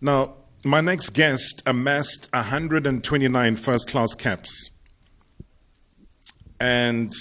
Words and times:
Now, 0.00 0.34
my 0.64 0.80
next 0.80 1.10
guest 1.10 1.62
amassed 1.64 2.28
129 2.32 3.56
first 3.56 3.88
class 3.88 4.14
caps 4.14 4.70
and 6.60 7.12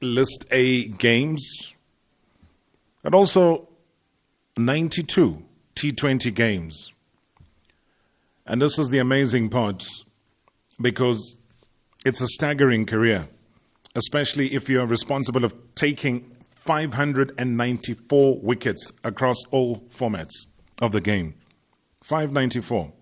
List 0.00 0.44
A 0.50 0.88
games, 0.88 1.74
and 3.04 3.14
also 3.14 3.68
92 4.56 5.42
T20 5.76 6.34
games. 6.34 6.92
And 8.44 8.60
this 8.60 8.78
is 8.78 8.90
the 8.90 8.98
amazing 8.98 9.48
part 9.48 9.84
because 10.80 11.36
it's 12.04 12.20
a 12.20 12.26
staggering 12.26 12.84
career, 12.84 13.28
especially 13.94 14.52
if 14.54 14.68
you're 14.68 14.86
responsible 14.86 15.44
of 15.44 15.54
taking 15.74 16.32
594 16.56 18.40
wickets 18.40 18.90
across 19.04 19.44
all 19.50 19.80
formats 19.88 20.46
of 20.80 20.90
the 20.92 21.00
game. 21.00 21.34
594. 22.02 22.92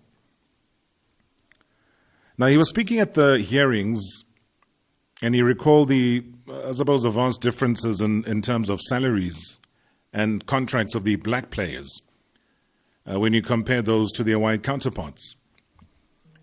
Now, 2.37 2.47
he 2.47 2.57
was 2.57 2.69
speaking 2.69 2.99
at 2.99 3.13
the 3.13 3.37
hearings 3.37 4.23
and 5.21 5.35
he 5.35 5.41
recalled 5.41 5.89
the, 5.89 6.23
I 6.51 6.71
suppose, 6.71 7.03
the 7.03 7.11
vast 7.11 7.41
differences 7.41 8.01
in, 8.01 8.23
in 8.25 8.41
terms 8.41 8.69
of 8.69 8.81
salaries 8.81 9.59
and 10.11 10.45
contracts 10.45 10.95
of 10.95 11.03
the 11.03 11.15
black 11.17 11.51
players 11.51 12.01
uh, 13.05 13.19
when 13.19 13.33
you 13.33 13.41
compare 13.41 13.81
those 13.81 14.11
to 14.13 14.23
their 14.23 14.39
white 14.39 14.63
counterparts, 14.63 15.35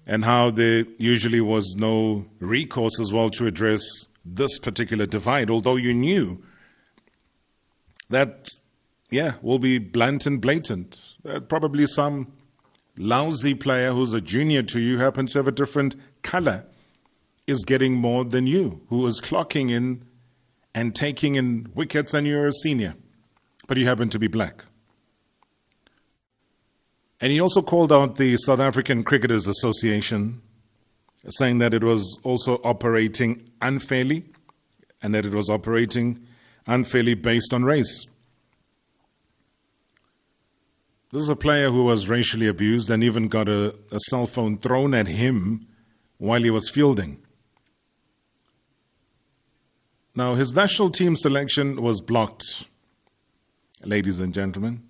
and 0.07 0.25
how 0.25 0.51
there 0.51 0.85
usually 0.99 1.41
was 1.41 1.75
no 1.77 2.27
recourse 2.41 2.99
as 3.01 3.13
well 3.13 3.31
to 3.31 3.47
address 3.47 3.83
this 4.25 4.59
particular 4.59 5.07
divide, 5.07 5.51
although 5.51 5.77
you 5.77 5.95
knew 5.95 6.43
that, 8.11 8.49
yeah, 9.11 9.35
will 9.43 9.59
be 9.59 9.79
blunt 9.79 10.27
and 10.27 10.41
blatant. 10.41 10.99
Uh, 11.29 11.41
probably 11.41 11.87
some 11.87 12.33
lousy 12.99 13.55
player 13.55 13.93
who's 13.93 14.13
a 14.13 14.21
junior 14.21 14.63
to 14.65 14.81
you 14.81 14.99
happens 14.99 15.33
to 15.33 15.39
have 15.39 15.49
a 15.49 15.53
different 15.53 15.97
color 16.23 16.65
is 17.47 17.65
getting 17.65 17.95
more 17.95 18.25
than 18.25 18.47
you, 18.47 18.83
who 18.89 19.07
is 19.07 19.21
clocking 19.21 19.71
in 19.71 20.05
and 20.75 20.95
taking 20.95 21.35
in 21.35 21.71
wickets, 21.75 22.13
and 22.13 22.27
you're 22.27 22.47
a 22.47 22.53
senior, 22.53 22.95
but 23.67 23.79
you 23.79 23.87
happen 23.87 24.09
to 24.11 24.19
be 24.19 24.29
black. 24.29 24.65
And 27.21 27.33
he 27.33 27.41
also 27.41 27.63
called 27.63 27.93
out 27.93 28.17
the 28.17 28.37
South 28.37 28.61
African 28.61 29.03
Cricketers 29.03 29.47
Association, 29.47 30.41
saying 31.31 31.59
that 31.59 31.75
it 31.75 31.83
was 31.83 32.19
also 32.23 32.61
operating 32.63 33.51
unfairly 33.61 34.25
and 35.03 35.15
that 35.15 35.27
it 35.27 35.35
was 35.35 35.49
operating 35.49 36.25
unfairly 36.67 37.15
based 37.15 37.53
on 37.53 37.65
race. 37.65 38.07
This 41.11 41.23
is 41.23 41.29
a 41.31 41.37
player 41.37 41.71
who 41.71 41.85
was 41.85 42.09
racially 42.09 42.47
abused 42.47 42.91
and 42.91 43.03
even 43.03 43.29
got 43.29 43.49
a, 43.49 43.75
a 43.91 43.99
cell 44.09 44.27
phone 44.27 44.59
thrown 44.59 44.93
at 44.93 45.07
him 45.07 45.67
while 46.19 46.43
he 46.43 46.51
was 46.51 46.69
fielding. 46.69 47.19
Now, 50.15 50.35
his 50.35 50.53
national 50.53 50.91
team 50.91 51.17
selection 51.17 51.81
was 51.81 52.03
blocked, 52.03 52.67
ladies 53.85 54.21
and 54.21 54.35
gentlemen. 54.35 54.83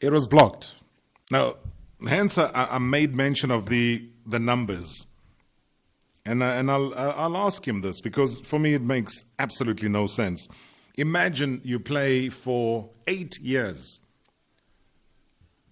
It 0.00 0.12
was 0.12 0.26
blocked. 0.26 0.74
Now, 1.30 1.54
hence 2.06 2.36
I, 2.36 2.50
I 2.52 2.78
made 2.78 3.14
mention 3.14 3.50
of 3.50 3.66
the, 3.66 4.08
the 4.26 4.40
numbers. 4.40 5.06
And, 6.26 6.44
I, 6.44 6.56
and 6.56 6.70
I'll, 6.70 6.92
uh, 6.92 7.14
I'll 7.16 7.36
ask 7.36 7.66
him 7.66 7.80
this 7.80 8.00
because 8.00 8.40
for 8.40 8.58
me 8.58 8.74
it 8.74 8.82
makes 8.82 9.24
absolutely 9.38 9.88
no 9.88 10.06
sense. 10.06 10.48
Imagine 10.96 11.60
you 11.64 11.78
play 11.78 12.28
for 12.28 12.90
eight 13.06 13.38
years 13.40 13.98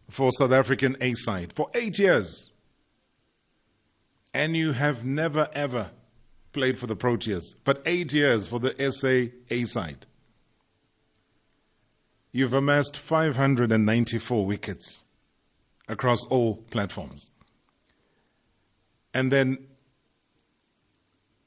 for 0.08 0.30
South 0.32 0.52
African 0.52 0.96
A 1.00 1.14
side, 1.14 1.52
for 1.52 1.68
eight 1.74 1.98
years, 1.98 2.50
and 4.32 4.56
you 4.56 4.72
have 4.72 5.04
never 5.04 5.48
ever 5.52 5.90
played 6.52 6.78
for 6.78 6.86
the 6.86 6.96
Proteas, 6.96 7.54
but 7.64 7.82
eight 7.84 8.12
years 8.12 8.46
for 8.46 8.58
the 8.58 8.74
SA 8.90 9.36
A 9.50 9.64
side. 9.64 10.06
You've 12.32 12.54
amassed 12.54 12.96
594 12.96 14.46
wickets 14.46 15.04
across 15.88 16.24
all 16.26 16.56
platforms. 16.70 17.30
And 19.14 19.32
then 19.32 19.58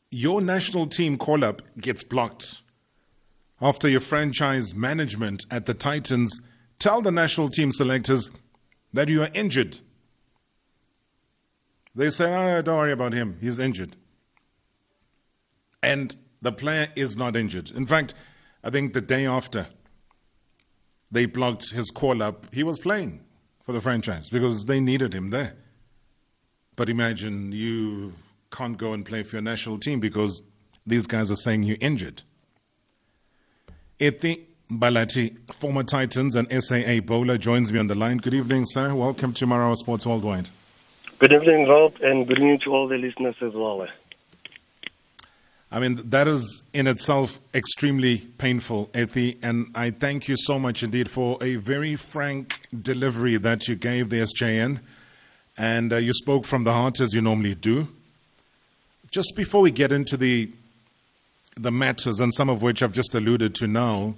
your 0.09 0.42
national 0.42 0.88
team 0.88 1.18
call 1.18 1.44
up 1.44 1.62
gets 1.80 2.03
blocked 2.03 2.59
after 3.62 3.88
your 3.88 4.02
franchise 4.02 4.74
management 4.76 5.46
at 5.52 5.66
the 5.66 5.74
Titans 5.74 6.42
tell 6.80 7.02
the 7.02 7.12
national 7.12 7.50
team 7.50 7.72
selectors 7.72 8.30
that 8.94 9.08
you 9.08 9.22
are 9.22 9.30
injured. 9.34 9.80
They 11.94 12.10
say, 12.10 12.34
oh, 12.34 12.62
don't 12.62 12.78
worry 12.78 12.94
about 12.94 13.14
him, 13.14 13.38
he's 13.42 13.60
injured 13.60 13.96
and 15.82 16.16
the 16.42 16.52
player 16.52 16.88
is 16.96 17.18
not 17.18 17.36
injured. 17.36 17.72
In 17.72 17.86
fact, 17.86 18.14
I 18.64 18.70
think 18.70 18.94
the 18.94 19.02
day 19.02 19.26
after 19.26 19.68
they 21.12 21.26
blocked 21.26 21.72
his 21.72 21.90
call 21.92 22.24
up, 22.24 22.48
he 22.54 22.64
was 22.64 22.80
playing 22.80 23.22
for 23.64 23.74
the 23.74 23.82
franchise 23.82 24.30
because 24.30 24.66
they 24.66 24.80
needed 24.80 25.14
him 25.14 25.30
there. 25.30 25.56
But 26.76 26.90
imagine 26.90 27.52
you 27.52 28.14
can't 28.52 28.78
go 28.78 28.94
and 28.94 29.06
play 29.06 29.24
for 29.24 29.38
your 29.38 29.44
national 29.44 29.80
team 29.80 30.00
because 30.00 30.42
these 30.86 31.08
guys 31.08 31.32
are 31.32 31.36
saying 31.36 31.64
you're 31.64 31.78
injured. 31.82 32.24
Ethy 34.02 34.40
Mbhalati, 34.72 35.54
former 35.54 35.84
Titans 35.84 36.36
and 36.36 36.48
SAA 36.52 37.02
bowler, 37.02 37.38
joins 37.38 37.72
me 37.72 37.78
on 37.78 37.86
the 37.86 37.94
line. 37.94 38.18
Good 38.18 38.34
evening, 38.34 38.66
sir. 38.66 38.96
Welcome 38.96 39.32
to 39.34 39.46
Marawa 39.46 39.78
Sports 39.78 40.08
Worldwide. 40.08 40.50
Good 41.20 41.32
evening, 41.32 41.68
Rob, 41.68 41.94
and 42.02 42.28
good 42.28 42.40
evening 42.40 42.60
to 42.64 42.72
all 42.72 42.88
the 42.88 42.96
listeners 42.98 43.36
as 43.44 43.54
well. 43.54 43.88
I 45.72 45.80
mean, 45.80 46.00
that 46.10 46.28
is 46.28 46.64
in 46.74 46.88
itself 46.88 47.38
extremely 47.54 48.18
painful, 48.40 48.88
Ethy, 48.88 49.38
and 49.44 49.68
I 49.76 49.92
thank 49.92 50.28
you 50.28 50.36
so 50.36 50.58
much 50.58 50.82
indeed 50.82 51.08
for 51.08 51.38
a 51.40 51.58
very 51.58 51.96
frank 51.96 52.60
delivery 52.82 53.38
that 53.38 53.68
you 53.68 53.76
gave 53.76 54.10
the 54.10 54.22
SJN, 54.22 54.80
and 55.60 55.94
uh, 55.94 55.98
you 55.98 56.14
spoke 56.14 56.46
from 56.46 56.64
the 56.64 56.74
heart 56.74 57.00
as 57.00 57.14
you 57.14 57.22
normally 57.22 57.54
do. 57.54 57.88
Just 59.12 59.36
before 59.36 59.62
we 59.62 59.70
get 59.70 59.92
into 59.92 60.18
the 60.18 60.50
the 61.56 61.72
matters, 61.72 62.20
and 62.20 62.34
some 62.34 62.50
of 62.50 62.62
which 62.62 62.82
I've 62.82 62.94
just 62.94 63.14
alluded 63.14 63.56
to 63.56 63.68
now, 63.68 64.16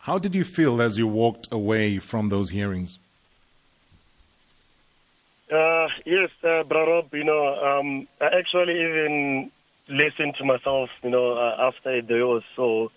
how 0.00 0.18
did 0.18 0.34
you 0.34 0.44
feel 0.44 0.80
as 0.80 0.96
you 0.98 1.06
walked 1.06 1.48
away 1.52 1.98
from 1.98 2.28
those 2.28 2.50
hearings? 2.50 2.98
Uh, 5.52 5.88
yes, 6.04 6.30
uh, 6.44 6.64
Rob, 6.64 7.12
you 7.12 7.24
know, 7.24 7.54
um, 7.56 8.06
I 8.20 8.26
actually 8.38 8.74
even 8.74 9.50
listened 9.88 10.34
to 10.38 10.44
myself, 10.44 10.90
you 11.02 11.10
know, 11.10 11.32
uh, 11.32 11.56
after 11.58 11.90
a 11.90 12.02
day 12.02 12.20
or 12.20 12.42
so. 12.54 12.90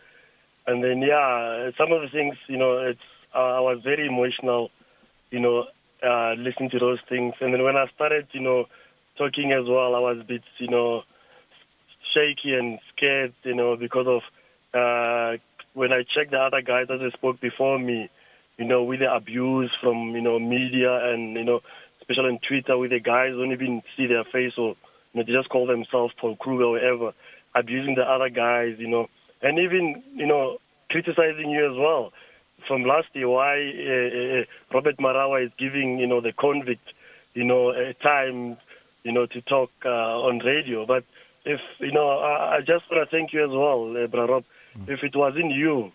And 0.68 0.84
then, 0.84 1.02
yeah, 1.02 1.72
some 1.78 1.92
of 1.92 2.02
the 2.02 2.09
things, 2.09 2.36
you 2.48 2.58
know, 2.58 2.78
it's 2.78 3.00
uh, 3.34 3.40
I 3.40 3.59
was 3.62 3.80
very 3.84 4.08
emotional, 4.08 4.70
you 5.32 5.40
know, 5.40 5.66
uh, 6.03 6.34
listening 6.34 6.70
to 6.72 6.80
those 6.80 7.00
things. 7.08 7.34
And 7.40 7.53
then 7.53 7.64
when 7.64 7.78
I 7.78 7.86
started, 7.96 8.28
you 8.34 8.42
know, 8.42 8.66
talking 9.18 9.53
as 9.53 9.66
well, 9.68 9.96
I 9.96 10.02
was 10.02 10.20
a 10.20 10.24
bit, 10.24 10.44
you 10.58 10.68
know, 10.68 11.03
shaky 12.16 12.53
and 12.53 12.79
scared, 12.95 13.33
you 13.44 13.55
know, 13.55 13.75
because 13.75 14.07
of 14.07 14.22
uh, 14.73 15.38
when 15.73 15.91
I 15.91 16.03
checked 16.03 16.31
the 16.31 16.39
other 16.39 16.61
guys 16.61 16.88
that 16.88 17.01
I 17.01 17.09
spoke 17.11 17.39
before 17.39 17.79
me, 17.79 18.09
you 18.57 18.66
know, 18.66 18.83
with 18.83 18.99
the 18.99 19.13
abuse 19.13 19.72
from, 19.81 20.16
you 20.16 20.22
know, 20.22 20.39
media 20.39 21.11
and, 21.11 21.35
you 21.35 21.44
know, 21.44 21.61
especially 21.99 22.29
on 22.29 22.39
Twitter, 22.47 22.77
with 22.77 22.91
the 22.91 22.99
guys 22.99 23.31
don't 23.31 23.51
even 23.51 23.81
see 23.95 24.07
their 24.07 24.23
face 24.23 24.53
or 24.57 24.75
you 25.13 25.19
know, 25.19 25.23
they 25.25 25.33
just 25.33 25.49
call 25.49 25.67
themselves 25.67 26.13
Paul 26.19 26.35
Kruger 26.35 26.63
or 26.63 26.72
whatever, 26.72 27.13
abusing 27.55 27.95
the 27.95 28.03
other 28.03 28.29
guys, 28.29 28.75
you 28.78 28.88
know, 28.88 29.07
and 29.41 29.59
even, 29.59 30.03
you 30.16 30.25
know, 30.25 30.57
criticizing 30.89 31.49
you 31.49 31.66
as 31.66 31.78
well. 31.78 32.13
From 32.67 32.83
last 32.83 33.07
year, 33.13 33.28
why 33.28 33.57
uh, 33.57 34.41
uh, 34.41 34.43
Robert 34.73 34.97
Marawa 34.97 35.43
is 35.46 35.52
giving, 35.57 35.97
you 35.97 36.07
know, 36.07 36.22
the 36.22 36.31
convict, 36.31 36.93
you 37.34 37.43
know, 37.43 37.72
a 37.72 37.93
time, 38.03 38.57
you 39.03 39.11
know, 39.11 39.25
to 39.25 39.41
talk 39.41 39.72
uh, 39.84 39.90
on 39.90 40.40
radio. 40.40 40.85
But 40.85 41.03
if, 41.46 41.59
you 41.79 41.91
know, 41.91 42.09
I, 42.20 42.58
I 42.58 42.59
just 42.59 42.90
want 42.90 43.09
to 43.09 43.16
thank 43.16 43.34
you 43.34 43.43
as 43.43 43.49
well, 43.52 43.96
uh, 44.03 44.08
Bra 44.08 44.26
Rob. 44.26 44.43
Mm. 44.78 44.90
If 44.90 45.03
it 45.03 45.16
wasn't 45.16 45.52
you, 45.52 45.91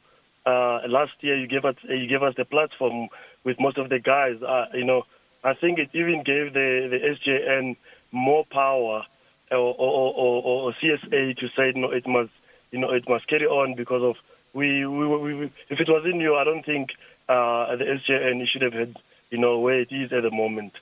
uh, 0.47 0.81
last 0.89 1.13
year 1.21 1.37
you 1.37 1.49
gave 1.49 1.65
us 1.65 1.75
you 1.83 2.07
gave 2.07 2.23
us 2.23 2.35
the 2.37 2.45
platform 2.45 3.09
with 3.45 3.59
most 3.59 3.79
of 3.79 3.89
the 3.89 3.99
guys. 3.99 4.37
Uh, 4.43 4.67
you 4.75 4.85
know, 4.85 5.03
I 5.43 5.55
think 5.55 5.79
it 5.79 5.91
even 5.93 6.23
gave 6.25 6.55
the 6.55 6.89
the 6.89 6.99
SJN 7.03 7.77
more 8.13 8.45
power 8.51 9.03
or, 9.51 9.75
or, 9.79 10.15
or, 10.15 10.43
or 10.45 10.75
CSA 10.83 11.37
to 11.39 11.49
say 11.57 11.73
no, 11.75 11.91
it 11.91 12.07
must 12.07 12.31
you 12.71 12.79
know 12.79 12.91
it 12.93 13.09
must 13.09 13.27
carry 13.29 13.47
on 13.47 13.75
because 13.77 14.03
of 14.03 14.15
we, 14.55 14.87
we, 14.87 15.07
we, 15.07 15.35
we 15.35 15.45
if 15.69 15.81
it 15.81 15.89
was 15.89 16.07
in 16.11 16.21
you, 16.21 16.37
I 16.37 16.45
don't 16.45 16.65
think 16.65 16.91
uh, 17.29 17.75
the 17.77 17.85
SJN 17.85 18.47
should 18.49 18.63
have 18.63 18.73
had 18.73 18.95
you 19.31 19.39
know 19.39 19.59
where 19.59 19.81
it 19.81 19.89
is 19.91 20.13
at 20.13 20.23
the 20.23 20.31
moment. 20.31 20.73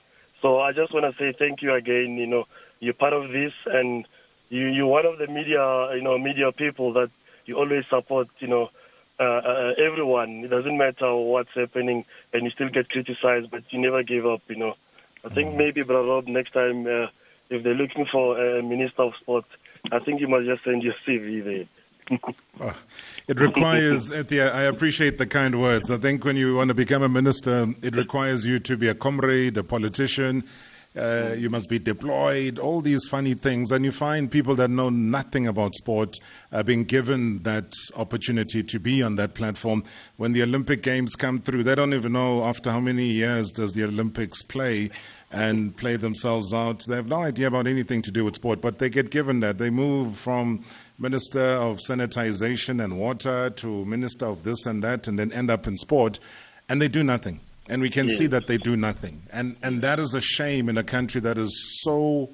So 0.41 0.59
I 0.59 0.73
just 0.73 0.93
want 0.93 1.05
to 1.05 1.17
say 1.17 1.35
thank 1.37 1.61
you 1.63 1.73
again. 1.73 2.17
You 2.19 2.27
know, 2.27 2.45
you're 2.79 2.93
part 2.93 3.13
of 3.13 3.31
this, 3.31 3.53
and 3.65 4.07
you, 4.49 4.67
you're 4.67 4.87
one 4.87 5.05
of 5.05 5.17
the 5.17 5.27
media, 5.27 5.89
you 5.95 6.01
know, 6.01 6.17
media 6.17 6.51
people 6.51 6.93
that 6.93 7.09
you 7.45 7.57
always 7.57 7.83
support. 7.89 8.27
You 8.39 8.47
know, 8.47 8.69
uh, 9.19 9.23
uh, 9.23 9.71
everyone. 9.77 10.43
It 10.45 10.49
doesn't 10.49 10.77
matter 10.77 11.15
what's 11.15 11.53
happening, 11.53 12.05
and 12.33 12.43
you 12.43 12.51
still 12.51 12.69
get 12.69 12.89
criticized, 12.89 13.51
but 13.51 13.63
you 13.69 13.79
never 13.79 14.03
give 14.03 14.25
up. 14.25 14.41
You 14.47 14.57
know. 14.57 14.73
I 15.23 15.33
think 15.33 15.53
mm. 15.53 15.57
maybe, 15.57 15.81
Brother 15.81 16.07
Rob, 16.07 16.27
next 16.27 16.51
time 16.51 16.85
uh, 16.85 17.07
if 17.49 17.63
they're 17.63 17.73
looking 17.73 18.05
for 18.11 18.39
a 18.39 18.61
minister 18.61 19.03
of 19.03 19.13
sport, 19.21 19.45
I 19.91 19.99
think 19.99 20.21
you 20.21 20.27
must 20.27 20.45
just 20.45 20.63
send 20.63 20.83
your 20.83 20.93
CV 21.07 21.43
there. 21.43 21.65
oh, 22.61 22.75
it 23.27 23.39
requires, 23.39 24.11
I 24.31 24.61
appreciate 24.63 25.17
the 25.17 25.25
kind 25.25 25.59
words. 25.59 25.89
I 25.89 25.97
think 25.97 26.23
when 26.23 26.35
you 26.35 26.55
want 26.55 26.67
to 26.67 26.73
become 26.73 27.01
a 27.01 27.09
minister, 27.09 27.73
it 27.81 27.95
requires 27.95 28.45
you 28.45 28.59
to 28.59 28.77
be 28.77 28.87
a 28.87 28.95
comrade, 28.95 29.57
a 29.57 29.63
politician, 29.63 30.43
uh, 30.97 31.33
you 31.37 31.49
must 31.49 31.69
be 31.69 31.79
deployed, 31.79 32.57
all 32.57 32.81
these 32.81 33.05
funny 33.09 33.33
things. 33.33 33.71
And 33.71 33.83
you 33.83 33.91
find 33.91 34.31
people 34.31 34.55
that 34.55 34.69
know 34.69 34.89
nothing 34.89 35.47
about 35.47 35.75
sport 35.75 36.17
uh, 36.51 36.63
being 36.63 36.83
given 36.83 37.43
that 37.43 37.73
opportunity 37.95 38.63
to 38.63 38.79
be 38.79 39.03
on 39.03 39.15
that 39.17 39.33
platform. 39.33 39.83
When 40.17 40.33
the 40.33 40.43
Olympic 40.43 40.81
Games 40.81 41.15
come 41.15 41.39
through, 41.39 41.63
they 41.63 41.75
don't 41.75 41.93
even 41.93 42.13
know 42.13 42.43
after 42.43 42.71
how 42.71 42.79
many 42.79 43.07
years 43.07 43.51
does 43.51 43.73
the 43.73 43.83
Olympics 43.83 44.41
play 44.41 44.89
and 45.31 45.75
play 45.75 45.97
themselves 45.97 46.53
out. 46.53 46.85
They 46.87 46.95
have 46.95 47.07
no 47.07 47.23
idea 47.23 47.47
about 47.47 47.67
anything 47.67 48.01
to 48.03 48.11
do 48.11 48.23
with 48.23 48.35
sport, 48.35 48.61
but 48.61 48.79
they 48.79 48.89
get 48.89 49.09
given 49.09 49.41
that. 49.41 49.57
They 49.57 49.69
move 49.69 50.17
from 50.17 50.63
Minister 50.97 51.41
of 51.41 51.79
Sanitization 51.79 52.81
and 52.81 52.97
Water 52.97 53.49
to 53.49 53.85
Minister 53.85 54.27
of 54.27 54.43
this 54.43 54.65
and 54.65 54.81
that, 54.83 55.07
and 55.07 55.19
then 55.19 55.33
end 55.33 55.51
up 55.51 55.67
in 55.67 55.77
sport, 55.77 56.19
and 56.69 56.81
they 56.81 56.87
do 56.87 57.03
nothing. 57.03 57.41
And 57.67 57.81
we 57.81 57.89
can 57.89 58.07
see 58.09 58.27
mm. 58.27 58.31
that 58.31 58.47
they 58.47 58.57
do 58.57 58.77
nothing. 58.77 59.23
And, 59.31 59.57
and 59.63 59.81
that 59.81 59.99
is 59.99 60.13
a 60.13 60.21
shame 60.21 60.69
in 60.69 60.77
a 60.77 60.83
country 60.83 61.19
that 61.21 61.37
is 61.37 61.81
so 61.81 62.29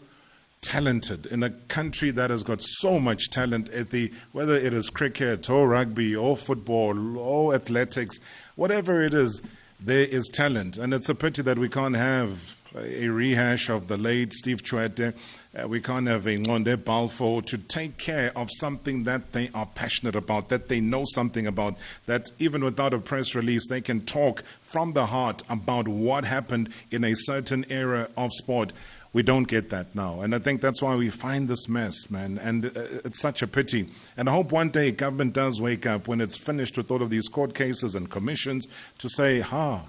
talented, 0.61 1.25
in 1.25 1.41
a 1.41 1.49
country 1.49 2.11
that 2.11 2.29
has 2.29 2.43
got 2.43 2.61
so 2.61 2.99
much 2.99 3.29
talent, 3.29 3.69
at 3.69 3.89
the, 3.89 4.11
whether 4.31 4.55
it 4.55 4.73
is 4.73 4.89
cricket 4.89 5.49
or 5.49 5.67
rugby 5.67 6.15
or 6.15 6.37
football 6.37 7.17
or 7.17 7.55
athletics, 7.55 8.19
whatever 8.55 9.01
it 9.01 9.13
is, 9.13 9.41
there 9.79 10.05
is 10.05 10.27
talent. 10.27 10.77
And 10.77 10.93
it's 10.93 11.09
a 11.09 11.15
pity 11.15 11.41
that 11.41 11.57
we 11.57 11.69
can't 11.69 11.95
have 11.95 12.61
a 12.75 13.07
rehash 13.07 13.69
of 13.69 13.87
the 13.87 13.97
late 13.97 14.33
Steve 14.33 14.61
Tshwete. 14.63 15.13
Uh, 15.53 15.67
we 15.67 15.81
can't 15.81 16.07
have 16.07 16.25
a 16.27 16.37
Ngconde 16.37 16.85
Balfour 16.85 17.41
to 17.41 17.57
take 17.57 17.97
care 17.97 18.31
of 18.37 18.49
something 18.53 19.03
that 19.03 19.33
they 19.33 19.49
are 19.53 19.65
passionate 19.65 20.15
about, 20.15 20.47
that 20.47 20.69
they 20.69 20.79
know 20.79 21.03
something 21.05 21.45
about, 21.45 21.75
that 22.05 22.31
even 22.39 22.63
without 22.63 22.93
a 22.93 22.99
press 22.99 23.35
release, 23.35 23.67
they 23.67 23.81
can 23.81 23.99
talk 24.05 24.43
from 24.61 24.93
the 24.93 25.07
heart 25.07 25.43
about 25.49 25.89
what 25.89 26.23
happened 26.23 26.69
in 26.89 27.03
a 27.03 27.13
certain 27.13 27.65
era 27.69 28.07
of 28.15 28.31
sport. 28.33 28.71
We 29.11 29.23
don't 29.23 29.43
get 29.43 29.69
that 29.71 29.93
now. 29.93 30.21
And 30.21 30.33
I 30.33 30.39
think 30.39 30.61
that's 30.61 30.81
why 30.81 30.95
we 30.95 31.09
find 31.09 31.49
this 31.49 31.67
mess, 31.67 32.09
man. 32.09 32.37
And 32.37 32.67
uh, 32.67 33.01
it's 33.03 33.19
such 33.19 33.41
a 33.41 33.47
pity. 33.47 33.89
And 34.15 34.29
I 34.29 34.31
hope 34.31 34.53
one 34.53 34.69
day 34.69 34.91
government 34.91 35.33
does 35.33 35.59
wake 35.59 35.85
up 35.85 36.07
when 36.07 36.21
it's 36.21 36.37
finished 36.37 36.77
with 36.77 36.89
all 36.89 37.01
of 37.01 37.09
these 37.09 37.27
court 37.27 37.53
cases 37.53 37.93
and 37.93 38.09
commissions 38.09 38.67
to 38.99 39.09
say, 39.09 39.41
ha, 39.41 39.81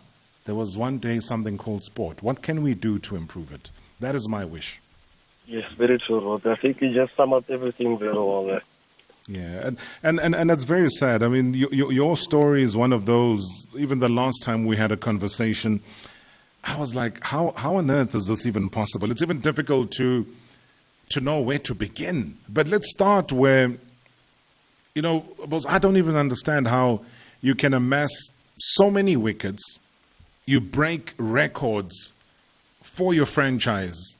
there 0.44 0.56
was 0.56 0.76
one 0.76 0.98
day 0.98 1.20
something 1.20 1.56
called 1.56 1.84
sport. 1.84 2.20
What 2.20 2.42
can 2.42 2.64
we 2.64 2.74
do 2.74 2.98
to 2.98 3.14
improve 3.14 3.52
it? 3.52 3.70
That 4.00 4.16
is 4.16 4.26
my 4.26 4.44
wish. 4.44 4.81
Yes, 5.46 5.64
very 5.76 5.98
true, 5.98 6.20
Rod. 6.20 6.46
I 6.46 6.56
think 6.56 6.80
you 6.80 6.94
just 6.94 7.16
sum 7.16 7.32
up 7.32 7.50
everything 7.50 7.98
very 7.98 8.14
well 8.14 8.46
there. 8.46 8.62
Yeah, 9.28 9.66
and, 9.66 9.78
and, 10.02 10.20
and, 10.20 10.34
and 10.34 10.50
that's 10.50 10.64
very 10.64 10.88
sad. 10.90 11.22
I 11.22 11.28
mean, 11.28 11.54
your, 11.54 11.92
your 11.92 12.16
story 12.16 12.62
is 12.62 12.76
one 12.76 12.92
of 12.92 13.06
those, 13.06 13.66
even 13.76 14.00
the 14.00 14.08
last 14.08 14.42
time 14.42 14.66
we 14.66 14.76
had 14.76 14.90
a 14.90 14.96
conversation, 14.96 15.80
I 16.64 16.78
was 16.78 16.94
like, 16.94 17.24
how, 17.24 17.52
how 17.56 17.76
on 17.76 17.90
earth 17.90 18.14
is 18.14 18.26
this 18.26 18.46
even 18.46 18.68
possible? 18.68 19.10
It's 19.10 19.22
even 19.22 19.40
difficult 19.40 19.90
to, 19.92 20.26
to 21.10 21.20
know 21.20 21.40
where 21.40 21.58
to 21.60 21.74
begin. 21.74 22.38
But 22.48 22.68
let's 22.68 22.90
start 22.90 23.32
where, 23.32 23.72
you 24.94 25.02
know, 25.02 25.24
I 25.68 25.78
don't 25.78 25.96
even 25.96 26.16
understand 26.16 26.68
how 26.68 27.04
you 27.40 27.54
can 27.54 27.74
amass 27.74 28.10
so 28.58 28.90
many 28.90 29.16
wickets 29.16 29.78
you 30.46 30.60
break 30.60 31.14
records 31.18 32.12
for 32.82 33.14
your 33.14 33.26
franchise, 33.26 34.16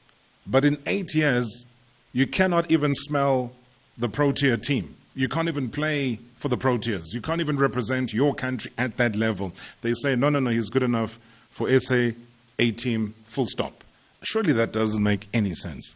but 0.47 0.65
in 0.65 0.77
eight 0.85 1.13
years, 1.13 1.65
you 2.11 2.27
cannot 2.27 2.71
even 2.71 2.93
smell 2.95 3.51
the 3.97 4.09
Protea 4.09 4.57
team. 4.57 4.95
You 5.15 5.27
can't 5.27 5.47
even 5.47 5.69
play 5.69 6.19
for 6.37 6.49
the 6.49 6.57
Proteas. 6.57 7.13
You 7.13 7.21
can't 7.21 7.39
even 7.39 7.57
represent 7.57 8.13
your 8.13 8.33
country 8.33 8.71
at 8.77 8.97
that 8.97 9.15
level. 9.15 9.53
They 9.81 9.93
say, 9.93 10.15
no, 10.15 10.29
no, 10.29 10.39
no, 10.39 10.49
he's 10.49 10.69
good 10.69 10.83
enough 10.83 11.19
for 11.51 11.69
SA 11.79 12.11
A 12.59 12.71
team, 12.71 13.13
full 13.25 13.47
stop. 13.47 13.83
Surely 14.23 14.53
that 14.53 14.71
doesn't 14.71 15.03
make 15.03 15.27
any 15.33 15.53
sense. 15.53 15.95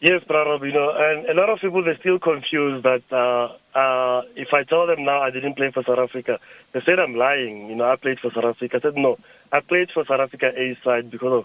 Yes, 0.00 0.22
Prarab, 0.28 0.60
you 0.66 0.72
know, 0.72 0.92
and 0.94 1.26
a 1.30 1.40
lot 1.40 1.48
of 1.48 1.60
people, 1.60 1.82
they're 1.82 1.96
still 1.98 2.18
confused 2.18 2.84
that 2.84 3.02
uh, 3.10 3.54
uh, 3.78 4.22
if 4.36 4.48
I 4.52 4.62
tell 4.64 4.86
them 4.86 5.04
now 5.04 5.22
I 5.22 5.30
didn't 5.30 5.54
play 5.54 5.70
for 5.72 5.82
South 5.82 5.98
Africa, 5.98 6.40
they 6.72 6.80
said 6.84 6.98
I'm 6.98 7.14
lying. 7.14 7.68
You 7.70 7.76
know, 7.76 7.90
I 7.90 7.96
played 7.96 8.18
for 8.20 8.30
South 8.34 8.44
Africa. 8.44 8.76
I 8.76 8.80
said, 8.80 8.96
no, 8.96 9.16
I 9.50 9.60
played 9.60 9.90
for 9.94 10.04
South 10.04 10.20
Africa 10.20 10.50
A 10.54 10.76
side 10.84 11.10
because 11.10 11.32
of, 11.32 11.44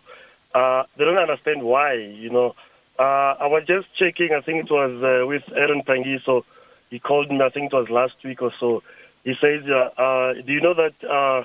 uh, 0.54 0.84
they 0.98 1.06
don't 1.06 1.18
understand 1.18 1.64
why, 1.64 1.94
you 1.94 2.30
know. 2.30 2.56
Uh, 2.98 3.36
I 3.40 3.48
was 3.48 3.64
just 3.66 3.88
checking, 3.98 4.34
I 4.34 4.42
think 4.42 4.66
it 4.66 4.72
was 4.72 4.92
uh, 5.02 5.26
with 5.26 5.44
Aaron 5.56 5.84
Phangiso. 5.84 6.44
He 6.90 7.00
called 7.00 7.30
me, 7.30 7.40
I 7.42 7.50
think 7.50 7.72
it 7.72 7.76
was 7.76 7.90
last 7.90 8.16
week 8.24 8.42
or 8.42 8.52
so. 8.60 8.84
He 9.24 9.36
says, 9.40 9.64
uh, 9.70 10.02
uh, 10.02 10.34
do 10.34 10.52
you 10.52 10.62
know 10.62 10.74
that 10.74 11.04
uh, 11.04 11.44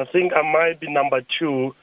I 0.00 0.04
think 0.04 0.32
I 0.34 0.42
might 0.42 0.80
be 0.80 0.90
number 0.90 1.20
two 1.38 1.74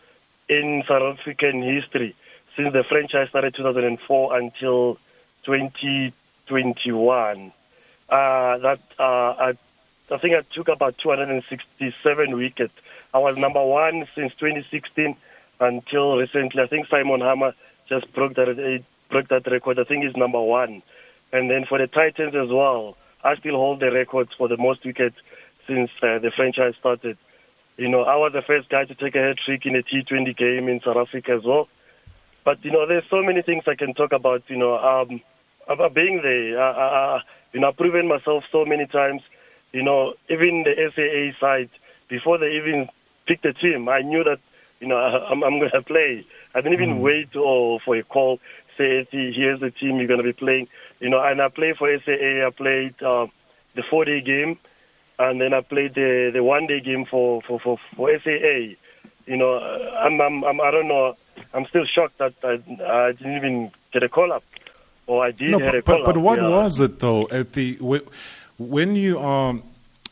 in 0.50 0.84
South 0.88 1.19
African 1.19 1.62
history 1.62 2.16
since 2.56 2.74
the 2.74 2.84
franchise 2.84 3.30
started 3.30 3.54
2004 3.56 4.38
until 4.38 4.98
2021. 5.46 7.54
Uh, 8.10 8.58
that 8.58 8.80
uh, 9.00 9.04
I, 9.04 9.54
I 10.10 10.18
think 10.18 10.36
I 10.36 10.42
took 10.54 10.68
about 10.68 10.98
267 10.98 12.38
wickets. 12.38 12.74
I 13.14 13.19
was 13.19 13.38
number 13.38 13.64
one 13.64 14.08
since 14.16 14.34
2016 14.40 15.16
until 15.59 16.18
recently. 16.18 16.62
I 16.62 16.68
think 16.68 16.88
Simon 16.88 17.21
Harmer 17.21 17.54
just 17.89 18.12
broke 18.13 18.36
that 18.36 18.83
broke 19.09 19.30
that 19.30 19.50
record. 19.50 19.80
I 19.80 19.83
think 19.83 20.06
he's 20.06 20.15
number 20.15 20.42
one. 20.42 20.81
And 21.31 21.50
then 21.50 21.65
for 21.68 21.77
the 21.77 21.88
Titans 21.88 22.36
as 22.36 22.50
well, 22.50 22.98
I 23.24 23.36
still 23.36 23.56
hold 23.56 23.80
the 23.80 23.92
records 23.92 24.31
for 24.38 24.48
the 24.48 24.57
most 24.57 24.86
wickets 24.86 25.18
since 25.68 25.89
uh, 26.01 26.19
the 26.19 26.31
franchise 26.36 26.74
started. 26.80 27.18
You 27.77 27.89
know, 27.89 28.04
I 28.04 28.15
was 28.15 28.31
the 28.33 28.42
first 28.42 28.69
guy 28.69 28.86
to 28.86 28.95
take 28.95 29.15
a 29.15 29.19
hat 29.19 29.38
trick 29.45 29.65
in 29.65 29.75
a 29.75 29.83
T20 29.83 30.36
game 30.36 30.68
in 30.68 30.81
South 30.83 30.98
Africa 30.98 31.33
as 31.33 31.44
well. 31.44 31.68
But 32.44 32.63
you 32.63 32.71
know, 32.71 32.88
there's 32.88 33.04
so 33.09 33.21
many 33.21 33.42
things 33.42 33.63
I 33.68 33.75
can 33.75 33.94
talk 33.94 34.13
about. 34.13 34.44
You 34.48 34.57
know, 34.57 34.77
um, 34.77 35.21
about 35.68 35.94
being 35.94 36.21
there. 36.24 36.59
Uh, 36.59 36.74
uh, 36.74 37.19
you 37.54 37.59
know, 37.59 37.69
I've 37.69 37.77
proven 37.77 38.07
myself 38.07 38.44
so 38.51 38.65
many 38.65 38.88
times. 38.88 39.21
You 39.74 39.83
know, 39.83 40.13
even 40.30 40.63
the 40.63 40.74
SAA 40.95 41.38
side 41.39 41.69
before 42.09 42.38
they 42.38 42.51
even 42.56 42.88
picked 43.27 43.44
the 43.44 43.54
team, 43.54 43.89
I 43.89 44.01
knew 44.01 44.24
that 44.24 44.39
you 44.80 44.88
know 44.88 44.98
I'm, 44.98 45.44
I'm 45.44 45.60
going 45.60 45.72
to 45.72 45.82
play. 45.82 46.26
I 46.54 46.62
didn't 46.62 46.74
even 46.74 46.98
mm. 46.98 47.02
wait 47.02 47.36
or 47.36 47.80
for 47.80 47.96
a 47.96 48.04
call. 48.04 48.40
Say, 48.78 49.07
here's 49.12 49.60
the 49.60 49.72
team 49.72 49.98
you're 49.98 50.07
going 50.07 50.19
to 50.19 50.24
be 50.24 50.34
playing. 50.34 50.68
You 51.00 51.10
know, 51.10 51.24
and 51.24 51.42
I 51.42 51.50
played 51.50 51.78
for 51.78 51.90
SAA. 52.06 52.46
I 52.46 52.50
played 52.56 52.94
uh, 53.02 53.26
the 53.76 53.81
four-day 53.90 54.22
game, 54.22 54.60
and 55.18 55.42
then 55.42 55.54
I 55.54 55.62
played 55.62 55.96
the 55.96 56.30
the 56.31 56.44
one-day 56.44 56.81
game 56.81 57.06
for 57.06 57.42
for 57.42 57.60
for, 57.60 57.80
for 57.96 58.12
SAA. 58.19 58.76
You 59.26 59.36
know, 59.36 59.57
I'm, 59.57 60.22
I'm, 60.22 60.44
I'm 60.44 60.62
I 60.62 60.72
don't 60.72 60.88
know 60.88 61.18
I'm 61.54 61.66
still 61.68 61.86
shocked 61.86 62.18
that 62.19 62.34
I, 62.44 62.60
I 62.84 63.12
didn't 63.14 63.38
even 63.38 63.72
get 63.94 64.04
a 64.04 64.10
call 64.10 64.31
up, 64.31 64.44
or 65.06 65.26
I 65.26 65.31
did 65.31 65.52
no, 65.52 65.60
but, 65.60 65.86
but, 65.86 66.06
but, 66.06 66.18
what 66.18 66.40
yeah. 66.40 66.50
was 66.50 66.80
it 66.80 67.00
though? 67.00 67.28
At 67.30 67.54
the 67.54 67.78
when 68.57 68.96
you 68.96 69.19
are 69.19 69.56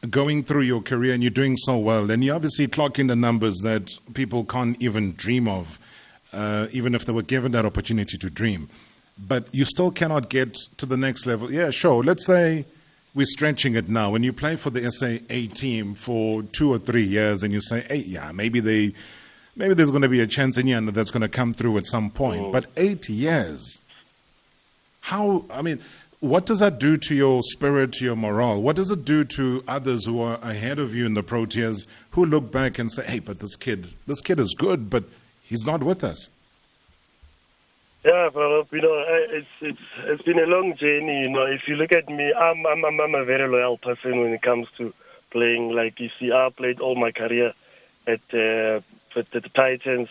going 0.07 0.43
through 0.43 0.61
your 0.61 0.81
career 0.81 1.13
and 1.13 1.23
you're 1.23 1.29
doing 1.29 1.57
so 1.57 1.77
well, 1.77 2.09
and 2.11 2.23
you're 2.23 2.35
obviously 2.35 2.67
clocking 2.67 3.07
the 3.07 3.15
numbers 3.15 3.59
that 3.63 3.97
people 4.13 4.43
can't 4.43 4.81
even 4.81 5.13
dream 5.13 5.47
of, 5.47 5.79
uh, 6.33 6.67
even 6.71 6.95
if 6.95 7.05
they 7.05 7.11
were 7.11 7.23
given 7.23 7.51
that 7.53 7.65
opportunity 7.65 8.17
to 8.17 8.29
dream. 8.29 8.69
But 9.17 9.47
you 9.53 9.65
still 9.65 9.91
cannot 9.91 10.29
get 10.29 10.55
to 10.77 10.85
the 10.85 10.97
next 10.97 11.25
level. 11.25 11.51
Yeah, 11.51 11.69
sure. 11.69 12.03
Let's 12.03 12.25
say 12.25 12.65
we're 13.13 13.25
stretching 13.25 13.75
it 13.75 13.87
now. 13.87 14.11
When 14.11 14.23
you 14.23 14.33
play 14.33 14.55
for 14.57 14.69
the 14.69 14.91
SAA 14.91 15.53
team 15.53 15.95
for 15.95 16.43
two 16.43 16.73
or 16.73 16.79
three 16.79 17.05
years, 17.05 17.43
and 17.43 17.53
you 17.53 17.61
say, 17.61 17.85
"Hey, 17.89 18.03
yeah, 18.07 18.31
maybe 18.31 18.59
they." 18.59 18.93
maybe 19.55 19.73
there's 19.73 19.89
going 19.89 20.01
to 20.01 20.09
be 20.09 20.19
a 20.19 20.27
chance 20.27 20.57
in 20.57 20.67
Yana 20.67 20.93
that's 20.93 21.11
going 21.11 21.21
to 21.21 21.29
come 21.29 21.53
through 21.53 21.77
at 21.77 21.87
some 21.87 22.09
point. 22.09 22.43
Oh. 22.43 22.51
But 22.51 22.67
eight 22.75 23.09
years, 23.09 23.81
how, 25.01 25.45
I 25.49 25.61
mean, 25.61 25.81
what 26.19 26.45
does 26.45 26.59
that 26.59 26.79
do 26.79 26.95
to 26.97 27.15
your 27.15 27.41
spirit, 27.43 27.93
to 27.93 28.05
your 28.05 28.15
morale? 28.15 28.61
What 28.61 28.75
does 28.75 28.91
it 28.91 29.05
do 29.05 29.23
to 29.23 29.63
others 29.67 30.05
who 30.05 30.21
are 30.21 30.39
ahead 30.41 30.79
of 30.79 30.95
you 30.95 31.05
in 31.05 31.13
the 31.13 31.23
Proteas 31.23 31.85
who 32.11 32.25
look 32.25 32.51
back 32.51 32.79
and 32.79 32.91
say, 32.91 33.05
hey, 33.05 33.19
but 33.19 33.39
this 33.39 33.55
kid, 33.55 33.93
this 34.07 34.21
kid 34.21 34.39
is 34.39 34.53
good, 34.57 34.89
but 34.89 35.03
he's 35.43 35.65
not 35.65 35.83
with 35.83 36.03
us? 36.03 36.29
Yeah, 38.05 38.29
well, 38.35 38.67
you 38.71 38.81
know, 38.81 39.03
it's 39.31 39.47
it's 39.61 39.79
it's 40.03 40.21
been 40.21 40.37
a 40.37 40.45
long 40.45 40.75
journey. 40.79 41.23
You 41.25 41.29
know, 41.29 41.45
if 41.45 41.61
you 41.67 41.75
look 41.75 41.91
at 41.91 42.07
me, 42.07 42.31
I'm 42.33 42.63
I'm 42.67 42.85
I'm 42.85 43.15
a 43.15 43.25
very 43.25 43.49
loyal 43.49 43.79
person 43.79 44.21
when 44.21 44.31
it 44.31 44.43
comes 44.43 44.67
to 44.77 44.93
playing. 45.31 45.71
Like 45.71 45.99
you 45.99 46.09
see, 46.19 46.31
I 46.31 46.49
played 46.55 46.79
all 46.79 46.95
my 46.95 47.11
career 47.11 47.53
at 48.07 48.21
uh, 48.31 48.81
at 49.17 49.31
the 49.31 49.41
Titans, 49.55 50.09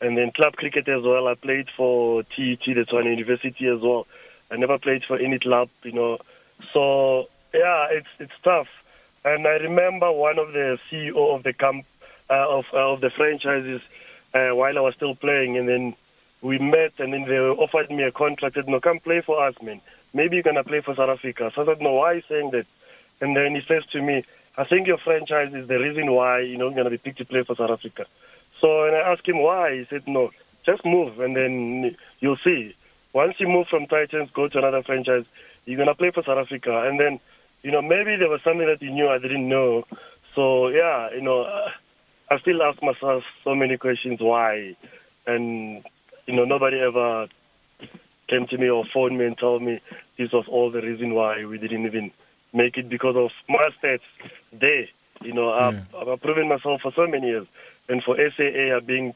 and 0.00 0.16
then 0.16 0.30
club 0.30 0.52
cricket 0.52 0.88
as 0.88 1.02
well. 1.02 1.26
I 1.26 1.34
played 1.34 1.66
for 1.76 2.22
TET, 2.22 2.60
the 2.64 2.86
Tshwane 2.88 3.10
University 3.10 3.66
as 3.66 3.80
well. 3.82 4.06
I 4.52 4.56
never 4.56 4.78
played 4.78 5.02
for 5.08 5.18
any 5.18 5.38
club, 5.38 5.70
you 5.82 5.92
know. 5.92 6.18
So 6.72 7.28
yeah, 7.54 7.86
it's 7.90 8.08
it's 8.18 8.32
tough. 8.44 8.68
And 9.24 9.46
I 9.46 9.52
remember 9.52 10.12
one 10.12 10.38
of 10.38 10.52
the 10.52 10.78
CEO 10.90 11.34
of 11.34 11.42
the 11.42 11.52
camp 11.52 11.86
uh, 12.28 12.48
of 12.48 12.64
uh, 12.72 12.92
of 12.92 13.00
the 13.00 13.10
franchises 13.10 13.80
uh, 14.34 14.54
while 14.54 14.76
I 14.76 14.80
was 14.80 14.94
still 14.94 15.14
playing, 15.14 15.56
and 15.56 15.68
then 15.68 15.94
we 16.42 16.58
met, 16.58 16.92
and 16.98 17.12
then 17.12 17.24
they 17.26 17.38
offered 17.38 17.90
me 17.90 18.02
a 18.02 18.12
contract. 18.12 18.56
Said, 18.56 18.68
"No, 18.68 18.80
come 18.80 18.98
play 18.98 19.22
for 19.24 19.42
us, 19.42 19.54
man. 19.62 19.80
Maybe 20.12 20.36
you're 20.36 20.42
gonna 20.42 20.64
play 20.64 20.82
for 20.84 20.94
South 20.94 21.08
Africa." 21.08 21.50
So 21.54 21.62
I 21.62 21.66
said, 21.66 21.80
"No, 21.80 21.92
why 21.94 22.12
are 22.12 22.14
you 22.16 22.22
saying 22.28 22.50
that?" 22.50 22.66
And 23.20 23.36
then 23.36 23.54
he 23.54 23.62
says 23.66 23.84
to 23.92 24.02
me, 24.02 24.24
"I 24.58 24.64
think 24.64 24.86
your 24.86 24.98
franchise 24.98 25.54
is 25.54 25.68
the 25.68 25.78
reason 25.78 26.12
why 26.12 26.40
you 26.40 26.58
know 26.58 26.66
you're 26.68 26.76
gonna 26.76 26.90
be 26.90 26.98
picked 26.98 27.18
to 27.18 27.24
play 27.24 27.42
for 27.42 27.56
South 27.56 27.70
Africa." 27.70 28.06
So 28.60 28.84
and 28.84 28.96
I 28.96 29.00
asked 29.12 29.26
him 29.26 29.38
why. 29.38 29.76
He 29.76 29.86
said, 29.88 30.06
"No, 30.06 30.30
just 30.66 30.84
move, 30.84 31.20
and 31.20 31.34
then 31.34 31.96
you'll 32.20 32.42
see. 32.44 32.74
Once 33.12 33.34
you 33.38 33.48
move 33.48 33.66
from 33.68 33.86
Titans, 33.86 34.30
go 34.32 34.48
to 34.48 34.58
another 34.58 34.82
franchise, 34.82 35.24
you're 35.64 35.78
gonna 35.78 35.94
play 35.94 36.10
for 36.10 36.22
South 36.22 36.38
Africa, 36.38 36.82
and 36.88 36.98
then." 36.98 37.20
You 37.62 37.70
know, 37.70 37.80
maybe 37.80 38.16
there 38.16 38.28
was 38.28 38.40
something 38.42 38.66
that 38.66 38.82
you 38.82 38.90
knew 38.90 39.08
I 39.08 39.18
didn't 39.18 39.48
know. 39.48 39.84
So 40.34 40.68
yeah, 40.68 41.10
you 41.14 41.20
know, 41.20 41.44
I 42.30 42.38
still 42.38 42.62
ask 42.62 42.82
myself 42.82 43.24
so 43.44 43.54
many 43.54 43.76
questions 43.76 44.20
why, 44.20 44.74
and 45.26 45.84
you 46.26 46.34
know 46.34 46.44
nobody 46.44 46.80
ever 46.80 47.28
came 48.28 48.46
to 48.48 48.58
me 48.58 48.68
or 48.68 48.84
phoned 48.92 49.18
me 49.18 49.26
and 49.26 49.36
told 49.36 49.62
me 49.62 49.80
this 50.16 50.32
was 50.32 50.46
all 50.48 50.70
the 50.70 50.80
reason 50.80 51.14
why 51.14 51.44
we 51.44 51.58
didn't 51.58 51.86
even 51.86 52.10
make 52.52 52.78
it 52.78 52.88
because 52.88 53.16
of 53.16 53.30
my 53.48 53.64
stats 53.80 54.00
there. 54.52 54.86
You 55.20 55.34
know, 55.34 55.52
I've, 55.52 55.74
yeah. 55.74 56.12
I've 56.12 56.20
proven 56.20 56.48
myself 56.48 56.80
for 56.80 56.92
so 56.96 57.06
many 57.06 57.28
years, 57.28 57.46
and 57.88 58.02
for 58.02 58.16
SAA, 58.16 58.74
I've 58.74 58.86
been 58.86 59.14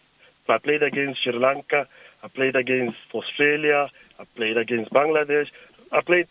I 0.49 0.59
played 0.59 0.83
against 0.83 1.25
Sri 1.25 1.33
Lanka, 1.33 1.88
I 2.23 2.28
played 2.28 2.56
against 2.56 2.96
Australia, 3.14 3.88
I 4.18 4.25
played 4.37 4.56
against 4.56 4.92
Bangladesh, 4.92 5.46
I 5.92 6.00
played, 6.00 6.28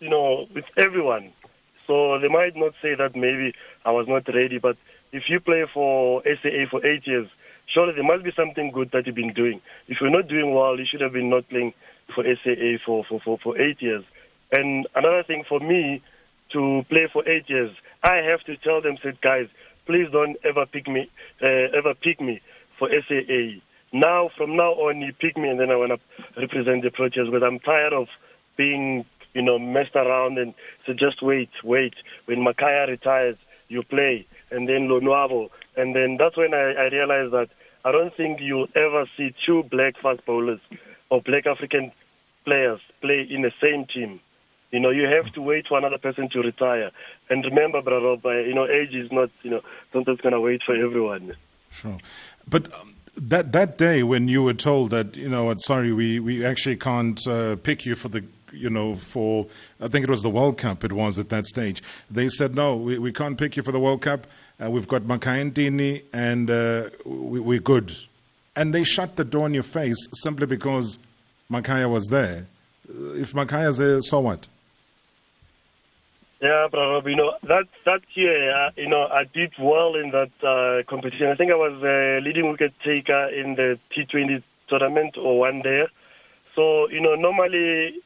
you 0.00 0.08
know, 0.08 0.46
with 0.54 0.64
everyone. 0.76 1.32
So 1.86 2.18
they 2.20 2.28
might 2.28 2.56
not 2.56 2.72
say 2.82 2.94
that 2.94 3.16
maybe 3.16 3.54
I 3.84 3.90
was 3.90 4.06
not 4.08 4.28
ready, 4.32 4.58
but 4.58 4.76
if 5.12 5.24
you 5.28 5.40
play 5.40 5.64
for 5.72 6.22
SAA 6.24 6.70
for 6.70 6.84
eight 6.86 7.06
years, 7.06 7.28
surely 7.66 7.94
there 7.94 8.04
must 8.04 8.24
be 8.24 8.32
something 8.36 8.70
good 8.70 8.90
that 8.92 9.06
you've 9.06 9.16
been 9.16 9.32
doing. 9.32 9.60
If 9.88 9.98
you're 10.00 10.10
not 10.10 10.28
doing 10.28 10.54
well, 10.54 10.78
you 10.78 10.86
should 10.88 11.00
have 11.00 11.12
been 11.12 11.30
not 11.30 11.48
playing 11.48 11.72
for 12.14 12.24
SAA 12.24 12.78
for, 12.84 13.04
for, 13.08 13.20
for, 13.20 13.38
for 13.42 13.60
eight 13.60 13.80
years. 13.80 14.04
And 14.52 14.86
another 14.94 15.22
thing 15.22 15.44
for 15.48 15.60
me 15.60 16.02
to 16.52 16.82
play 16.88 17.08
for 17.12 17.28
eight 17.28 17.48
years, 17.48 17.70
I 18.02 18.16
have 18.16 18.40
to 18.44 18.56
tell 18.56 18.80
them, 18.80 18.96
said 19.02 19.20
guys, 19.20 19.46
please 19.86 20.08
don't 20.12 20.36
ever 20.44 20.66
pick 20.66 20.88
me, 20.88 21.10
uh, 21.42 21.76
ever 21.76 21.94
pick 21.94 22.20
me 22.20 22.40
for 22.78 22.88
SAA. 22.88 23.60
Now, 23.92 24.30
from 24.36 24.56
now 24.56 24.72
on, 24.72 25.00
you 25.00 25.12
pick 25.12 25.36
me, 25.36 25.48
and 25.48 25.58
then 25.58 25.70
I 25.70 25.76
want 25.76 25.92
to 25.92 26.40
represent 26.40 26.82
the 26.82 26.90
Proteas 26.90 27.26
because 27.26 27.42
I'm 27.44 27.58
tired 27.58 27.92
of 27.92 28.08
being, 28.56 29.04
you 29.34 29.42
know, 29.42 29.58
messed 29.58 29.96
around 29.96 30.38
and 30.38 30.54
so 30.86 30.92
just 30.92 31.22
wait, 31.22 31.50
wait. 31.64 31.94
When 32.26 32.38
Makhaya 32.38 32.88
retires, 32.88 33.36
you 33.68 33.82
play 33.82 34.26
and 34.50 34.68
then 34.68 34.88
Lonwabo. 34.88 35.50
And 35.76 35.94
then 35.94 36.16
that's 36.18 36.36
when 36.36 36.54
I, 36.54 36.72
I 36.72 36.88
realized 36.88 37.32
that 37.32 37.48
I 37.84 37.92
don't 37.92 38.14
think 38.16 38.40
you'll 38.40 38.68
ever 38.74 39.08
see 39.16 39.34
two 39.46 39.62
black 39.64 39.94
fast 40.02 40.24
bowlers 40.26 40.60
or 41.08 41.22
black 41.22 41.46
African 41.46 41.92
players 42.44 42.80
play 43.00 43.26
in 43.28 43.42
the 43.42 43.52
same 43.60 43.86
team. 43.86 44.20
You 44.70 44.80
know, 44.80 44.90
you 44.90 45.04
have 45.04 45.32
to 45.32 45.42
wait 45.42 45.66
for 45.66 45.78
another 45.78 45.98
person 45.98 46.28
to 46.30 46.40
retire. 46.40 46.90
And 47.28 47.44
remember, 47.44 47.82
brother, 47.82 48.42
you 48.46 48.54
know, 48.54 48.68
age 48.68 48.94
is 48.94 49.10
not, 49.10 49.30
you 49.42 49.50
know, 49.50 49.62
something's 49.92 50.20
going 50.20 50.32
to 50.32 50.40
wait 50.40 50.62
for 50.62 50.76
everyone. 50.76 51.34
Sure. 51.72 51.98
But 52.48 52.72
um, 52.74 52.94
that 53.16 53.52
that 53.52 53.78
day 53.78 54.02
when 54.02 54.28
you 54.28 54.42
were 54.42 54.54
told 54.54 54.90
that, 54.90 55.16
you 55.16 55.28
know, 55.28 55.54
sorry, 55.58 55.92
we, 55.92 56.20
we 56.20 56.44
actually 56.44 56.76
can't 56.76 57.20
uh, 57.26 57.56
pick 57.56 57.84
you 57.86 57.94
for 57.94 58.08
the 58.08 58.24
you 58.52 58.68
know, 58.68 58.96
for 58.96 59.46
I 59.80 59.88
think 59.88 60.02
it 60.02 60.10
was 60.10 60.22
the 60.22 60.30
World 60.30 60.58
Cup. 60.58 60.82
It 60.82 60.92
was 60.92 61.18
at 61.18 61.28
that 61.28 61.46
stage. 61.46 61.82
They 62.10 62.28
said 62.28 62.54
no, 62.54 62.76
we, 62.76 62.98
we 62.98 63.12
can't 63.12 63.38
pick 63.38 63.56
you 63.56 63.62
for 63.62 63.72
the 63.72 63.80
World 63.80 64.02
Cup. 64.02 64.26
Uh, 64.62 64.70
we've 64.70 64.88
got 64.88 65.02
Makhaya 65.02 66.02
and 66.12 66.50
uh, 66.50 66.90
we, 67.04 67.40
we're 67.40 67.60
good. 67.60 67.96
And 68.56 68.74
they 68.74 68.84
shut 68.84 69.16
the 69.16 69.24
door 69.24 69.46
in 69.46 69.54
your 69.54 69.62
face 69.62 70.08
simply 70.14 70.46
because 70.46 70.98
Makhaya 71.50 71.88
was 71.88 72.08
there. 72.08 72.46
If 72.88 73.32
Makhaya's 73.32 73.78
there, 73.78 74.02
so 74.02 74.20
what? 74.20 74.46
Yeah, 76.40 76.68
brother. 76.70 77.08
You 77.10 77.16
know 77.16 77.32
that 77.42 77.64
that 77.84 78.00
year, 78.14 78.50
uh, 78.56 78.70
you 78.76 78.88
know, 78.88 79.06
I 79.06 79.24
did 79.24 79.52
well 79.58 79.94
in 79.94 80.10
that 80.10 80.30
uh, 80.42 80.82
competition. 80.88 81.26
I 81.28 81.34
think 81.34 81.50
I 81.52 81.54
was 81.54 81.82
uh, 81.82 82.24
leading 82.24 82.50
wicket 82.50 82.72
taker 82.82 83.28
in 83.28 83.56
the 83.56 83.78
T20 83.94 84.42
tournament 84.68 85.16
or 85.18 85.38
one 85.38 85.60
there. 85.62 85.88
So 86.56 86.88
you 86.88 87.00
know, 87.00 87.14
normally 87.14 88.00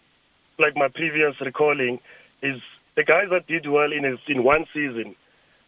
like 0.59 0.77
my 0.77 0.89
previous 0.89 1.41
recalling, 1.41 2.01
is 2.43 2.61
the 2.97 3.05
guys 3.05 3.29
that 3.31 3.47
did 3.47 3.69
well 3.69 3.93
in 3.93 4.05
a, 4.05 4.17
in 4.31 4.45
one 4.45 4.67
season, 4.73 5.15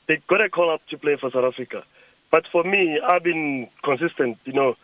they 0.09 0.21
got 0.29 0.41
a 0.41 0.49
call 0.49 0.71
up 0.73 0.81
to 0.91 0.99
play 0.99 1.17
for 1.21 1.31
South 1.31 1.45
Africa. 1.45 1.85
But 2.31 2.45
for 2.51 2.65
me, 2.65 3.01
I've 3.01 3.23
been 3.25 3.69
consistent. 3.85 4.39
You 4.45 4.53
know, 4.53 4.77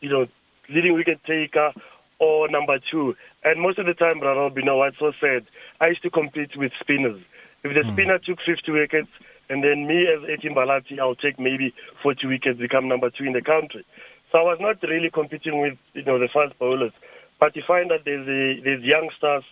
you 0.00 0.10
know, 0.10 0.26
leading 0.68 0.94
wicket 0.94 1.20
taker 1.24 1.72
or 2.18 2.48
number 2.48 2.78
two. 2.90 3.14
And 3.44 3.60
most 3.60 3.78
of 3.78 3.86
the 3.86 3.94
time, 3.94 4.20
Brad 4.20 4.56
you 4.56 4.62
know 4.62 4.78
what's 4.78 4.98
so 4.98 5.12
sad? 5.20 5.46
I 5.80 5.88
used 5.88 6.02
to 6.02 6.10
compete 6.10 6.56
with 6.56 6.72
spinners. 6.80 7.20
If 7.62 7.74
the 7.74 7.82
mm. 7.82 7.92
spinner 7.92 8.18
took 8.18 8.38
50 8.46 8.70
wickets, 8.72 9.08
and 9.48 9.62
then 9.62 9.86
me 9.86 10.06
as 10.06 10.22
Ethy 10.28 10.50
Mbhalati, 10.52 10.98
I'll 10.98 11.14
take 11.14 11.38
maybe 11.38 11.74
40 12.02 12.26
wickets, 12.26 12.58
become 12.58 12.88
number 12.88 13.10
two 13.10 13.24
in 13.24 13.32
the 13.32 13.42
country. 13.42 13.84
So 14.32 14.38
I 14.38 14.42
was 14.42 14.58
not 14.60 14.82
really 14.82 15.10
competing 15.10 15.60
with, 15.60 15.78
you 15.94 16.04
know, 16.04 16.18
the 16.18 16.28
fast 16.28 16.58
bowlers. 16.58 16.92
But 17.38 17.54
you 17.54 17.62
find 17.66 17.90
that 17.90 18.04
there's, 18.04 18.26
a, 18.26 18.60
there's 18.62 18.82
youngsters, 18.82 19.44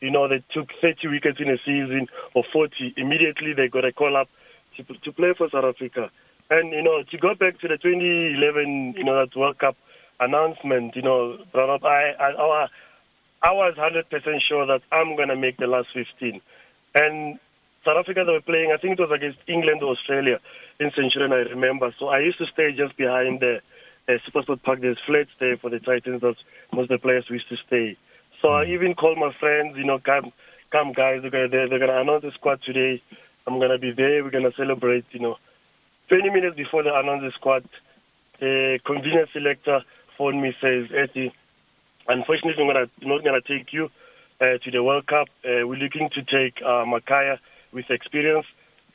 you 0.00 0.10
know, 0.10 0.28
they 0.28 0.42
took 0.54 0.68
30 0.80 1.08
wickets 1.08 1.38
in 1.40 1.50
a 1.50 1.58
season 1.58 2.08
or 2.34 2.44
40. 2.52 2.94
Immediately 2.96 3.52
they 3.54 3.68
got 3.68 3.84
a 3.84 3.92
call 3.92 4.16
up 4.16 4.28
to, 4.76 4.84
to 4.84 5.12
play 5.12 5.34
for 5.36 5.50
South 5.50 5.64
Africa. 5.64 6.10
And, 6.50 6.72
you 6.72 6.82
know, 6.82 7.02
to 7.02 7.18
go 7.18 7.34
back 7.34 7.60
to 7.60 7.68
the 7.68 7.76
2011, 7.76 8.94
you 8.96 9.04
know, 9.04 9.18
that 9.20 9.36
World 9.36 9.58
Cup 9.58 9.76
announcement, 10.24 10.96
you 10.96 11.02
know, 11.02 11.38
I, 11.54 12.14
I, 12.18 12.68
I 13.42 13.52
was 13.52 13.74
100% 13.74 14.40
sure 14.48 14.66
that 14.66 14.82
I'm 14.92 15.16
going 15.16 15.28
to 15.28 15.36
make 15.36 15.56
the 15.56 15.66
last 15.66 15.88
15. 15.94 16.40
And 16.94 17.38
South 17.84 17.96
Africa, 17.98 18.22
they 18.24 18.32
were 18.32 18.40
playing, 18.40 18.70
I 18.72 18.76
think 18.76 18.98
it 18.98 19.02
was 19.02 19.10
against 19.10 19.38
England 19.48 19.82
or 19.82 19.92
Australia 19.92 20.38
in 20.78 20.90
Centurion, 20.94 21.32
I 21.32 21.50
remember. 21.50 21.92
So 21.98 22.08
I 22.08 22.20
used 22.20 22.38
to 22.38 22.46
stay 22.46 22.72
just 22.72 22.96
behind 22.96 23.40
the 23.40 23.60
uh, 24.08 24.12
Supersport 24.26 24.62
Park. 24.62 24.80
There's 24.80 24.98
flats 25.06 25.30
there 25.40 25.56
for 25.56 25.70
the 25.70 25.80
Titans. 25.80 26.22
That's 26.22 26.38
most 26.72 26.90
of 26.90 27.00
the 27.00 27.02
players 27.02 27.24
used 27.28 27.48
to 27.48 27.56
stay. 27.66 27.96
So 28.40 28.52
I 28.52 28.64
mm. 28.66 28.68
even 28.68 28.94
called 28.94 29.18
my 29.18 29.32
friends, 29.38 29.76
you 29.76 29.84
know, 29.84 29.98
come, 29.98 30.32
come 30.70 30.92
guys, 30.92 31.22
they're 31.22 31.30
gonna, 31.30 31.48
they're, 31.48 31.68
they're 31.68 31.78
gonna 31.78 32.00
announce 32.00 32.22
the 32.22 32.32
squad 32.32 32.62
today. 32.62 33.02
I'm 33.46 33.58
gonna 33.58 33.78
be 33.78 33.92
there. 33.92 34.22
We're 34.22 34.30
gonna 34.30 34.52
celebrate. 34.56 35.04
You 35.10 35.20
know, 35.20 35.36
20 36.08 36.30
minutes 36.30 36.56
before 36.56 36.82
they 36.82 36.90
announce 36.90 37.22
the 37.22 37.32
squad, 37.32 37.68
the 38.38 38.78
convenience 38.84 39.30
selector 39.32 39.82
phoned 40.16 40.40
me 40.40 40.54
says, 40.60 40.88
Eddie, 40.94 41.32
unfortunately, 42.08 42.64
I'm 42.64 43.08
not 43.08 43.24
gonna 43.24 43.40
take 43.40 43.72
you 43.72 43.90
uh, 44.40 44.58
to 44.62 44.70
the 44.70 44.82
World 44.82 45.06
Cup. 45.06 45.28
Uh, 45.44 45.66
we're 45.66 45.76
looking 45.76 46.10
to 46.14 46.22
take 46.22 46.62
uh, 46.62 46.84
Makhaya 46.84 47.38
with 47.72 47.90
experience. 47.90 48.46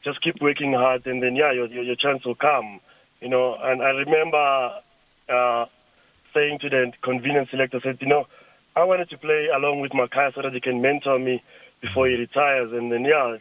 Just 0.03 0.21
keep 0.21 0.41
working 0.41 0.73
hard, 0.73 1.05
and 1.05 1.21
then 1.21 1.35
yeah, 1.35 1.51
your 1.51 1.67
your, 1.67 1.83
your 1.83 1.95
chance 1.95 2.25
will 2.25 2.35
come. 2.35 2.79
You 3.21 3.29
know, 3.29 3.57
and 3.59 3.81
I 3.81 3.89
remember 3.89 4.71
uh, 5.29 5.65
saying 6.33 6.59
to 6.59 6.69
the 6.69 6.91
convenience 7.01 7.49
selector, 7.49 7.79
said, 7.81 7.97
you 7.99 8.07
know, 8.07 8.27
I 8.75 8.83
wanted 8.83 9.09
to 9.09 9.17
play 9.17 9.47
along 9.55 9.81
with 9.81 9.91
Makhaya 9.91 10.35
so 10.35 10.41
that 10.43 10.53
he 10.53 10.59
can 10.59 10.81
mentor 10.81 11.17
me 11.17 11.43
before 11.81 12.07
he 12.07 12.15
retires. 12.15 12.71
And 12.71 12.91
then, 12.91 13.05
yeah, 13.05 13.37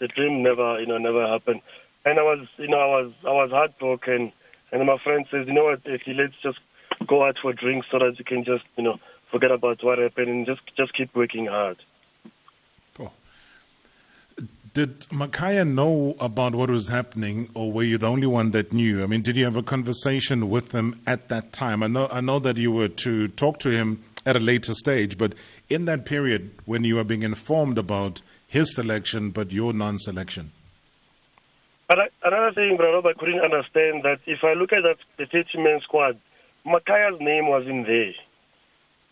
the 0.00 0.08
dream 0.08 0.42
never, 0.42 0.80
you 0.80 0.86
know, 0.86 0.98
never 0.98 1.26
happened. 1.26 1.60
And 2.04 2.18
I 2.18 2.22
was, 2.22 2.46
you 2.56 2.68
know, 2.68 2.80
I 2.80 2.86
was, 2.86 3.12
I 3.24 3.32
was 3.32 3.50
heartbroken. 3.50 4.32
And 4.72 4.86
my 4.86 4.98
friend 5.02 5.26
says, 5.30 5.46
you 5.46 5.52
know 5.52 5.64
what, 5.64 5.80
if 5.84 6.02
let's 6.06 6.34
just 6.42 6.58
go 7.06 7.24
out 7.24 7.36
for 7.40 7.52
drinks 7.52 7.86
so 7.90 7.98
that 7.98 8.18
you 8.18 8.24
can 8.24 8.44
just, 8.44 8.64
you 8.76 8.84
know, 8.84 8.98
forget 9.30 9.50
about 9.50 9.82
what 9.82 9.98
happened 9.98 10.28
and 10.28 10.46
just, 10.46 10.60
just 10.76 10.94
keep 10.94 11.14
working 11.14 11.46
hard. 11.46 11.78
Did 14.72 15.00
Makhaya 15.08 15.66
know 15.66 16.14
about 16.20 16.54
what 16.54 16.70
was 16.70 16.86
happening, 16.86 17.48
or 17.54 17.72
were 17.72 17.82
you 17.82 17.98
the 17.98 18.06
only 18.06 18.28
one 18.28 18.52
that 18.52 18.72
knew? 18.72 19.02
I 19.02 19.06
mean, 19.06 19.20
did 19.20 19.36
you 19.36 19.44
have 19.44 19.56
a 19.56 19.64
conversation 19.64 20.48
with 20.48 20.70
him 20.70 21.00
at 21.08 21.28
that 21.28 21.52
time? 21.52 21.82
I 21.82 21.88
know, 21.88 22.08
I 22.12 22.20
know 22.20 22.38
that 22.38 22.56
you 22.56 22.70
were 22.70 22.86
to 22.86 23.26
talk 23.26 23.58
to 23.60 23.70
him 23.70 24.04
at 24.24 24.36
a 24.36 24.38
later 24.38 24.74
stage, 24.74 25.18
but 25.18 25.32
in 25.68 25.86
that 25.86 26.04
period 26.04 26.52
when 26.66 26.84
you 26.84 26.96
were 26.96 27.04
being 27.04 27.24
informed 27.24 27.78
about 27.78 28.22
his 28.46 28.72
selection 28.72 29.30
but 29.30 29.50
your 29.50 29.72
non-selection. 29.72 30.52
But 31.88 32.12
another 32.22 32.52
thing, 32.52 32.76
Brother, 32.76 33.08
I 33.08 33.12
couldn't 33.14 33.40
understand 33.40 34.04
that 34.04 34.20
if 34.26 34.44
I 34.44 34.52
look 34.52 34.72
at 34.72 34.84
that 34.84 34.98
the 35.16 35.24
30-man 35.24 35.80
squad, 35.80 36.16
Makhaya's 36.66 37.20
name 37.20 37.48
was 37.48 37.66
in 37.66 37.84
there. 37.84 38.12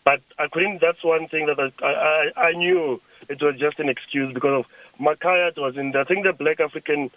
But 0.05 0.21
I 0.37 0.47
couldn't. 0.47 0.81
That's 0.81 1.03
one 1.03 1.27
thing 1.27 1.45
that 1.47 1.59
I, 1.59 1.85
I, 1.85 2.49
I 2.49 2.51
knew 2.53 3.01
it 3.27 3.41
was 3.41 3.55
just 3.59 3.79
an 3.79 3.89
excuse 3.89 4.33
because 4.33 4.65
of 4.65 4.99
Makhaya 4.99 5.55
was 5.57 5.77
in 5.77 5.91
there. 5.91 6.01
I 6.01 6.05
think 6.05 6.25
the 6.25 6.33
black 6.33 6.59
African 6.59 7.11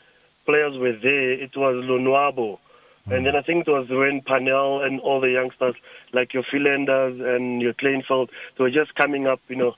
players 0.44 0.76
were 0.76 0.92
there. 0.92 1.32
It 1.32 1.56
was 1.56 1.84
Lonwabo. 1.84 2.58
Mm. 3.08 3.16
And 3.16 3.26
then 3.26 3.36
I 3.36 3.42
think 3.42 3.66
it 3.66 3.70
was 3.70 3.88
when 3.88 4.20
Parnell 4.20 4.82
and 4.82 5.00
all 5.00 5.20
the 5.20 5.30
youngsters, 5.30 5.74
like 6.12 6.34
your 6.34 6.44
Philanders 6.50 7.20
and 7.20 7.62
your 7.62 7.72
Kleinveldt, 7.74 8.28
they 8.58 8.64
were 8.64 8.70
just 8.70 8.94
coming 8.94 9.26
up, 9.26 9.40
you 9.48 9.56
know. 9.56 9.74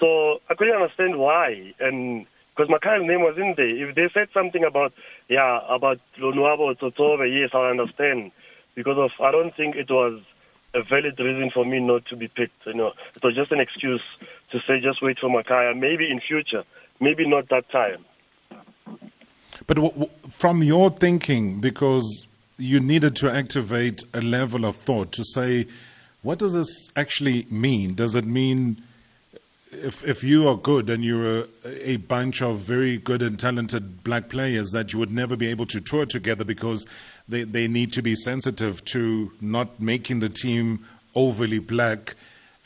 So 0.00 0.40
I 0.48 0.54
couldn't 0.54 0.74
understand 0.74 1.18
why. 1.18 1.74
And 1.80 2.26
because 2.56 2.70
Makhaya's 2.70 3.06
name 3.06 3.20
was 3.20 3.36
in 3.36 3.54
there. 3.56 3.66
If 3.66 3.94
they 3.94 4.08
said 4.14 4.28
something 4.32 4.64
about, 4.64 4.92
yeah, 5.28 5.60
about 5.68 5.98
Lonwabo 6.20 6.78
Tsotsobe, 6.78 7.28
yes, 7.28 7.50
I 7.52 7.70
understand. 7.70 8.30
Because 8.74 8.98
of, 8.98 9.10
I 9.24 9.30
don't 9.30 9.54
think 9.54 9.76
it 9.76 9.90
was 9.90 10.20
a 10.74 10.82
valid 10.82 11.18
reason 11.18 11.50
for 11.52 11.64
me 11.64 11.80
not 11.80 12.04
to 12.06 12.16
be 12.16 12.28
picked. 12.28 12.66
You 12.66 12.74
know, 12.74 12.92
it 13.14 13.22
was 13.22 13.34
just 13.34 13.52
an 13.52 13.60
excuse 13.60 14.02
to 14.50 14.58
say, 14.66 14.80
just 14.80 15.02
wait 15.02 15.18
for 15.18 15.28
Makhaya. 15.28 15.78
Maybe 15.78 16.10
in 16.10 16.20
future, 16.20 16.64
maybe 17.00 17.26
not 17.28 17.48
that 17.50 17.70
time. 17.70 18.04
But 19.66 19.76
w- 19.76 19.92
w- 19.92 20.10
from 20.28 20.62
your 20.62 20.90
thinking, 20.90 21.60
because 21.60 22.26
you 22.58 22.80
needed 22.80 23.16
to 23.16 23.32
activate 23.32 24.02
a 24.12 24.20
level 24.20 24.64
of 24.64 24.76
thought 24.76 25.12
to 25.12 25.24
say, 25.24 25.66
what 26.22 26.38
does 26.38 26.54
this 26.54 26.90
actually 26.96 27.46
mean? 27.50 27.94
Does 27.94 28.14
it 28.14 28.24
mean 28.24 28.82
if 29.82 30.04
if 30.04 30.22
you 30.22 30.48
are 30.48 30.56
good 30.56 30.88
and 30.88 31.04
you're 31.04 31.40
a, 31.40 31.46
a, 31.64 31.96
bunch 31.96 32.40
of 32.40 32.58
very 32.58 32.96
good 32.96 33.22
and 33.22 33.38
talented 33.38 34.04
black 34.04 34.28
players 34.28 34.70
that 34.70 34.92
you 34.92 34.98
would 34.98 35.10
never 35.10 35.36
be 35.36 35.48
able 35.48 35.66
to 35.66 35.80
tour 35.80 36.06
together 36.06 36.44
because 36.44 36.86
they, 37.28 37.44
they 37.44 37.68
need 37.68 37.92
to 37.92 38.02
be 38.02 38.14
sensitive 38.14 38.84
to 38.86 39.32
not 39.40 39.80
making 39.80 40.20
the 40.20 40.28
team 40.28 40.84
overly 41.14 41.58
black. 41.58 42.14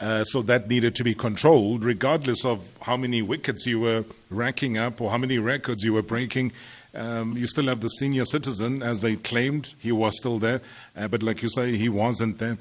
Uh, 0.00 0.22
so 0.24 0.42
that 0.42 0.68
needed 0.68 0.94
to 0.94 1.02
be 1.02 1.14
controlled, 1.14 1.84
regardless 1.84 2.44
of 2.44 2.70
how 2.82 2.96
many 2.96 3.20
wickets 3.20 3.66
you 3.66 3.80
were 3.80 4.04
racking 4.30 4.78
up 4.78 5.00
or 5.00 5.10
how 5.10 5.18
many 5.18 5.38
records 5.38 5.82
you 5.82 5.92
were 5.92 6.02
breaking. 6.02 6.52
Um, 6.94 7.36
you 7.36 7.46
still 7.46 7.66
have 7.66 7.80
the 7.80 7.88
senior 7.88 8.24
citizen, 8.24 8.82
as 8.82 9.00
they 9.00 9.16
claimed 9.16 9.74
he 9.78 9.90
was 9.90 10.16
still 10.16 10.38
there, 10.38 10.60
uh, 10.96 11.08
but 11.08 11.22
like 11.22 11.42
you 11.42 11.48
say, 11.48 11.76
he 11.76 11.88
wasn't 11.88 12.38
there 12.38 12.58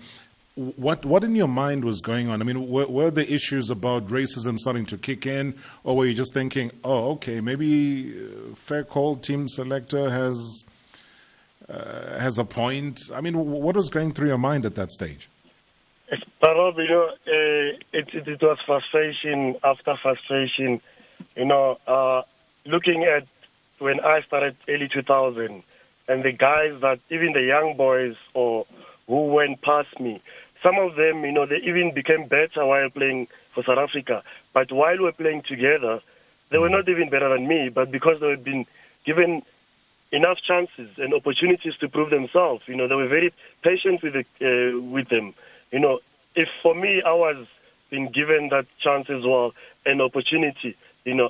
what 0.58 1.06
what 1.06 1.24
in 1.24 1.36
your 1.36 1.48
mind 1.48 1.86
was 1.86 2.02
going 2.02 2.30
on? 2.30 2.42
I 2.42 2.44
mean, 2.44 2.68
were, 2.68 2.88
were, 2.88 3.12
the 3.12 3.32
issues 3.32 3.70
about 3.70 4.08
racism 4.08 4.58
starting 4.58 4.88
to 4.88 4.98
kick 4.98 5.28
in, 5.28 5.54
or 5.84 5.96
were 5.96 6.08
you 6.08 6.16
just 6.16 6.34
thinking, 6.34 6.72
"Oh, 6.84 7.12
okay, 7.12 7.42
maybe 7.42 8.12
uh, 8.18 8.56
fair 8.56 8.84
call 8.84 9.18
team 9.18 9.48
selector 9.48 10.10
has 10.10 10.64
uh, 11.70 12.20
has 12.20 12.38
a 12.38 12.46
point"? 12.46 13.10
I 13.14 13.22
mean, 13.22 13.36
what 13.38 13.76
was 13.76 13.90
going 13.90 14.12
through 14.14 14.30
your 14.30 14.38
mind 14.38 14.66
at 14.66 14.76
that 14.76 14.92
stage? 14.92 15.30
Rob, 16.42 16.78
you 16.78 16.88
know, 16.90 17.08
uh, 17.08 17.78
it, 17.94 18.10
it, 18.14 18.28
it 18.28 18.42
was 18.42 18.58
frustration 18.66 19.56
after 19.64 19.96
frustration. 20.02 20.82
You 21.36 21.46
know, 21.46 21.78
uh, 21.88 22.22
looking 22.66 23.04
at 23.04 23.26
when 23.80 24.00
I 24.02 24.22
started 24.22 24.56
early 24.68 24.90
2000, 24.94 25.64
and 26.10 26.24
the 26.24 26.32
guys 26.32 26.80
that 26.82 27.00
even 27.10 27.34
the 27.34 27.42
young 27.42 27.76
boys 27.78 28.16
or 28.34 28.66
who 29.08 29.28
went 29.28 29.62
past 29.62 30.00
me, 30.00 30.22
some 30.64 30.78
of 30.78 30.96
them, 30.96 31.24
you 31.24 31.32
know, 31.32 31.46
they 31.46 31.58
even 31.58 31.94
became 31.94 32.28
better 32.28 32.66
while 32.66 32.90
playing 32.90 33.28
for 33.54 33.64
South 33.64 33.78
Africa. 33.78 34.24
But 34.54 34.72
while 34.72 34.98
we 34.98 35.04
were 35.04 35.12
playing 35.12 35.44
together, 35.48 36.02
they 36.50 36.58
were 36.58 36.70
mm. 36.70 36.72
not 36.72 36.90
even 36.90 37.10
better 37.10 37.30
than 37.30 37.48
me. 37.48 37.70
But 37.70 37.92
because 37.92 38.20
they 38.20 38.30
had 38.30 38.44
been 38.44 38.66
given 39.06 39.44
enough 40.12 40.38
chances 40.48 40.90
and 40.98 41.14
opportunities 41.14 41.74
to 41.80 41.90
prove 41.90 42.10
themselves, 42.10 42.64
you 42.68 42.76
know, 42.76 42.88
they 42.88 42.96
were 42.96 43.08
very 43.08 43.34
patient 43.64 44.02
with 44.04 44.14
the, 44.14 44.26
uh, 44.42 44.80
with 44.82 45.10
them. 45.10 45.34
You 45.72 45.80
know, 45.80 46.00
if 46.36 46.48
for 46.62 46.74
me 46.76 47.02
I 47.06 47.14
was 47.14 47.46
been 47.90 48.12
given 48.12 48.50
that 48.50 48.66
chance 48.84 49.10
as 49.10 49.24
well, 49.24 49.54
an 49.86 50.02
opportunity, 50.02 50.76
you 51.06 51.16
know, 51.16 51.30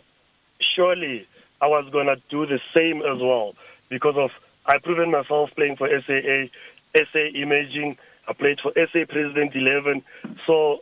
surely 0.75 1.27
I 1.61 1.67
was 1.67 1.87
gonna 1.91 2.15
do 2.29 2.45
the 2.45 2.59
same 2.73 3.01
as 3.01 3.21
well 3.21 3.53
because 3.89 4.15
of 4.17 4.31
I 4.65 4.79
proven 4.79 5.11
myself 5.11 5.49
playing 5.55 5.77
for 5.77 5.87
SAA, 5.87 6.49
SA 6.95 7.19
Emerging. 7.33 7.97
I 8.27 8.33
played 8.33 8.59
for 8.61 8.73
SA 8.75 9.05
President 9.07 9.55
11. 9.55 10.03
So 10.45 10.79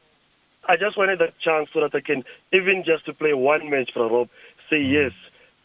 I 0.67 0.75
just 0.75 0.97
wanted 0.97 1.19
that 1.19 1.37
chance 1.39 1.69
so 1.71 1.81
that 1.81 1.93
I 1.93 2.01
can, 2.01 2.23
even 2.51 2.83
just 2.83 3.05
to 3.05 3.13
play 3.13 3.33
one 3.33 3.69
match 3.69 3.91
for 3.93 4.09
Rob, 4.09 4.29
say 4.69 4.81
yes. 4.81 5.11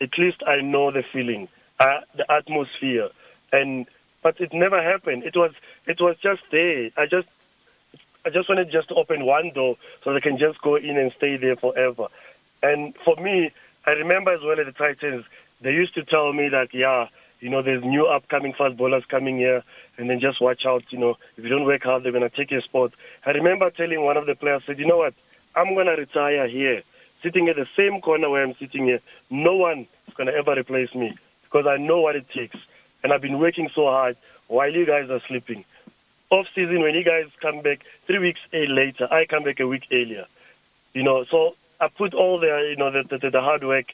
At 0.02 0.10
least 0.18 0.42
I 0.46 0.60
know 0.60 0.90
the 0.90 1.02
feeling, 1.12 1.48
uh, 1.80 2.00
the 2.16 2.30
atmosphere, 2.30 3.08
and 3.52 3.86
but 4.22 4.38
it 4.38 4.52
never 4.52 4.82
happened. 4.82 5.24
It 5.24 5.34
was 5.34 5.52
it 5.86 6.00
was 6.00 6.16
just 6.22 6.42
there. 6.52 6.90
I 6.96 7.06
just 7.06 7.26
I 8.24 8.30
just 8.30 8.48
wanted 8.48 8.70
just 8.70 8.88
to 8.90 8.94
open 8.94 9.24
one 9.24 9.50
door 9.54 9.76
so 10.04 10.12
they 10.12 10.20
can 10.20 10.38
just 10.38 10.60
go 10.60 10.76
in 10.76 10.98
and 10.98 11.10
stay 11.16 11.38
there 11.38 11.56
forever. 11.56 12.08
And 12.62 12.94
for 13.02 13.16
me, 13.16 13.50
I 13.86 13.92
remember 13.92 14.32
as 14.32 14.40
well 14.44 14.60
at 14.60 14.66
the 14.66 14.72
Titans, 14.72 15.24
they 15.62 15.72
used 15.72 15.94
to 15.94 16.04
tell 16.04 16.34
me 16.34 16.50
that 16.50 16.68
yeah, 16.74 17.06
you 17.40 17.48
know, 17.48 17.62
there's 17.62 17.82
new 17.82 18.04
upcoming 18.04 18.52
fast 18.52 18.76
bowlers 18.76 19.04
coming 19.10 19.38
here, 19.38 19.64
and 19.96 20.10
then 20.10 20.20
just 20.20 20.42
watch 20.42 20.66
out, 20.66 20.84
you 20.90 20.98
know, 20.98 21.16
if 21.38 21.44
you 21.44 21.48
don't 21.48 21.64
work 21.64 21.82
hard, 21.82 22.04
they're 22.04 22.12
to 22.12 22.28
take 22.28 22.50
your 22.50 22.60
spot. 22.60 22.92
I 23.24 23.30
remember 23.30 23.70
telling 23.70 24.02
one 24.04 24.18
of 24.18 24.26
the 24.26 24.34
players, 24.34 24.62
said, 24.66 24.78
you 24.78 24.86
know 24.86 24.98
what, 24.98 25.14
I'm 25.56 25.74
to 25.74 25.92
retire 25.92 26.46
here, 26.46 26.82
sitting 27.22 27.48
at 27.48 27.56
the 27.56 27.66
same 27.74 28.02
corner 28.02 28.28
where 28.28 28.44
I'm 28.44 28.54
sitting 28.60 28.84
here. 28.84 29.00
No 29.30 29.54
one 29.54 29.88
is 30.06 30.14
to 30.26 30.34
ever 30.34 30.54
replace 30.54 30.94
me 30.94 31.16
because 31.50 31.66
I 31.66 31.76
know 31.76 32.00
what 32.00 32.16
it 32.16 32.26
takes. 32.30 32.56
And 33.02 33.12
I've 33.12 33.22
been 33.22 33.38
working 33.38 33.68
so 33.74 33.84
hard 33.86 34.16
while 34.48 34.70
you 34.72 34.86
guys 34.86 35.10
are 35.10 35.20
sleeping. 35.28 35.64
Off 36.30 36.46
season, 36.54 36.82
when 36.82 36.94
you 36.94 37.02
guys 37.02 37.26
come 37.40 37.60
back 37.62 37.80
three 38.06 38.18
weeks 38.18 38.40
later, 38.52 39.08
I 39.12 39.24
come 39.26 39.44
back 39.44 39.58
a 39.58 39.66
week 39.66 39.84
earlier. 39.90 40.26
You 40.92 41.02
know, 41.02 41.24
so 41.30 41.56
I 41.80 41.88
put 41.88 42.14
all 42.14 42.38
the, 42.38 42.68
you 42.70 42.76
know, 42.76 42.90
the, 42.90 43.18
the, 43.18 43.30
the 43.30 43.40
hard 43.40 43.64
work, 43.64 43.86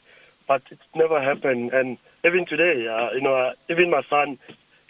but 0.47 0.61
it 0.69 0.79
never 0.95 1.21
happened. 1.21 1.73
And 1.73 1.97
even 2.25 2.45
today, 2.45 2.87
uh, 2.87 3.13
you 3.13 3.21
know, 3.21 3.35
uh, 3.35 3.53
even 3.69 3.89
my 3.89 4.01
son, 4.09 4.37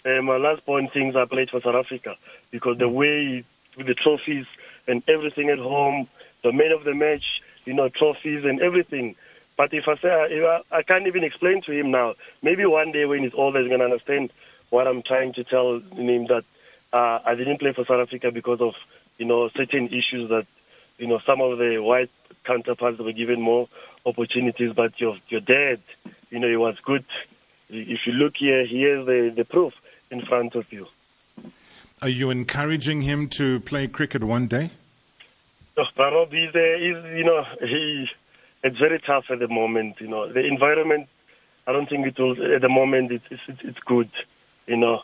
uh, 0.04 0.22
my 0.22 0.36
last 0.36 0.64
born 0.66 0.88
thinks 0.88 1.16
I 1.16 1.24
played 1.24 1.50
for 1.50 1.60
South 1.60 1.74
Africa 1.74 2.16
because 2.50 2.78
the 2.78 2.88
way 2.88 3.44
with 3.76 3.86
the 3.86 3.94
trophies 3.94 4.46
and 4.86 5.02
everything 5.08 5.48
at 5.48 5.58
home, 5.58 6.08
the 6.42 6.52
man 6.52 6.72
of 6.72 6.84
the 6.84 6.94
match, 6.94 7.24
you 7.64 7.74
know, 7.74 7.88
trophies 7.88 8.44
and 8.44 8.60
everything. 8.60 9.14
But 9.58 9.74
if 9.74 9.84
I 9.88 9.96
say, 9.96 10.08
if 10.30 10.44
I, 10.44 10.78
I 10.78 10.82
can't 10.82 11.06
even 11.08 11.24
explain 11.24 11.60
to 11.66 11.72
him 11.72 11.90
now. 11.90 12.14
Maybe 12.42 12.64
one 12.64 12.92
day 12.92 13.04
when 13.04 13.24
he's 13.24 13.34
older, 13.34 13.60
he's 13.60 13.68
going 13.68 13.80
to 13.80 13.86
understand 13.86 14.32
what 14.70 14.86
I'm 14.86 15.02
trying 15.02 15.34
to 15.34 15.44
tell 15.44 15.80
him 15.80 16.26
that 16.28 16.44
uh, 16.92 17.18
I 17.26 17.34
didn't 17.34 17.58
play 17.58 17.72
for 17.74 17.84
South 17.84 18.06
Africa 18.06 18.30
because 18.32 18.60
of, 18.60 18.74
you 19.18 19.26
know, 19.26 19.50
certain 19.56 19.88
issues 19.88 20.30
that, 20.30 20.46
you 20.98 21.08
know, 21.08 21.18
some 21.26 21.40
of 21.40 21.58
the 21.58 21.78
white 21.82 22.10
counterparts 22.46 23.00
were 23.00 23.12
given 23.12 23.40
more 23.40 23.68
opportunities, 24.06 24.72
but 24.74 24.92
your 25.00 25.16
your 25.28 25.40
dad, 25.40 25.82
you 26.30 26.38
know, 26.38 26.48
he 26.48 26.56
was 26.56 26.76
good. 26.84 27.04
If 27.68 28.00
you 28.06 28.12
look 28.12 28.34
here, 28.38 28.64
here's 28.64 29.04
the, 29.06 29.34
the 29.36 29.44
proof 29.44 29.74
in 30.10 30.24
front 30.24 30.54
of 30.54 30.72
you. 30.72 30.86
Are 32.00 32.08
you 32.08 32.30
encouraging 32.30 33.02
him 33.02 33.28
to 33.30 33.60
play 33.60 33.88
cricket 33.88 34.22
one 34.22 34.46
day? 34.46 34.70
Oh, 35.76 35.84
Rob, 35.96 36.30
he's, 36.30 36.54
uh, 36.54 36.58
he's, 36.78 37.18
you 37.18 37.24
know, 37.24 37.44
he, 37.60 38.06
it's 38.62 38.78
very 38.78 39.00
tough 39.00 39.24
at 39.30 39.38
the 39.38 39.48
moment. 39.48 40.00
You 40.00 40.08
know, 40.08 40.32
the 40.32 40.44
environment, 40.44 41.08
I 41.66 41.72
don't 41.72 41.88
think 41.88 42.06
it 42.06 42.18
will, 42.18 42.32
at 42.54 42.62
the 42.62 42.68
moment, 42.68 43.12
it's, 43.12 43.24
it's, 43.30 43.60
it's 43.62 43.78
good, 43.80 44.10
you 44.66 44.76
know. 44.76 45.02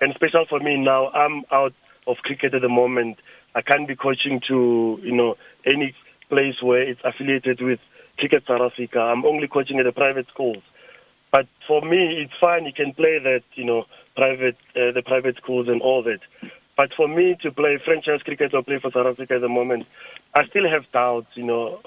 And 0.00 0.14
special 0.14 0.44
for 0.46 0.60
me 0.60 0.76
now, 0.76 1.08
I'm 1.10 1.44
out 1.50 1.74
of 2.06 2.16
cricket 2.18 2.54
at 2.54 2.62
the 2.62 2.68
moment. 2.68 3.18
I 3.54 3.62
can't 3.62 3.86
be 3.86 3.96
coaching 3.96 4.40
to, 4.48 4.98
you 5.02 5.12
know, 5.12 5.36
any 5.64 5.94
place 6.28 6.62
where 6.62 6.82
it's 6.82 7.00
affiliated 7.04 7.60
with 7.60 7.80
Cricket 8.18 8.44
South 8.46 8.60
Africa. 8.60 8.98
I'm 9.00 9.24
only 9.24 9.48
coaching 9.48 9.78
at 9.78 9.84
the 9.84 9.92
private 9.92 10.26
schools. 10.28 10.62
But 11.30 11.46
for 11.66 11.80
me, 11.82 12.22
it's 12.22 12.32
fine. 12.40 12.66
You 12.66 12.72
can 12.72 12.92
play 12.92 13.18
that, 13.18 13.42
you 13.54 13.64
know, 13.64 13.86
private, 14.16 14.56
uh, 14.76 14.92
the 14.92 15.02
private 15.04 15.36
schools 15.36 15.68
and 15.68 15.80
all 15.80 16.02
that. 16.02 16.20
But 16.76 16.92
for 16.94 17.08
me 17.08 17.36
to 17.42 17.50
play 17.50 17.78
franchise 17.84 18.22
cricket 18.22 18.54
or 18.54 18.62
play 18.62 18.78
for 18.78 18.90
South 18.90 19.06
Africa 19.06 19.34
at 19.34 19.40
the 19.40 19.48
moment, 19.48 19.86
I 20.34 20.46
still 20.46 20.68
have 20.68 20.90
doubts. 20.92 21.28
You 21.34 21.44
know, 21.44 21.80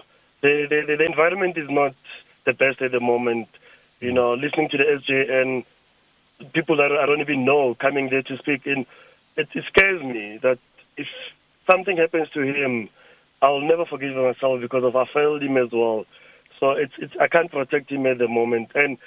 the 0.45 0.83
the, 0.87 0.95
the 0.97 1.05
environment 1.05 1.57
is 1.57 1.69
not 1.69 1.95
the 2.45 2.53
best 2.53 2.81
at 2.81 2.91
the 2.91 2.99
moment. 2.99 3.47
You 3.99 4.11
know, 4.11 4.33
listening 4.33 4.69
to 4.69 4.77
the 4.77 4.83
SJN, 4.83 5.65
people 6.53 6.77
that 6.77 6.91
I 6.91 7.05
don't 7.05 7.21
even 7.21 7.45
know 7.45 7.75
coming 7.75 8.09
there 8.09 8.21
to 8.23 8.37
speak 8.37 8.67
in, 8.67 8.85
it, 9.37 9.47
it 9.53 9.63
scares 9.67 10.01
me 10.03 10.39
that 10.43 10.59
if 10.97 11.07
something 11.69 11.97
happens 11.97 12.29
to 12.31 12.41
him, 12.41 12.89
I'll 13.41 13.61
never 13.61 13.85
forgive 13.85 14.15
myself 14.15 14.61
because 14.61 14.83
of 14.83 14.95
I 14.95 15.05
failed 15.13 15.41
him 15.41 15.57
as 15.57 15.71
well. 15.71 16.05
So 16.59 16.71
it's 16.71 16.93
it's 16.97 17.13
I 17.19 17.27
can't 17.27 17.51
protect 17.51 17.91
him 17.91 18.05
at 18.05 18.17
the 18.17 18.27
moment, 18.27 18.71
and 18.75 18.97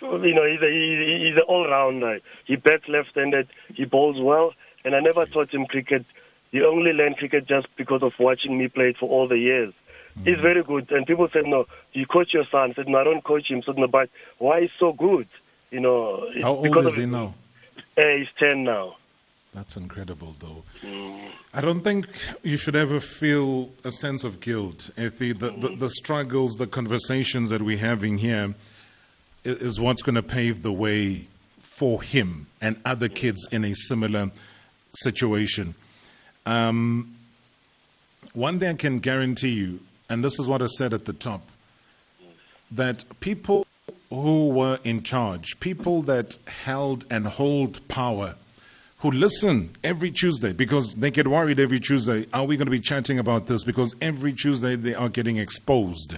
you 0.00 0.34
know 0.34 0.46
he's 0.46 0.60
a, 0.60 0.70
he, 0.70 1.26
he's 1.26 1.36
an 1.36 1.46
all 1.48 1.66
rounder. 1.68 2.20
He 2.44 2.56
bats 2.56 2.88
left-handed, 2.88 3.48
he 3.74 3.84
bowls 3.84 4.20
well, 4.20 4.52
and 4.84 4.94
I 4.94 5.00
never 5.00 5.24
taught 5.26 5.54
him 5.54 5.66
cricket. 5.66 6.04
He 6.50 6.62
only 6.62 6.92
learned 6.92 7.16
cricket 7.16 7.46
just 7.48 7.68
because 7.76 8.02
of 8.02 8.12
watching 8.18 8.58
me 8.58 8.68
play 8.68 8.90
it 8.90 8.98
for 8.98 9.08
all 9.08 9.26
the 9.26 9.38
years. 9.38 9.72
He's 10.24 10.40
very 10.40 10.62
good, 10.62 10.90
and 10.92 11.06
people 11.06 11.28
said, 11.32 11.46
"No, 11.46 11.66
you 11.92 12.06
coach 12.06 12.34
your 12.34 12.44
son." 12.50 12.70
I 12.70 12.74
said, 12.74 12.88
"No, 12.88 12.98
I 12.98 13.04
don't 13.04 13.24
coach 13.24 13.50
him." 13.50 13.58
I 13.58 13.66
said, 13.66 13.78
"No, 13.78 13.86
but 13.86 14.10
why 14.38 14.60
is 14.60 14.70
so 14.78 14.92
good?" 14.92 15.26
You 15.70 15.80
know, 15.80 16.28
how 16.42 16.54
old 16.54 16.86
is 16.86 16.96
he 16.96 17.06
now? 17.06 17.34
Uh, 17.96 18.02
he's 18.18 18.28
ten 18.38 18.64
now. 18.64 18.96
That's 19.54 19.76
incredible, 19.76 20.34
though. 20.38 20.64
Mm. 20.82 21.28
I 21.52 21.60
don't 21.60 21.82
think 21.82 22.06
you 22.42 22.56
should 22.56 22.74
ever 22.74 23.00
feel 23.00 23.70
a 23.84 23.92
sense 23.92 24.24
of 24.24 24.40
guilt. 24.40 24.90
Ethy. 24.96 25.38
The, 25.38 25.50
the, 25.50 25.76
the 25.76 25.90
struggles, 25.90 26.54
the 26.54 26.66
conversations 26.66 27.50
that 27.50 27.60
we're 27.60 27.76
having 27.76 28.18
here 28.18 28.54
is 29.44 29.78
what's 29.78 30.02
going 30.02 30.14
to 30.14 30.22
pave 30.22 30.62
the 30.62 30.72
way 30.72 31.26
for 31.60 32.00
him 32.00 32.46
and 32.60 32.76
other 32.84 33.08
kids 33.08 33.46
in 33.50 33.64
a 33.64 33.74
similar 33.74 34.30
situation. 34.94 35.74
Um, 36.46 37.16
one 38.32 38.58
thing 38.58 38.68
I 38.70 38.74
can 38.74 39.00
guarantee 39.00 39.50
you, 39.50 39.80
and 40.12 40.22
this 40.22 40.38
is 40.38 40.46
what 40.46 40.60
I 40.60 40.66
said 40.66 40.92
at 40.92 41.06
the 41.06 41.14
top 41.14 41.40
that 42.70 43.02
people 43.20 43.66
who 44.10 44.50
were 44.50 44.78
in 44.84 45.02
charge, 45.02 45.58
people 45.58 46.02
that 46.02 46.36
held 46.46 47.06
and 47.08 47.26
hold 47.26 47.88
power, 47.88 48.34
who 48.98 49.10
listen 49.10 49.70
every 49.82 50.10
Tuesday 50.10 50.52
because 50.52 50.96
they 50.96 51.10
get 51.10 51.26
worried 51.26 51.58
every 51.58 51.80
Tuesday. 51.80 52.26
Are 52.34 52.44
we 52.44 52.58
going 52.58 52.66
to 52.66 52.70
be 52.70 52.78
chatting 52.78 53.18
about 53.18 53.46
this? 53.46 53.64
Because 53.64 53.96
every 54.02 54.34
Tuesday 54.34 54.76
they 54.76 54.94
are 54.94 55.08
getting 55.08 55.38
exposed. 55.38 56.16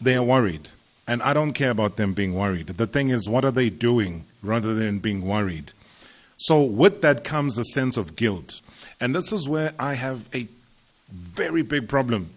They 0.00 0.14
are 0.14 0.22
worried. 0.22 0.68
And 1.08 1.24
I 1.24 1.32
don't 1.32 1.54
care 1.54 1.70
about 1.70 1.96
them 1.96 2.14
being 2.14 2.36
worried. 2.36 2.68
The 2.68 2.86
thing 2.86 3.08
is, 3.08 3.28
what 3.28 3.44
are 3.44 3.50
they 3.50 3.68
doing 3.68 4.26
rather 4.44 4.74
than 4.74 5.00
being 5.00 5.26
worried? 5.26 5.72
So, 6.36 6.62
with 6.62 7.02
that 7.02 7.24
comes 7.24 7.58
a 7.58 7.64
sense 7.64 7.96
of 7.96 8.14
guilt. 8.14 8.60
And 9.00 9.12
this 9.12 9.32
is 9.32 9.48
where 9.48 9.72
I 9.76 9.94
have 9.94 10.28
a 10.32 10.46
very 11.10 11.62
big 11.62 11.88
problem 11.88 12.30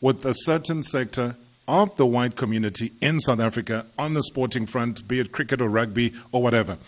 with 0.00 0.24
a 0.24 0.34
certain 0.34 0.82
sector 0.82 1.36
of 1.68 1.96
the 1.96 2.06
white 2.06 2.36
community 2.36 2.92
in 3.00 3.20
South 3.20 3.40
Africa 3.40 3.86
on 3.98 4.14
the 4.14 4.22
sporting 4.22 4.66
front, 4.66 5.06
be 5.08 5.20
it 5.20 5.32
cricket 5.32 5.60
or 5.60 5.68
rugby 5.68 6.12
or 6.32 6.42
whatever, 6.42 6.78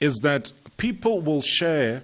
is 0.00 0.16
that 0.22 0.52
people 0.76 1.20
will 1.20 1.42
share, 1.42 2.02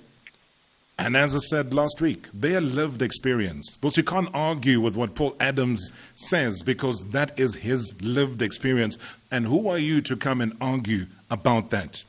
and 0.98 1.16
as 1.16 1.34
I 1.34 1.38
said 1.38 1.74
last 1.74 2.00
week, 2.00 2.28
their 2.32 2.60
lived 2.60 3.02
experience. 3.02 3.76
Because 3.76 3.96
you 3.96 4.02
can't 4.02 4.30
argue 4.34 4.80
with 4.80 4.96
what 4.96 5.14
Paul 5.14 5.36
Adams 5.38 5.92
says 6.14 6.62
because 6.62 7.04
that 7.10 7.38
is 7.38 7.56
his 7.56 7.94
lived 8.00 8.42
experience. 8.42 8.98
And 9.30 9.46
who 9.46 9.68
are 9.68 9.78
you 9.78 10.00
to 10.02 10.16
come 10.16 10.40
and 10.40 10.56
argue 10.60 11.06
about 11.30 11.70
that? 11.70 12.02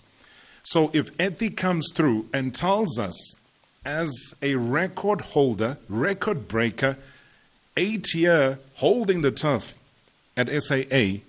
So 0.64 0.90
if 0.94 1.16
Ethy 1.18 1.56
comes 1.56 1.90
through 1.94 2.30
and 2.34 2.56
tells 2.56 2.98
us, 2.98 3.36
as 3.86 4.34
a 4.42 4.56
record 4.56 5.20
holder, 5.20 5.78
record 5.90 6.48
breaker, 6.48 6.98
eight 7.78 8.14
year 8.14 8.60
holding 8.76 9.22
the 9.22 9.32
turf 9.32 9.76
at 10.36 10.50
SAA, 10.64 11.20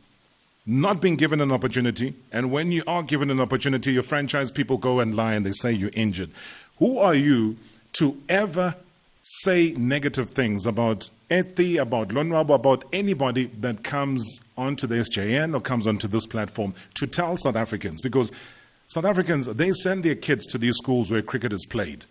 not 0.66 1.00
being 1.00 1.16
given 1.16 1.40
an 1.40 1.52
opportunity, 1.52 2.14
and 2.33 2.50
when 2.50 2.72
you 2.72 2.83
are 2.87 3.02
given 3.02 3.30
an 3.30 3.40
opportunity, 3.40 3.92
your 3.92 4.02
franchise 4.02 4.50
people 4.50 4.78
go 4.78 5.00
and 5.00 5.14
lie 5.14 5.35
and 5.35 5.44
they 5.44 5.52
say 5.52 5.72
you're 5.72 5.90
injured. 5.92 6.30
Who 6.78 6.98
are 6.98 7.14
you 7.14 7.57
to 7.94 8.20
ever 8.28 8.74
say 9.22 9.72
negative 9.72 10.30
things 10.30 10.66
about 10.66 11.11
Ethy, 11.30 11.80
about 11.80 12.09
Lonwabo, 12.09 12.54
about 12.54 12.85
anybody 12.92 13.46
that 13.61 13.83
comes 13.83 14.40
onto 14.57 14.87
the 14.87 14.96
SJN 14.96 15.54
or 15.54 15.61
comes 15.61 15.87
onto 15.87 16.09
this 16.09 16.26
platform 16.26 16.74
to 16.94 17.07
tell 17.07 17.37
South 17.37 17.57
Africans? 17.57 18.00
Because 18.00 18.33
South 18.88 19.04
Africans, 19.04 19.46
they 19.46 19.72
send 19.72 20.04
their 20.04 20.14
kids 20.14 20.46
to 20.46 20.59
these 20.59 20.76
schools 20.76 21.11
where 21.11 21.22
cricket 21.22 21.52
is 21.52 21.64
played, 21.66 22.04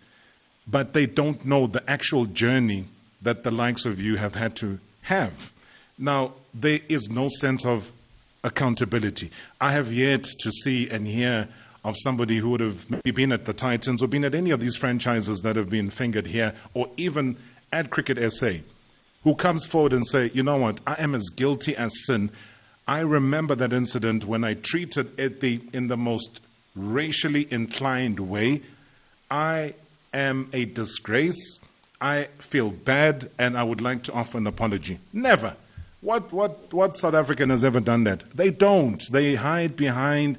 but 0.66 0.92
they 0.92 1.06
don't 1.06 1.44
know 1.44 1.66
the 1.66 1.88
actual 1.88 2.26
journey 2.26 2.86
that 3.24 3.42
the 3.42 3.50
likes 3.50 3.84
of 3.84 4.00
you 4.00 4.16
have 4.16 4.34
had 4.34 4.56
to 4.56 4.78
have. 5.02 5.52
Now, 5.98 6.34
there 6.52 6.80
is 6.88 7.08
no 7.08 7.28
sense 7.28 7.64
of 7.64 7.92
accountability. 8.42 9.30
I 9.60 9.72
have 9.72 9.92
yet 9.92 10.24
to 10.40 10.52
see 10.52 10.88
and 10.88 11.06
hear 11.06 11.48
of 11.84 11.96
somebody 11.98 12.38
who 12.38 12.50
would 12.50 12.60
have 12.60 12.88
maybe 12.88 13.10
been 13.10 13.32
at 13.32 13.44
the 13.44 13.52
Titans 13.52 14.02
or 14.02 14.08
been 14.08 14.24
at 14.24 14.34
any 14.34 14.50
of 14.50 14.60
these 14.60 14.76
franchises 14.76 15.40
that 15.40 15.56
have 15.56 15.68
been 15.68 15.90
fingered 15.90 16.26
here 16.28 16.54
or 16.72 16.88
even 16.96 17.36
at 17.72 17.90
Cricket 17.90 18.32
SA 18.32 18.52
who 19.24 19.34
comes 19.34 19.64
forward 19.64 19.92
and 19.92 20.06
say, 20.06 20.30
you 20.34 20.42
know 20.42 20.56
what, 20.56 20.80
I 20.86 20.94
am 20.98 21.14
as 21.14 21.30
guilty 21.30 21.74
as 21.76 22.04
sin. 22.06 22.30
I 22.86 23.00
remember 23.00 23.54
that 23.54 23.72
incident 23.72 24.26
when 24.26 24.44
I 24.44 24.54
treated 24.54 25.16
Ethy 25.16 25.74
in 25.74 25.88
the 25.88 25.96
most 25.96 26.40
racially 26.76 27.48
inclined 27.50 28.20
way. 28.20 28.62
I 29.30 29.74
am 30.12 30.50
a 30.52 30.66
disgrace. 30.66 31.58
I 32.00 32.28
feel 32.38 32.70
bad 32.70 33.30
and 33.38 33.56
I 33.56 33.62
would 33.62 33.80
like 33.80 34.02
to 34.04 34.12
offer 34.12 34.38
an 34.38 34.46
apology. 34.46 34.98
Never. 35.12 35.56
What, 36.00 36.32
what, 36.32 36.72
what 36.72 36.96
South 36.96 37.14
African 37.14 37.50
has 37.50 37.64
ever 37.64 37.80
done 37.80 38.04
that? 38.04 38.24
They 38.34 38.50
don't. 38.50 39.02
They 39.10 39.36
hide 39.36 39.74
behind 39.74 40.38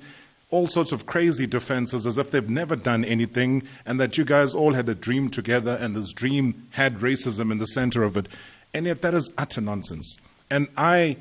all 0.51 0.67
sorts 0.67 0.91
of 0.91 1.05
crazy 1.05 1.47
defenses 1.47 2.05
as 2.05 2.17
if 2.17 2.29
they've 2.29 2.49
never 2.49 2.75
done 2.75 3.03
anything 3.03 3.63
and 3.85 3.99
that 3.99 4.17
you 4.17 4.23
guys 4.23 4.53
all 4.53 4.73
had 4.73 4.87
a 4.87 4.95
dream 4.95 5.29
together 5.29 5.77
and 5.81 5.95
this 5.95 6.13
dream 6.13 6.67
had 6.71 6.99
racism 6.99 7.51
in 7.51 7.57
the 7.57 7.65
center 7.65 8.03
of 8.03 8.15
it. 8.15 8.27
And 8.73 8.85
yet 8.85 9.01
that 9.01 9.13
is 9.13 9.29
utter 9.37 9.59
nonsense. 9.59 10.17
And 10.49 10.67
I, 10.77 11.17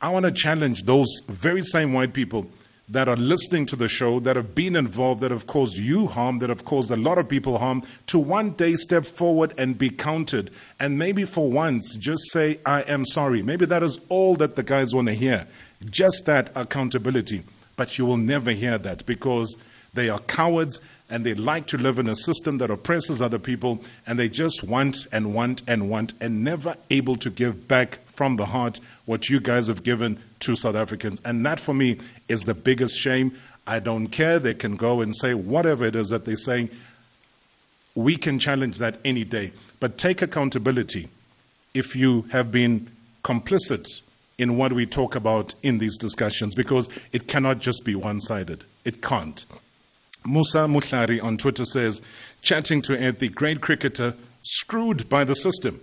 I 0.00 0.10
want 0.10 0.24
to 0.24 0.32
challenge 0.32 0.82
those 0.82 1.20
very 1.28 1.62
same 1.62 1.92
white 1.92 2.12
people 2.12 2.48
that 2.88 3.08
are 3.08 3.16
listening 3.16 3.66
to 3.66 3.76
the 3.76 3.88
show, 3.88 4.20
that 4.20 4.36
have 4.36 4.54
been 4.54 4.76
involved, 4.76 5.20
that 5.20 5.32
have 5.32 5.46
caused 5.46 5.76
you 5.76 6.06
harm, 6.06 6.38
that 6.38 6.48
have 6.48 6.64
caused 6.64 6.90
a 6.90 6.96
lot 6.96 7.18
of 7.18 7.28
people 7.28 7.58
harm, 7.58 7.82
to 8.06 8.18
one 8.18 8.50
day 8.50 8.74
step 8.74 9.04
forward 9.04 9.52
and 9.58 9.76
be 9.76 9.90
counted. 9.90 10.50
And 10.78 10.98
maybe 10.98 11.24
for 11.24 11.50
once, 11.50 11.96
just 11.96 12.30
say, 12.30 12.60
I 12.64 12.82
am 12.82 13.04
sorry. 13.04 13.42
Maybe 13.42 13.66
that 13.66 13.82
is 13.82 13.98
all 14.08 14.36
that 14.36 14.54
the 14.54 14.62
guys 14.62 14.94
want 14.94 15.08
to 15.08 15.14
hear. 15.14 15.48
Just 15.90 16.26
that 16.26 16.50
accountability. 16.54 17.42
But 17.74 17.98
you 17.98 18.06
will 18.06 18.16
never 18.16 18.52
hear 18.52 18.78
that 18.78 19.04
because 19.04 19.56
they 19.92 20.08
are 20.08 20.20
cowards 20.20 20.80
and 21.08 21.24
they 21.24 21.34
like 21.34 21.66
to 21.66 21.78
live 21.78 21.98
in 21.98 22.08
a 22.08 22.16
system 22.16 22.58
that 22.58 22.70
oppresses 22.70 23.22
other 23.22 23.38
people 23.38 23.80
and 24.06 24.18
they 24.18 24.28
just 24.28 24.64
want 24.64 25.06
and 25.12 25.34
want 25.34 25.62
and 25.66 25.88
want 25.88 26.14
and 26.20 26.42
never 26.42 26.76
able 26.90 27.16
to 27.16 27.30
give 27.30 27.68
back 27.68 28.00
from 28.08 28.36
the 28.36 28.46
heart 28.46 28.80
what 29.04 29.28
you 29.28 29.38
guys 29.38 29.68
have 29.68 29.82
given 29.82 30.20
to 30.40 30.56
South 30.56 30.74
Africans. 30.74 31.20
And 31.24 31.46
that 31.46 31.60
for 31.60 31.74
me 31.74 31.98
is 32.28 32.42
the 32.42 32.54
biggest 32.54 32.98
shame. 32.98 33.38
I 33.66 33.78
don't 33.78 34.08
care. 34.08 34.38
They 34.38 34.54
can 34.54 34.76
go 34.76 35.00
and 35.00 35.14
say 35.16 35.34
whatever 35.34 35.84
it 35.84 35.94
is 35.94 36.08
that 36.08 36.24
they're 36.24 36.36
saying. 36.36 36.70
We 37.94 38.16
can 38.16 38.38
challenge 38.38 38.78
that 38.78 38.98
any 39.04 39.24
day. 39.24 39.52
But 39.80 39.98
take 39.98 40.22
accountability 40.22 41.08
if 41.72 41.94
you 41.94 42.22
have 42.30 42.50
been 42.50 42.90
complicit 43.22 44.00
in 44.38 44.56
what 44.56 44.72
we 44.72 44.86
talk 44.86 45.14
about 45.14 45.54
in 45.62 45.78
these 45.78 45.96
discussions 45.96 46.54
because 46.54 46.88
it 47.12 47.26
cannot 47.26 47.58
just 47.58 47.84
be 47.84 47.94
one 47.94 48.20
sided. 48.20 48.64
It 48.84 49.02
can't. 49.02 49.46
Musa 50.26 50.58
Mutlari 50.66 51.22
on 51.22 51.36
Twitter 51.36 51.64
says, 51.64 52.00
chatting 52.42 52.82
to 52.82 53.00
Ed, 53.00 53.18
the 53.18 53.28
great 53.28 53.60
cricketer, 53.60 54.14
screwed 54.42 55.08
by 55.08 55.24
the 55.24 55.34
system, 55.34 55.80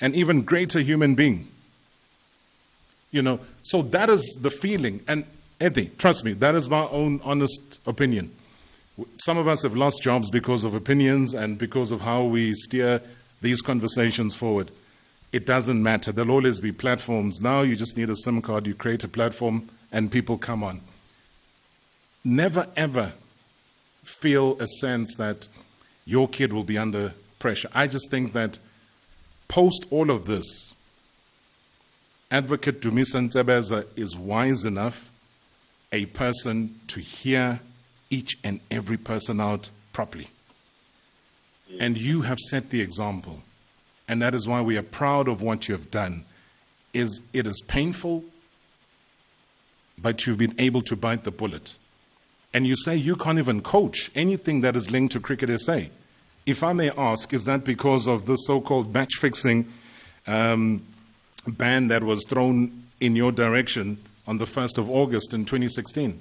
an 0.00 0.14
even 0.14 0.42
greater 0.42 0.80
human 0.80 1.14
being. 1.14 1.48
You 3.10 3.22
know, 3.22 3.40
so 3.62 3.82
that 3.82 4.08
is 4.08 4.38
the 4.40 4.50
feeling. 4.50 5.02
And 5.08 5.24
Eddie, 5.60 5.90
trust 5.98 6.24
me, 6.24 6.32
that 6.34 6.54
is 6.54 6.70
my 6.70 6.86
own 6.88 7.20
honest 7.24 7.78
opinion. 7.86 8.30
Some 9.18 9.38
of 9.38 9.48
us 9.48 9.62
have 9.62 9.74
lost 9.74 10.02
jobs 10.02 10.30
because 10.30 10.64
of 10.64 10.74
opinions 10.74 11.34
and 11.34 11.58
because 11.58 11.90
of 11.90 12.02
how 12.02 12.24
we 12.24 12.54
steer 12.54 13.00
these 13.40 13.60
conversations 13.60 14.34
forward. 14.36 14.70
It 15.32 15.46
doesn't 15.46 15.82
matter. 15.82 16.12
There'll 16.12 16.32
always 16.32 16.60
be 16.60 16.72
platforms. 16.72 17.40
Now 17.40 17.62
you 17.62 17.76
just 17.76 17.96
need 17.96 18.10
a 18.10 18.16
SIM 18.16 18.42
card, 18.42 18.66
you 18.66 18.74
create 18.74 19.04
a 19.04 19.08
platform, 19.08 19.68
and 19.92 20.10
people 20.10 20.38
come 20.38 20.62
on. 20.62 20.80
Never 22.24 22.66
ever 22.76 23.12
feel 24.10 24.56
a 24.60 24.66
sense 24.66 25.14
that 25.16 25.48
your 26.04 26.28
kid 26.28 26.52
will 26.52 26.64
be 26.64 26.76
under 26.76 27.14
pressure. 27.38 27.68
I 27.74 27.86
just 27.86 28.10
think 28.10 28.32
that 28.32 28.58
post 29.48 29.86
all 29.90 30.10
of 30.10 30.26
this, 30.26 30.74
Advocate 32.30 32.80
Dumisa 32.80 33.28
Ntsebeza 33.28 33.86
is 33.96 34.16
wise 34.16 34.64
enough 34.64 35.10
a 35.92 36.06
person 36.06 36.80
to 36.86 37.00
hear 37.00 37.60
each 38.08 38.38
and 38.44 38.60
every 38.70 38.96
person 38.96 39.40
out 39.40 39.70
properly. 39.92 40.28
And 41.78 41.96
you 41.96 42.22
have 42.22 42.38
set 42.38 42.70
the 42.70 42.80
example. 42.80 43.42
And 44.08 44.20
that 44.22 44.34
is 44.34 44.48
why 44.48 44.60
we 44.60 44.76
are 44.76 44.82
proud 44.82 45.28
of 45.28 45.42
what 45.42 45.68
you 45.68 45.74
have 45.74 45.90
done. 45.90 46.24
Is 46.92 47.20
it 47.32 47.46
is 47.46 47.60
painful, 47.66 48.24
but 49.96 50.26
you've 50.26 50.38
been 50.38 50.54
able 50.58 50.82
to 50.82 50.96
bite 50.96 51.22
the 51.22 51.30
bullet. 51.30 51.76
And 52.52 52.66
you 52.66 52.76
say 52.76 52.96
you 52.96 53.16
can't 53.16 53.38
even 53.38 53.60
coach 53.60 54.10
anything 54.14 54.60
that 54.62 54.74
is 54.74 54.90
linked 54.90 55.12
to 55.12 55.20
Cricket 55.20 55.60
SA. 55.60 55.82
If 56.46 56.62
I 56.64 56.72
may 56.72 56.90
ask, 56.90 57.32
is 57.32 57.44
that 57.44 57.64
because 57.64 58.06
of 58.08 58.26
the 58.26 58.36
so 58.36 58.60
called 58.60 58.92
match 58.92 59.14
fixing 59.16 59.72
um, 60.26 60.82
ban 61.46 61.88
that 61.88 62.02
was 62.02 62.24
thrown 62.24 62.84
in 62.98 63.14
your 63.14 63.32
direction 63.32 63.98
on 64.26 64.38
the 64.38 64.46
1st 64.46 64.78
of 64.78 64.90
August 64.90 65.32
in 65.32 65.44
2016? 65.44 66.20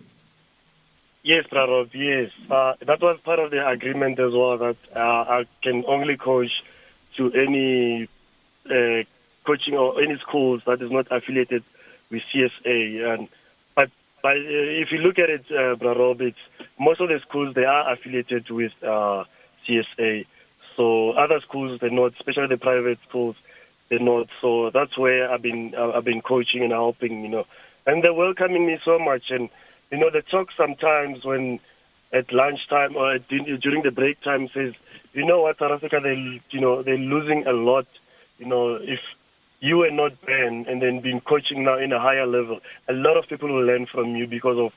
Yes, 1.23 1.45
Prarob, 1.51 1.89
yes. 1.93 2.31
Uh, 2.49 2.73
that 2.85 3.01
was 3.01 3.19
part 3.23 3.39
of 3.39 3.51
the 3.51 3.67
agreement 3.67 4.19
as 4.19 4.31
well 4.33 4.57
that 4.57 4.77
uh, 4.95 4.99
I 4.99 5.45
can 5.61 5.83
only 5.87 6.15
coach 6.15 6.51
to 7.17 7.31
any 7.33 8.07
uh, 8.65 9.03
coaching 9.45 9.75
or 9.75 10.01
any 10.01 10.17
schools 10.19 10.61
that 10.65 10.81
is 10.81 10.89
not 10.89 11.07
affiliated 11.11 11.63
with 12.09 12.21
CSA. 12.33 13.13
And 13.13 13.27
but 14.21 14.31
uh, 14.31 14.81
if 14.83 14.91
you 14.91 14.99
look 14.99 15.19
at 15.19 15.29
it, 15.29 15.45
uh, 15.51 15.75
it's 16.19 16.37
most 16.79 17.01
of 17.01 17.09
the 17.09 17.19
schools 17.27 17.55
they 17.55 17.65
are 17.65 17.91
affiliated 17.93 18.49
with 18.49 18.71
uh, 18.83 19.23
CSA. 19.67 20.25
So 20.75 21.11
other 21.11 21.39
schools 21.41 21.79
they're 21.79 21.89
not, 21.89 22.13
especially 22.13 22.47
the 22.47 22.57
private 22.57 22.99
schools 23.07 23.35
they're 23.89 23.99
not. 23.99 24.27
So 24.41 24.71
that's 24.73 24.97
where 24.97 25.31
I've 25.31 25.41
been 25.41 25.73
I've 25.75 26.05
been 26.05 26.21
coaching 26.21 26.63
and 26.63 26.71
helping, 26.71 27.21
you 27.21 27.29
know. 27.29 27.45
And 27.85 28.03
they're 28.03 28.13
welcoming 28.13 28.65
me 28.67 28.77
so 28.85 28.99
much. 28.99 29.23
And 29.29 29.49
you 29.91 29.97
know, 29.97 30.09
they 30.11 30.21
talk 30.21 30.49
sometimes 30.55 31.25
when 31.25 31.59
at 32.11 32.31
lunchtime 32.31 32.95
or 32.95 33.15
at, 33.15 33.27
during 33.27 33.83
the 33.83 33.91
break 33.91 34.21
time 34.21 34.49
says, 34.53 34.73
you 35.13 35.25
know 35.25 35.41
what, 35.41 35.59
South 35.59 35.71
Africa, 35.71 35.99
they 36.01 36.41
you 36.51 36.61
know 36.61 36.83
they're 36.83 36.97
losing 36.97 37.45
a 37.47 37.53
lot. 37.53 37.87
You 38.37 38.45
know, 38.45 38.75
if 38.75 38.99
you 39.59 39.77
were 39.77 39.91
not 39.91 40.19
Ben 40.25 40.65
and 40.67 40.81
then 40.81 41.01
been 41.01 41.21
coaching 41.21 41.63
now 41.63 41.77
in 41.77 41.91
a 41.91 41.99
higher 41.99 42.25
level, 42.25 42.59
a 42.87 42.93
lot 42.93 43.17
of 43.17 43.27
people 43.27 43.49
will 43.49 43.65
learn 43.65 43.85
from 43.85 44.15
you 44.15 44.27
because 44.27 44.57
of 44.57 44.71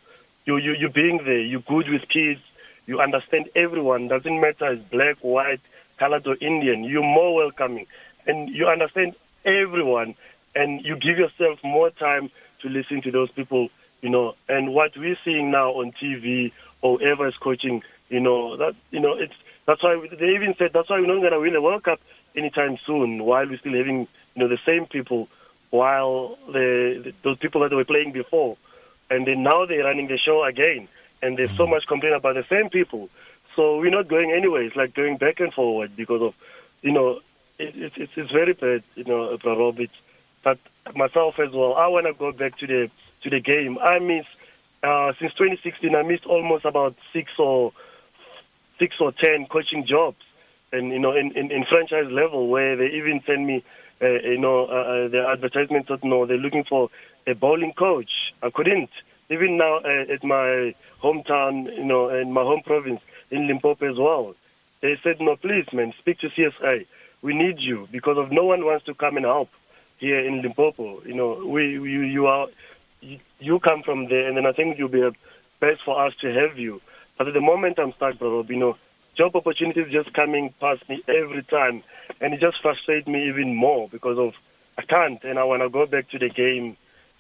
you, 0.45 0.57
you, 0.57 0.73
you 0.73 0.89
being 0.89 1.19
there. 1.25 1.41
You're 1.41 1.61
good 1.61 1.89
with 1.89 2.09
kids. 2.09 2.41
You 2.87 3.01
understand 3.01 3.49
everyone. 3.55 4.09
Doesn't 4.09 4.41
matter 4.41 4.73
it's 4.73 4.83
black, 4.91 5.19
white, 5.21 5.61
colored 5.99 6.27
or 6.27 6.37
Indian. 6.41 6.85
You're 6.85 7.03
more 7.03 7.35
welcoming. 7.35 7.87
And 8.27 8.49
you 8.49 8.67
understand 8.67 9.15
everyone. 9.45 10.17
And 10.55 10.85
you 10.85 10.97
give 10.97 11.17
yourself 11.17 11.61
more 11.63 11.91
time 11.91 12.31
to 12.63 12.69
listen 12.69 13.03
to 13.03 13.11
those 13.11 13.31
people, 13.31 13.69
you 14.01 14.11
know. 14.11 14.35
And 14.49 14.75
what 14.75 14.97
we're 14.97 15.19
seeing 15.25 15.51
now 15.51 15.71
on 15.71 15.93
TV 15.93 16.53
or 16.83 16.99
whoever 16.99 17.29
is 17.29 17.35
coaching, 17.37 17.83
you 18.09 18.21
know, 18.21 18.57
that, 18.57 18.75
you 18.91 19.01
know, 19.01 19.15
it's, 19.15 19.35
that's 19.67 19.83
why 19.83 19.97
they 20.19 20.35
even 20.35 20.55
said 20.59 20.73
that's 20.75 20.91
why 20.91 20.99
we're 20.99 21.07
not 21.07 21.21
going 21.21 21.33
to 21.33 21.41
win 21.41 21.55
a 21.55 21.63
World 21.63 21.85
Cup 21.85 22.01
anytime 22.37 22.79
soon 22.85 23.25
while 23.25 23.47
we're 23.49 23.59
still 23.59 23.77
having, 23.77 24.09
you 24.35 24.43
know, 24.43 24.49
the 24.49 24.59
same 24.67 24.87
people 24.87 25.29
while 25.71 26.37
the, 26.47 27.01
the 27.05 27.15
those 27.23 27.39
people 27.39 27.61
that 27.63 27.73
were 27.73 27.85
playing 27.85 28.13
before 28.13 28.57
and 29.13 29.27
then 29.27 29.43
now 29.43 29.67
they're 29.67 29.85
running 29.85 30.09
the 30.09 30.17
show 30.17 30.43
again, 30.43 30.89
and 31.21 31.37
there's 31.37 31.55
so 31.57 31.67
mm. 31.67 31.71
much 31.71 31.87
complaint 31.87 32.15
about 32.15 32.35
the 32.35 32.45
same 32.49 32.71
people. 32.71 33.11
So 33.55 33.77
we're 33.79 33.91
not 33.91 34.09
going 34.09 34.33
anywhere. 34.33 34.63
It's 34.63 34.75
like 34.75 34.95
going 34.95 35.19
back 35.19 35.39
and 35.39 35.53
forward 35.53 35.95
because 35.95 36.23
of, 36.23 36.35
you 36.81 36.93
know, 36.93 37.21
it, 37.59 37.77
it, 37.77 37.93
it's 37.97 38.13
it's 38.17 38.31
very 38.31 38.55
bad, 38.55 38.83
you 38.95 39.05
know, 39.05 39.37
for 39.37 39.55
Rob. 39.55 39.79
but 40.43 40.59
myself 40.95 41.39
as 41.39 41.53
well. 41.53 41.75
I 41.75 41.89
want 41.89 42.07
to 42.07 42.15
go 42.15 42.33
back 42.33 42.57
to 42.59 42.67
the 42.67 42.91
to 43.25 43.31
the 43.31 43.41
game. 43.41 43.79
I 43.79 43.99
miss 43.99 44.25
uh, 44.83 45.13
since 45.21 45.35
2016. 45.35 45.95
I 45.95 46.03
missed 46.03 46.25
almost 46.25 46.65
about 46.65 46.97
six 47.13 47.33
or 47.39 47.73
six 48.79 48.97
or 48.99 49.13
ten 49.13 49.45
coaching 49.45 49.85
jobs, 49.87 50.25
and 50.73 50.91
you 50.91 50.99
know, 50.99 51.13
in, 51.15 51.37
in, 51.37 51.53
in 51.53 51.67
franchise 51.67 52.11
level 52.11 52.49
where 52.49 52.77
they 52.77 52.87
even 52.87 53.21
send 53.27 53.47
me, 53.47 53.63
uh, 54.03 54.21
you 54.23 54.39
know, 54.39 54.67
uh, 54.67 55.07
uh 55.07 55.09
the 55.09 55.27
advertisement 55.31 55.89
you 55.89 56.11
know 56.11 56.27
they're 56.27 56.37
looking 56.37 56.65
for 56.65 56.91
a 57.27 57.35
bowling 57.35 57.73
coach. 57.73 58.11
I 58.43 58.51
couldn't. 58.51 58.91
Even 59.31 59.57
now 59.57 59.79
uh, 59.79 60.13
at 60.13 60.25
my 60.25 60.75
hometown, 61.03 61.75
you 61.77 61.85
know, 61.85 62.09
in 62.11 62.33
my 62.33 62.43
home 62.43 62.63
province 62.65 63.01
in 63.31 63.47
Limpopo 63.47 63.91
as 63.91 63.97
well, 63.99 64.35
they 64.83 64.99
said, 65.03 65.17
no, 65.21 65.37
please, 65.37 65.65
man, 65.73 65.95
speak 65.99 66.19
to 66.21 66.29
CSA. 66.29 66.87
We 67.23 67.35
need 67.35 67.61
you 67.61 67.89
because 67.91 68.19
of 68.19 68.33
no 68.33 68.45
one 68.45 68.65
wants 68.65 68.85
to 68.87 68.95
come 68.95 69.17
and 69.17 69.25
help 69.25 69.49
here 69.99 70.27
in 70.27 70.43
Limpopo. 70.43 71.03
You 71.05 71.15
know, 71.15 71.47
we, 71.47 71.71
you, 71.71 72.03
you 72.03 72.27
are, 72.27 72.49
you, 73.01 73.21
you 73.39 73.61
come 73.61 73.83
from 73.85 74.09
there, 74.09 74.27
and 74.27 74.37
then 74.37 74.45
I 74.45 74.53
think 74.53 74.77
you'll 74.77 74.89
be 74.89 75.09
best 75.61 75.81
for 75.85 76.05
us 76.05 76.13
to 76.21 76.35
have 76.35 76.59
you. 76.59 76.81
But 77.17 77.29
at 77.29 77.35
the 77.35 77.41
moment 77.41 77.79
I'm 77.79 77.93
stuck, 77.93 78.19
bro, 78.19 78.45
you 78.49 78.57
know, 78.57 78.77
job 79.17 79.37
opportunities 79.37 79.93
just 79.93 80.13
coming 80.15 80.55
past 80.61 80.89
me 80.89 81.03
every 81.09 81.43
time, 81.45 81.83
and 82.21 82.35
it 82.35 82.41
just 82.41 82.61
frustrates 82.63 83.07
me 83.07 83.29
even 83.29 83.55
more 83.55 83.89
because 83.89 84.19
of 84.19 84.33
I 84.79 84.83
can't, 84.83 85.23
and 85.23 85.39
I 85.39 85.45
want 85.45 85.63
to 85.63 85.69
go 85.69 85.87
back 85.87 86.11
to 86.11 86.19
the 86.19 86.31
game 86.31 86.77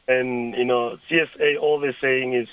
and, 0.09 0.55
you 0.55 0.64
know, 0.64 0.98
CSA, 1.11 1.61
all 1.61 1.78
they're 1.81 1.96
saying 2.00 2.35
is, 2.35 2.48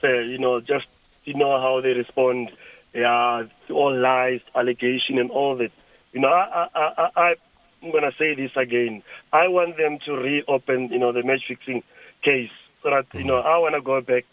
say, 0.00 0.24
you 0.26 0.38
know, 0.38 0.60
just, 0.60 0.86
you 1.24 1.34
know, 1.34 1.60
how 1.60 1.80
they 1.82 1.90
respond, 1.90 2.50
yeah, 2.94 3.44
all 3.70 3.96
lies, 3.96 4.40
allegation 4.54 5.18
and 5.18 5.30
all 5.30 5.56
that. 5.56 5.70
You 6.12 6.20
know, 6.20 6.28
I, 6.28 6.68
I, 6.74 6.78
I, 6.78 7.10
I 7.16 7.34
I'm 7.82 7.92
going 7.92 8.04
to 8.04 8.12
say 8.18 8.34
this 8.34 8.50
again. 8.56 9.02
I 9.32 9.48
want 9.48 9.78
them 9.78 9.98
to 10.04 10.12
reopen, 10.12 10.88
you 10.90 10.98
know, 10.98 11.12
the 11.12 11.22
match 11.22 11.44
fixing 11.48 11.82
case 12.22 12.50
so 12.82 12.90
that, 12.90 13.06
you 13.14 13.24
know, 13.24 13.36
mm-hmm. 13.36 13.48
I 13.48 13.58
want 13.58 13.74
to 13.74 13.80
go 13.80 14.00
back 14.02 14.24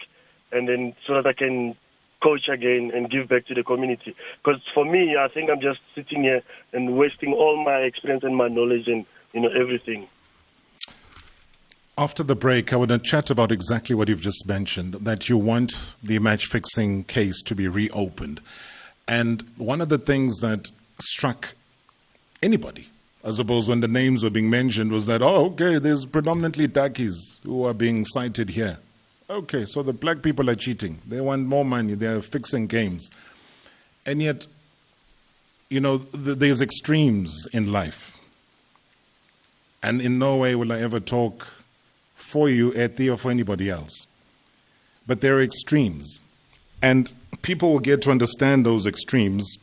and 0.52 0.68
then 0.68 0.96
so 1.06 1.14
that 1.14 1.26
I 1.26 1.34
can 1.34 1.76
coach 2.22 2.48
again 2.48 2.92
and 2.94 3.10
give 3.10 3.28
back 3.28 3.46
to 3.48 3.54
the 3.54 3.64
community. 3.64 4.16
Because 4.44 4.62
for 4.74 4.86
me, 4.86 5.16
I 5.18 5.28
think 5.28 5.50
I'm 5.50 5.62
just 5.62 5.80
sitting 5.96 6.24
here 6.24 6.42
and 6.74 6.98
wasting 6.98 7.34
all 7.34 7.64
my 7.64 7.78
experience 7.78 8.24
and 8.24 8.36
my 8.36 8.48
knowledge 8.48 8.88
and, 8.88 9.06
you 9.34 9.42
know, 9.42 9.50
everything. 9.50 10.08
After 11.98 12.22
the 12.22 12.36
break, 12.36 12.74
I 12.74 12.76
want 12.76 12.90
to 12.90 13.00
chat 13.00 13.30
about 13.32 13.52
exactly 13.52 13.96
what 13.96 14.08
you've 14.08 14.22
just 14.22 14.48
mentioned 14.48 14.94
that 14.96 15.30
you 15.30 15.38
want 15.38 15.94
the 16.04 16.20
match 16.20 16.46
fixing 16.46 17.04
case 17.04 17.42
to 17.42 17.56
be 17.56 17.68
reopened. 17.68 18.40
And 19.08 19.44
one 19.58 19.82
of 19.82 19.90
the 19.90 19.98
things 19.98 20.40
that 20.42 20.70
struck 21.00 21.56
anybody, 22.42 22.90
I 23.24 23.32
suppose, 23.32 23.68
when 23.68 23.80
the 23.80 23.88
names 23.88 24.24
were 24.24 24.30
being 24.30 24.50
mentioned 24.50 24.92
was 24.92 25.08
that, 25.08 25.22
oh, 25.24 25.46
okay, 25.46 25.80
there's 25.80 26.06
predominantly 26.06 26.68
darkies 26.68 27.38
who 27.44 27.64
are 27.64 27.74
being 27.74 28.06
cited 28.06 28.50
here. 28.50 28.78
Okay, 29.30 29.66
so 29.66 29.84
the 29.84 29.92
black 29.92 30.22
people 30.22 30.50
are 30.50 30.56
cheating. 30.56 31.00
They 31.06 31.20
want 31.20 31.48
more 31.48 31.66
money. 31.66 31.96
They're 31.96 32.22
fixing 32.22 32.68
games. 32.68 33.10
And 34.06 34.22
yet, 34.22 34.48
you 35.70 35.82
know, 35.82 35.98
th- 35.98 36.38
there's 36.38 36.62
extremes 36.62 37.46
in 37.52 37.74
life. 37.74 38.18
And 39.84 40.02
in 40.02 40.18
no 40.18 40.38
way 40.38 40.56
will 40.56 40.72
I 40.72 40.80
ever 40.80 41.02
talk 41.02 41.48
for 42.16 42.50
you, 42.50 42.72
Ethy, 42.72 43.12
or 43.14 43.18
for 43.18 43.30
anybody 43.30 43.70
else. 43.70 44.08
But 45.06 45.20
there 45.20 45.38
are 45.38 45.42
extremes. 45.42 46.20
And 46.82 47.12
people 47.42 47.74
will 47.74 47.80
get 47.80 48.02
to 48.04 48.12
understand 48.12 48.66
those 48.66 48.86
extremes 48.86 49.58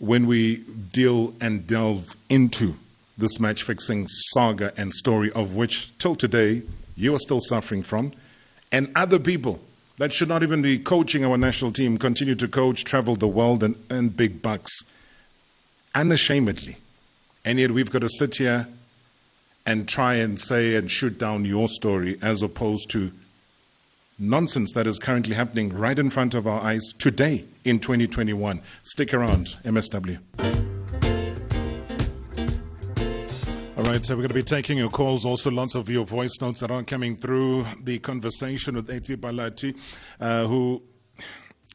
when 0.00 0.26
we 0.26 0.56
deal 0.92 1.34
and 1.40 1.66
delve 1.68 2.16
into 2.28 2.74
this 3.16 3.38
match 3.38 3.62
fixing 3.62 4.08
saga 4.08 4.72
and 4.76 4.92
story 4.92 5.30
of 5.32 5.54
which, 5.54 5.96
till 5.98 6.16
today, 6.16 6.62
you 6.96 7.14
are 7.14 7.18
still 7.18 7.40
suffering 7.40 7.82
from, 7.82 8.12
and 8.72 8.90
other 8.94 9.18
people 9.18 9.60
that 9.98 10.12
should 10.12 10.28
not 10.28 10.42
even 10.42 10.62
be 10.62 10.78
coaching 10.78 11.24
our 11.24 11.36
national 11.36 11.72
team 11.72 11.98
continue 11.98 12.34
to 12.34 12.48
coach, 12.48 12.84
travel 12.84 13.16
the 13.16 13.28
world, 13.28 13.62
and 13.62 13.76
earn 13.90 14.08
big 14.08 14.40
bucks 14.40 14.82
unashamedly. 15.94 16.78
And 17.44 17.58
yet 17.58 17.70
we've 17.72 17.90
got 17.90 18.00
to 18.00 18.08
sit 18.08 18.36
here 18.36 18.68
and 19.66 19.88
try 19.88 20.14
and 20.14 20.40
say 20.40 20.74
and 20.74 20.90
shoot 20.90 21.18
down 21.18 21.44
your 21.44 21.68
story 21.68 22.18
as 22.22 22.42
opposed 22.42 22.90
to 22.90 23.12
nonsense 24.18 24.72
that 24.72 24.86
is 24.86 24.98
currently 24.98 25.34
happening 25.34 25.70
right 25.70 25.98
in 25.98 26.10
front 26.10 26.34
of 26.34 26.46
our 26.46 26.60
eyes 26.60 26.92
today 26.98 27.44
in 27.64 27.78
2021. 27.78 28.60
Stick 28.82 29.12
around, 29.12 29.56
MSW. 29.64 30.79
All 33.80 33.86
right, 33.86 34.04
so 34.04 34.14
we're 34.14 34.20
going 34.20 34.28
to 34.28 34.34
be 34.34 34.42
taking 34.42 34.76
your 34.76 34.90
calls, 34.90 35.24
also 35.24 35.50
lots 35.50 35.74
of 35.74 35.88
your 35.88 36.04
voice 36.04 36.38
notes 36.42 36.60
that 36.60 36.70
are 36.70 36.82
coming 36.82 37.16
through 37.16 37.64
the 37.82 37.98
conversation 37.98 38.74
with 38.74 38.88
Ethy 38.88 39.16
Mbhalati, 39.16 39.74
uh, 40.20 40.46
who 40.46 40.82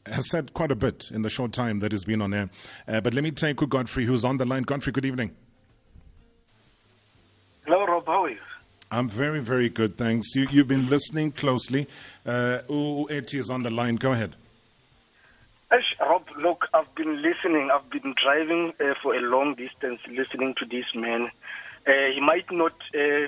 has 0.06 0.30
said 0.30 0.54
quite 0.54 0.70
a 0.70 0.76
bit 0.76 1.06
in 1.10 1.24
the 1.24 1.32
short 1.32 1.52
time 1.52 1.80
that 1.80 1.92
he's 1.92 2.06
been 2.06 2.22
on 2.22 2.32
air. 2.32 2.52
Uh, 2.88 3.02
but 3.02 3.16
let 3.16 3.24
me 3.24 3.32
take 3.32 3.60
who 3.60 3.66
Godfrey, 3.66 4.06
who's 4.06 4.24
on 4.24 4.38
the 4.38 4.46
line. 4.46 4.62
Godfrey, 4.62 4.94
good 4.94 5.04
evening. 5.04 5.32
Hello, 7.66 7.84
Rob. 7.88 8.06
How 8.06 8.26
are 8.26 8.30
you? 8.30 8.38
I'm 8.92 9.10
very, 9.10 9.40
very 9.40 9.70
good, 9.70 9.98
thanks. 9.98 10.36
You, 10.36 10.46
you've 10.52 10.68
been 10.68 10.88
listening 10.88 11.32
closely. 11.32 11.88
Uh, 12.24 12.60
Ethy 12.70 13.40
is 13.40 13.50
on 13.50 13.64
the 13.64 13.72
line. 13.72 13.96
Go 13.96 14.12
ahead. 14.12 14.36
Rob, 16.00 16.24
look, 16.38 16.68
I've 16.72 16.94
been 16.94 17.24
listening. 17.24 17.72
I've 17.74 17.90
been 17.90 18.14
driving 18.24 18.74
uh, 18.80 18.94
for 19.02 19.16
a 19.16 19.22
long 19.22 19.56
distance 19.56 20.00
listening 20.08 20.54
to 20.60 20.66
this 20.66 20.86
man. 20.94 21.32
Uh, 21.88 22.12
he 22.14 22.20
might 22.22 22.52
not 22.52 22.74
uh, 22.96 23.28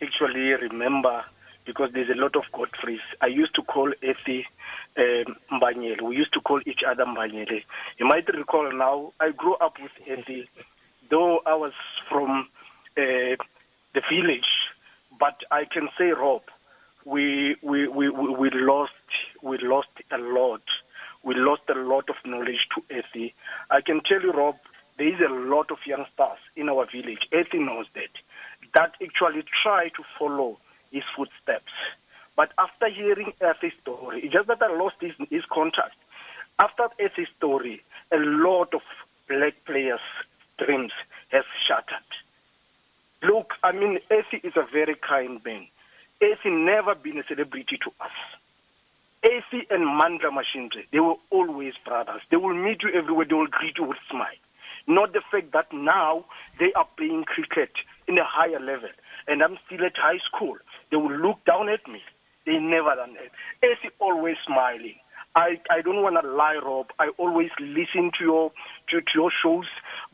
actually 0.00 0.52
remember 0.68 1.24
because 1.66 1.90
there's 1.92 2.08
a 2.10 2.18
lot 2.20 2.34
of 2.36 2.44
Godfreys. 2.52 3.00
I 3.20 3.26
used 3.26 3.54
to 3.56 3.62
call 3.62 3.92
Ethy 4.02 4.44
uh, 4.96 5.30
Mbanyele. 5.52 6.02
We 6.02 6.16
used 6.16 6.32
to 6.32 6.40
call 6.40 6.60
each 6.66 6.80
other 6.88 7.04
Mbanyele. 7.04 7.62
You 7.98 8.06
might 8.06 8.26
recall 8.28 8.72
now, 8.72 9.12
I 9.20 9.30
grew 9.32 9.54
up 9.56 9.74
with 9.82 9.92
Ethy, 10.08 10.48
though 11.10 11.40
I 11.44 11.54
was 11.54 11.72
from 12.08 12.48
uh, 12.96 13.36
the 13.94 14.02
village. 14.10 14.48
But 15.18 15.36
I 15.50 15.64
can 15.70 15.88
say, 15.98 16.06
Rob, 16.06 16.42
we 17.04 17.56
we, 17.62 17.88
we, 17.88 18.08
we 18.08 18.50
lost 18.52 18.92
we 19.42 19.58
lost 19.60 19.88
a 20.10 20.18
lot. 20.18 20.62
We 21.24 21.34
lost 21.34 21.62
a 21.68 21.74
lot 21.74 22.08
of 22.08 22.16
knowledge 22.24 22.66
to 22.74 22.94
Ethy. 22.94 23.32
I 23.70 23.80
can 23.80 24.00
tell 24.08 24.22
you, 24.22 24.32
Rob, 24.32 24.56
there 24.98 25.08
is 25.08 25.20
a 25.20 25.32
lot 25.32 25.70
of 25.70 25.78
youngsters 25.86 26.38
in 26.56 26.68
our 26.68 26.86
village. 26.90 27.26
Ethy 27.32 27.64
knows 27.64 27.86
that. 27.94 28.10
That 28.74 28.92
actually 29.02 29.44
try 29.62 29.88
to 29.90 30.02
follow 30.18 30.58
his 30.90 31.04
footsteps. 31.16 31.72
But 32.36 32.52
after 32.58 32.88
hearing 32.88 33.32
Ethy's 33.40 33.72
story, 33.80 34.20
it's 34.24 34.32
just 34.32 34.48
that 34.48 34.62
I 34.62 34.76
lost 34.76 34.96
his, 35.00 35.12
his 35.30 35.44
contact. 35.52 35.96
After 36.58 36.88
Ethy's 36.98 37.28
story, 37.36 37.82
a 38.12 38.18
lot 38.18 38.74
of 38.74 38.82
black 39.28 39.54
players' 39.64 40.00
dreams 40.58 40.92
has 41.28 41.44
shattered. 41.66 42.08
Look, 43.22 43.54
I 43.62 43.72
mean, 43.72 43.98
Ethy 44.10 44.44
is 44.44 44.54
a 44.56 44.66
very 44.72 44.96
kind 44.96 45.40
man. 45.44 45.66
Ethy 46.20 46.50
never 46.50 46.94
been 46.94 47.18
a 47.18 47.24
celebrity 47.24 47.78
to 47.84 47.90
us. 48.00 48.10
Ethy 49.24 49.66
and 49.70 49.84
Mandla 49.84 50.30
Mashimbyi, 50.30 50.86
they 50.92 51.00
were 51.00 51.16
always 51.30 51.74
brothers. 51.84 52.22
They 52.30 52.36
will 52.36 52.54
meet 52.54 52.82
you 52.82 52.90
everywhere. 52.90 53.26
They 53.26 53.34
will 53.34 53.46
greet 53.46 53.78
you 53.78 53.84
with 53.84 53.98
smile. 54.10 54.28
Not 54.88 55.12
the 55.12 55.22
fact 55.30 55.52
that 55.52 55.72
now 55.72 56.24
they 56.58 56.72
are 56.74 56.88
playing 56.96 57.24
cricket 57.24 57.70
in 58.08 58.18
a 58.18 58.24
higher 58.24 58.58
level 58.58 58.88
and 59.28 59.42
I'm 59.42 59.58
still 59.66 59.84
at 59.84 59.96
high 59.96 60.18
school. 60.26 60.56
They 60.90 60.96
will 60.96 61.14
look 61.14 61.44
down 61.44 61.68
at 61.68 61.86
me. 61.86 62.00
They 62.46 62.58
never 62.58 62.96
done 62.96 63.14
that. 63.14 63.30
Ethy 63.62 63.90
always 64.00 64.36
smiling. 64.46 64.96
I, 65.36 65.60
I 65.70 65.82
don't 65.82 66.02
want 66.02 66.16
to 66.20 66.26
lie, 66.26 66.58
Rob. 66.64 66.86
I 66.98 67.10
always 67.18 67.50
listen 67.60 68.10
to 68.18 68.24
your 68.24 68.52
to, 68.88 69.00
to 69.00 69.12
your 69.14 69.30
shows, 69.42 69.66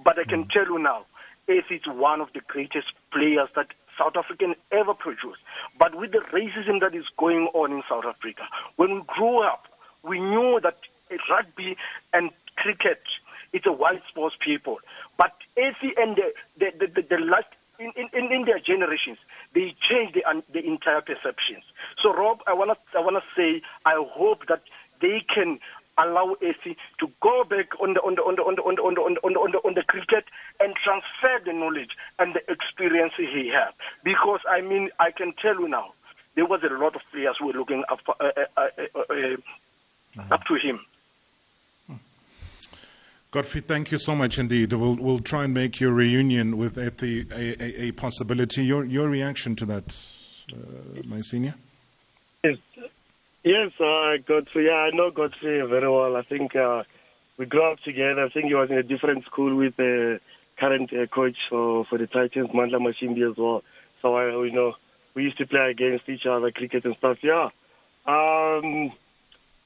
but 0.02 0.18
I 0.18 0.24
can 0.24 0.44
mm. 0.44 0.50
tell 0.50 0.66
you 0.66 0.78
now, 0.78 1.06
Ethy 1.48 1.76
is 1.76 1.86
one 1.86 2.20
of 2.20 2.28
the 2.34 2.40
greatest 2.46 2.88
players 3.12 3.48
that 3.54 3.68
South 3.96 4.16
African 4.16 4.56
ever 4.72 4.92
produced. 4.92 5.38
But 5.78 5.94
with 5.94 6.10
the 6.10 6.22
racism 6.34 6.80
that 6.80 6.96
is 6.96 7.04
going 7.16 7.48
on 7.54 7.70
in 7.70 7.82
South 7.88 8.04
Africa, 8.04 8.42
when 8.76 8.94
we 8.96 9.02
grew 9.06 9.46
up, 9.46 9.64
we 10.02 10.18
knew 10.18 10.58
that 10.62 10.78
rugby 11.30 11.76
and 12.12 12.30
cricket 12.56 13.00
it's 13.54 13.66
a 13.66 13.72
white 13.72 14.02
sports 14.10 14.36
people. 14.44 14.78
But 15.16 15.32
Ethy 15.56 15.94
and 15.96 16.16
the 16.16 16.34
the, 16.58 16.66
the, 16.78 16.86
the, 16.86 17.02
the 17.08 17.20
last 17.24 17.46
in, 17.78 17.90
in, 17.96 18.30
in 18.30 18.44
their 18.44 18.60
generations, 18.60 19.18
they 19.54 19.74
change 19.82 20.14
the, 20.14 20.22
the 20.52 20.64
entire 20.64 21.00
perceptions. 21.00 21.64
So, 22.02 22.14
Rob, 22.14 22.38
I 22.46 22.54
want 22.54 22.70
to 22.70 22.98
I 22.98 23.00
wanna 23.00 23.22
say, 23.36 23.62
I 23.84 23.94
hope 23.98 24.46
that 24.48 24.62
they 25.00 25.24
can 25.32 25.58
allow 25.98 26.34
Ethy 26.42 26.76
to 26.98 27.06
go 27.22 27.44
back 27.44 27.70
on 27.80 27.94
the 27.94 28.00
on 28.02 28.16
the 28.16 28.22
on 28.22 28.34
the 28.36 28.42
on 28.42 28.54
the, 28.56 28.62
on 28.62 28.74
the, 28.74 29.00
on 29.00 29.52
the, 29.52 29.58
on 29.58 29.74
the 29.74 29.82
cricket 29.82 30.24
and 30.60 30.74
transfer 30.82 31.38
the 31.44 31.52
knowledge 31.52 31.94
and 32.18 32.34
the 32.34 32.42
experience 32.50 33.12
he 33.16 33.50
had. 33.52 33.74
Because 34.02 34.40
I 34.48 34.60
mean, 34.60 34.90
I 34.98 35.10
can 35.10 35.32
tell 35.40 35.58
you 35.60 35.68
now, 35.68 35.94
there 36.34 36.46
was 36.46 36.60
a 36.62 36.72
lot 36.74 36.96
of 36.96 37.02
players 37.12 37.36
who 37.38 37.46
were 37.46 37.58
looking 37.58 37.84
up 37.90 38.00
uh, 38.08 38.12
uh, 38.18 38.30
uh, 38.56 38.60
uh, 38.60 38.98
uh 38.98 39.14
mm-hmm. 39.14 40.32
up 40.32 40.42
to 40.46 40.54
him. 40.54 40.80
Godfrey, 43.34 43.62
thank 43.62 43.90
you 43.90 43.98
so 43.98 44.14
much 44.14 44.38
indeed. 44.38 44.72
We'll, 44.72 44.94
we'll 44.94 45.18
try 45.18 45.42
and 45.42 45.52
make 45.52 45.80
your 45.80 45.92
reunion 45.92 46.56
with 46.56 46.76
Ethy 46.76 47.28
a, 47.32 47.60
a, 47.60 47.88
a 47.88 47.90
possibility. 47.90 48.64
Your, 48.64 48.84
your 48.84 49.08
reaction 49.08 49.56
to 49.56 49.66
that, 49.66 50.00
uh, 50.52 51.02
my 51.04 51.20
senior? 51.20 51.56
Yes, 52.44 52.58
yes 53.42 53.72
uh, 53.80 54.18
Godfrey. 54.24 54.66
Yeah, 54.66 54.86
I 54.86 54.90
know 54.92 55.10
Godfrey 55.10 55.66
very 55.68 55.90
well. 55.90 56.14
I 56.14 56.22
think 56.22 56.54
uh, 56.54 56.84
we 57.36 57.46
grew 57.46 57.72
up 57.72 57.80
together. 57.80 58.24
I 58.24 58.28
think 58.28 58.46
he 58.46 58.54
was 58.54 58.70
in 58.70 58.78
a 58.78 58.84
different 58.84 59.24
school 59.24 59.56
with 59.56 59.74
the 59.78 60.20
current 60.60 60.92
uh, 60.92 61.06
coach 61.06 61.36
for, 61.50 61.84
for 61.86 61.98
the 61.98 62.06
Titans, 62.06 62.50
Mandla 62.50 62.78
Mashimbyi, 62.78 63.28
as 63.28 63.36
well. 63.36 63.64
So, 64.00 64.14
I, 64.14 64.26
you 64.44 64.52
know, 64.52 64.74
we 65.16 65.24
used 65.24 65.38
to 65.38 65.46
play 65.48 65.72
against 65.72 66.08
each 66.08 66.24
other, 66.24 66.52
cricket 66.52 66.84
and 66.84 66.94
stuff. 66.98 67.16
Yeah. 67.20 67.48
Um, 68.06 68.92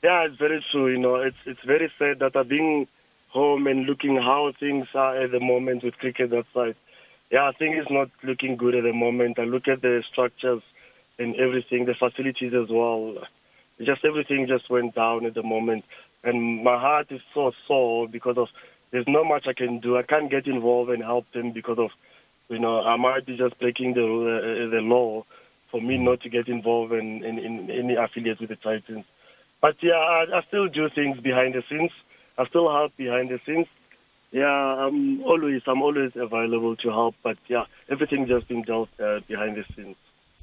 yeah, 0.02 0.24
it's 0.24 0.38
very 0.38 0.64
true. 0.72 0.90
You 0.90 1.00
know, 1.00 1.16
it's 1.16 1.36
it's 1.44 1.60
very 1.66 1.92
sad 1.98 2.20
that 2.20 2.34
I've 2.34 2.48
been 2.48 2.86
home 3.28 3.66
and 3.66 3.86
looking 3.86 4.16
how 4.16 4.52
things 4.58 4.86
are 4.94 5.22
at 5.22 5.30
the 5.30 5.40
moment 5.40 5.84
with 5.84 5.94
cricket 5.98 6.30
that 6.30 6.46
side. 6.54 6.76
Yeah, 7.30 7.48
I 7.48 7.52
think 7.52 7.76
it's 7.76 7.90
not 7.90 8.10
looking 8.22 8.56
good 8.56 8.74
at 8.74 8.84
the 8.84 8.92
moment. 8.92 9.38
I 9.38 9.44
look 9.44 9.68
at 9.68 9.82
the 9.82 10.02
structures 10.10 10.62
and 11.18 11.36
everything, 11.36 11.84
the 11.84 11.94
facilities 11.94 12.54
as 12.54 12.68
well. 12.70 13.16
Just 13.78 14.04
everything 14.04 14.46
just 14.48 14.70
went 14.70 14.94
down 14.94 15.26
at 15.26 15.34
the 15.34 15.42
moment. 15.42 15.84
And 16.24 16.64
my 16.64 16.78
heart 16.78 17.08
is 17.10 17.20
so 17.34 17.52
sore 17.66 18.08
because 18.08 18.38
of 18.38 18.48
there's 18.90 19.06
not 19.06 19.24
much 19.26 19.46
I 19.46 19.52
can 19.52 19.80
do. 19.80 19.98
I 19.98 20.02
can't 20.02 20.30
get 20.30 20.46
involved 20.46 20.90
and 20.90 21.02
help 21.02 21.26
them 21.32 21.52
because 21.52 21.78
of, 21.78 21.90
you 22.48 22.58
know, 22.58 22.80
I 22.80 22.96
might 22.96 23.26
be 23.26 23.36
just 23.36 23.58
breaking 23.60 23.94
the 23.94 24.02
uh, 24.02 24.70
the 24.70 24.80
law 24.80 25.24
for 25.70 25.82
me 25.82 25.98
not 25.98 26.22
to 26.22 26.30
get 26.30 26.48
involved 26.48 26.92
in, 26.92 27.22
in, 27.24 27.38
in 27.38 27.70
any 27.70 27.94
affiliates 27.94 28.40
with 28.40 28.48
the 28.48 28.56
Titans. 28.56 29.04
But 29.60 29.76
yeah, 29.82 29.92
I, 29.92 30.24
I 30.38 30.42
still 30.48 30.68
do 30.68 30.88
things 30.94 31.20
behind 31.20 31.54
the 31.54 31.62
scenes. 31.68 31.90
I 32.38 32.46
still 32.46 32.70
help 32.70 32.96
behind 32.96 33.28
the 33.28 33.40
scenes. 33.44 33.66
Yeah, 34.30 34.46
I'm 34.46 35.22
always 35.22 35.62
I'm 35.66 35.82
always 35.82 36.12
available 36.14 36.76
to 36.76 36.88
help, 36.90 37.16
but 37.22 37.36
yeah, 37.48 37.64
everything 37.90 38.26
just 38.26 38.46
been 38.48 38.62
dealt 38.62 38.88
uh, 39.00 39.20
behind 39.26 39.56
the 39.56 39.64
scenes. 39.74 39.96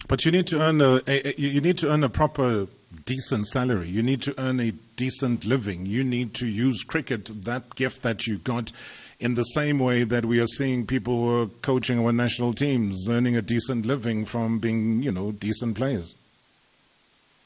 But 0.08 0.26
you 0.26 0.32
need 0.32 0.48
to 0.48 0.62
earn 0.62 0.82
a, 0.82 1.02
a, 1.08 1.34
you 1.38 1.62
need 1.62 1.78
to 1.80 1.92
earn 1.92 2.04
a 2.04 2.10
proper 2.10 2.68
decent 3.06 3.48
salary. 3.48 3.90
You 3.90 4.04
need 4.04 4.22
to 4.24 4.36
earn 4.40 4.60
a 4.60 4.72
decent 4.96 5.46
living. 5.46 5.86
You 5.86 6.04
need 6.04 6.34
to 6.36 6.48
use 6.48 6.84
cricket, 6.84 7.44
that 7.46 7.76
gift 7.76 8.02
that 8.04 8.28
you 8.28 8.38
got, 8.38 8.72
in 9.20 9.36
the 9.36 9.44
same 9.44 9.80
way 9.80 10.04
that 10.04 10.26
we 10.26 10.40
are 10.40 10.48
seeing 10.48 10.86
people 10.86 11.16
who 11.16 11.42
are 11.42 11.48
coaching 11.62 12.00
our 12.00 12.12
national 12.12 12.54
teams 12.54 13.08
earning 13.10 13.36
a 13.36 13.42
decent 13.42 13.86
living 13.86 14.26
from 14.26 14.60
being, 14.60 15.02
you 15.02 15.12
know, 15.12 15.32
decent 15.32 15.76
players. 15.76 16.16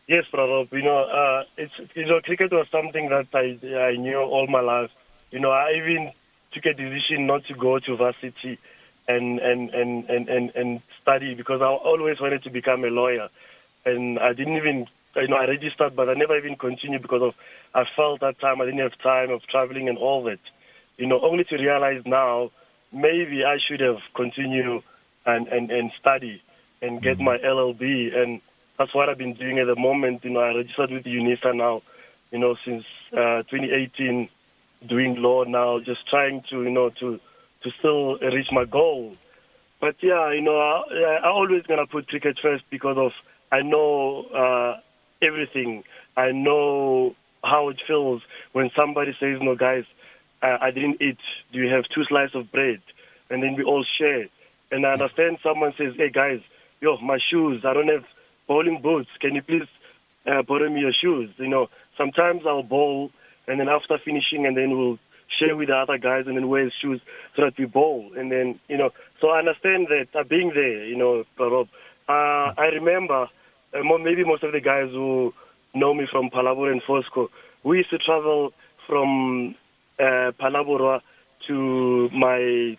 Yes, 0.09 0.25
brother. 0.31 0.65
You 0.75 0.81
know, 0.81 1.03
uh, 1.03 1.43
it's 1.55 1.73
you 1.93 2.07
know, 2.07 2.19
cricket 2.19 2.51
was 2.51 2.65
something 2.71 3.09
that 3.09 3.27
I 3.31 3.59
I 3.77 3.95
knew 3.95 4.17
all 4.17 4.47
my 4.47 4.59
life. 4.59 4.89
You 5.29 5.39
know, 5.39 5.51
I 5.51 5.73
even 5.77 6.11
took 6.51 6.65
a 6.65 6.73
decision 6.73 7.27
not 7.27 7.45
to 7.45 7.53
go 7.53 7.77
to 7.77 7.95
varsity 7.95 8.57
and 9.07 9.37
and 9.37 9.69
and 9.69 10.09
and 10.09 10.27
and, 10.27 10.49
and 10.55 10.81
study 10.99 11.35
because 11.35 11.61
I 11.61 11.67
always 11.67 12.19
wanted 12.19 12.41
to 12.41 12.49
become 12.49 12.83
a 12.85 12.87
lawyer, 12.87 13.29
and 13.85 14.17
I 14.17 14.33
didn't 14.33 14.57
even 14.57 14.87
you 15.15 15.27
know 15.27 15.37
I 15.37 15.45
registered, 15.45 15.95
but 15.95 16.09
I 16.09 16.15
never 16.15 16.35
even 16.39 16.55
continued 16.55 17.03
because 17.03 17.21
of 17.21 17.35
I 17.75 17.83
felt 17.95 18.21
that 18.21 18.39
time 18.39 18.61
I 18.61 18.65
didn't 18.65 18.79
have 18.79 18.97
time 18.97 19.29
of 19.29 19.43
traveling 19.43 19.89
and 19.89 19.99
all 19.99 20.23
that. 20.23 20.39
You 20.97 21.05
know, 21.05 21.21
only 21.21 21.43
to 21.43 21.55
realize 21.55 22.01
now 22.07 22.49
maybe 22.91 23.43
I 23.45 23.59
should 23.59 23.81
have 23.81 23.99
continued 24.15 24.81
and 25.27 25.47
and 25.49 25.69
and 25.69 25.91
study 25.99 26.41
and 26.81 26.99
get 26.99 27.17
mm-hmm. 27.17 27.25
my 27.25 27.37
LLB 27.37 28.17
and 28.17 28.41
that's 28.79 28.95
what 28.95 29.09
I've 29.09 29.17
been 29.17 29.33
doing 29.33 29.59
at 29.59 29.67
the 29.67 29.75
moment. 29.75 30.23
You 30.23 30.31
know, 30.31 30.39
I 30.39 30.55
registered 30.55 30.89
with 30.89 31.03
UNISA 31.03 31.53
now, 31.53 31.83
you 32.31 32.39
know, 32.39 32.55
since 32.65 32.85
uh, 33.11 33.43
2018, 33.51 34.29
doing 34.87 35.15
law 35.17 35.43
now, 35.43 35.79
just 35.79 36.07
trying 36.09 36.41
to, 36.49 36.63
you 36.63 36.71
know, 36.71 36.89
to 37.01 37.19
to 37.63 37.71
still 37.77 38.17
reach 38.19 38.47
my 38.53 38.63
goal. 38.63 39.13
But 39.81 39.95
yeah, 40.01 40.31
you 40.31 40.41
know, 40.41 40.57
I, 40.57 41.19
I 41.23 41.27
always 41.29 41.63
gonna 41.63 41.87
put 41.87 42.07
cricket 42.07 42.39
first 42.41 42.63
because 42.69 42.97
of 42.97 43.11
I 43.51 43.61
know 43.61 44.23
uh, 44.33 44.79
everything. 45.21 45.83
I 46.15 46.31
know 46.31 47.15
how 47.43 47.67
it 47.67 47.81
feels 47.85 48.21
when 48.53 48.71
somebody 48.79 49.11
says, 49.19 49.39
"No, 49.41 49.55
guys, 49.55 49.83
uh, 50.41 50.57
I 50.61 50.71
didn't 50.71 51.01
eat. 51.01 51.17
Do 51.51 51.59
you 51.59 51.67
have 51.73 51.83
two 51.93 52.05
slices 52.05 52.35
of 52.35 52.49
bread?" 52.49 52.81
And 53.29 53.43
then 53.43 53.55
we 53.55 53.63
all 53.63 53.83
share. 53.83 54.27
And 54.71 54.85
I 54.85 54.93
understand 54.93 55.39
someone 55.43 55.73
says, 55.77 55.95
"Hey, 55.97 56.09
guys, 56.09 56.39
yo, 56.79 56.97
my 56.99 57.19
shoes. 57.29 57.65
I 57.65 57.73
don't 57.73 57.89
have." 57.89 58.05
Bowling 58.49 58.81
boots. 58.81 59.11
Can 59.19 59.35
you 59.35 59.43
please 59.43 59.67
uh, 60.25 60.41
borrow 60.41 60.67
me 60.69 60.81
your 60.81 60.91
shoes? 60.91 61.29
You 61.37 61.47
know, 61.47 61.69
sometimes 61.95 62.41
I'll 62.47 62.63
bowl, 62.63 63.11
and 63.47 63.59
then 63.59 63.69
after 63.69 63.99
finishing, 63.99 64.47
and 64.47 64.57
then 64.57 64.75
we'll 64.75 64.97
share 65.27 65.55
with 65.55 65.67
the 65.67 65.75
other 65.75 65.99
guys, 65.99 66.25
and 66.25 66.35
then 66.35 66.49
wear 66.49 66.63
his 66.63 66.73
shoes 66.73 66.99
so 67.35 67.43
that 67.43 67.59
we 67.59 67.65
bowl. 67.65 68.11
And 68.17 68.31
then, 68.31 68.59
you 68.67 68.75
know, 68.75 68.89
so 69.21 69.29
I 69.29 69.37
understand 69.37 69.87
that 69.89 70.07
uh, 70.19 70.23
being 70.23 70.49
there, 70.55 70.83
you 70.83 70.97
know, 70.97 71.25
Rob. 71.37 71.67
Uh, 72.09 72.53
I 72.57 72.71
remember 72.73 73.27
uh, 73.75 73.97
maybe 73.99 74.23
most 74.25 74.41
of 74.41 74.51
the 74.51 74.61
guys 74.61 74.89
who 74.89 75.31
know 75.75 75.93
me 75.93 76.07
from 76.11 76.31
Phalaborwa 76.31 76.71
and 76.71 76.81
Foskor, 76.81 77.27
we 77.63 77.77
used 77.77 77.91
to 77.91 77.99
travel 77.99 78.51
from 78.87 79.53
uh, 79.99 80.31
Phalaborwa 80.41 81.01
to 81.45 82.09
my 82.09 82.75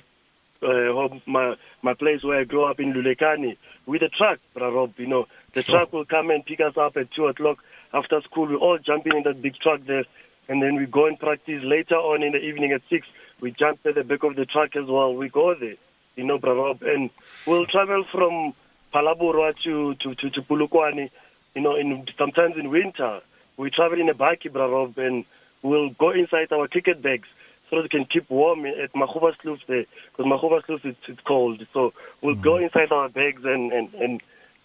uh, 0.62 0.92
home, 0.92 1.22
my 1.26 1.54
my 1.82 1.94
place 1.94 2.22
where 2.22 2.40
I 2.40 2.44
grew 2.44 2.64
up 2.64 2.80
in 2.80 2.92
Lulekani 2.92 3.56
with 3.86 4.02
a 4.02 4.08
truck, 4.08 4.38
Rob. 4.54 4.92
You 4.98 5.06
know, 5.06 5.26
the 5.54 5.62
sure. 5.62 5.76
truck 5.76 5.92
will 5.92 6.04
come 6.04 6.30
and 6.30 6.44
pick 6.44 6.60
us 6.60 6.76
up 6.76 6.96
at 6.96 7.10
two 7.12 7.26
o'clock 7.26 7.58
after 7.92 8.20
school. 8.22 8.46
We 8.46 8.56
all 8.56 8.78
jump 8.78 9.06
in 9.06 9.22
that 9.24 9.42
big 9.42 9.56
truck 9.56 9.80
there, 9.86 10.04
and 10.48 10.62
then 10.62 10.76
we 10.76 10.86
go 10.86 11.06
and 11.06 11.18
practice 11.18 11.62
later 11.64 11.96
on 11.96 12.22
in 12.22 12.32
the 12.32 12.38
evening 12.38 12.72
at 12.72 12.82
six. 12.90 13.06
We 13.40 13.52
jump 13.52 13.80
at 13.86 13.94
the 13.94 14.04
back 14.04 14.22
of 14.22 14.36
the 14.36 14.44
truck 14.44 14.76
as 14.76 14.86
well. 14.86 15.14
We 15.14 15.28
go 15.28 15.54
there, 15.54 15.76
you 16.16 16.24
know, 16.24 16.38
Rob, 16.38 16.82
and 16.82 17.10
we'll 17.46 17.66
travel 17.66 18.04
from 18.12 18.54
Phalaborwa 18.92 19.54
to 19.64 19.94
to 19.94 20.14
to, 20.14 20.30
to 20.30 20.42
Polokwane. 20.42 21.10
You 21.54 21.62
know, 21.62 21.74
in 21.74 22.06
sometimes 22.16 22.56
in 22.56 22.70
winter 22.70 23.20
we 23.56 23.70
travel 23.70 24.00
in 24.00 24.08
a 24.08 24.14
bike, 24.14 24.46
Rob, 24.52 24.96
and 24.98 25.24
we'll 25.62 25.90
go 25.90 26.10
inside 26.10 26.52
our 26.52 26.66
ticket 26.66 27.02
bags 27.02 27.28
so 27.70 27.80
we 27.80 27.88
can 27.88 28.04
keep 28.04 28.28
warm 28.28 28.66
at 28.66 28.92
Makhuba 28.92 29.32
there, 29.66 29.86
because 30.10 30.26
Makhuba 30.26 30.62
it's, 30.84 30.98
it's 31.06 31.20
cold. 31.20 31.64
So 31.72 31.94
we'll 32.20 32.34
mm-hmm. 32.34 32.42
go 32.42 32.56
inside 32.56 32.92
our 32.92 33.08
bags 33.08 33.42
and, 33.44 33.72
and, 33.72 33.94
and, 33.94 34.20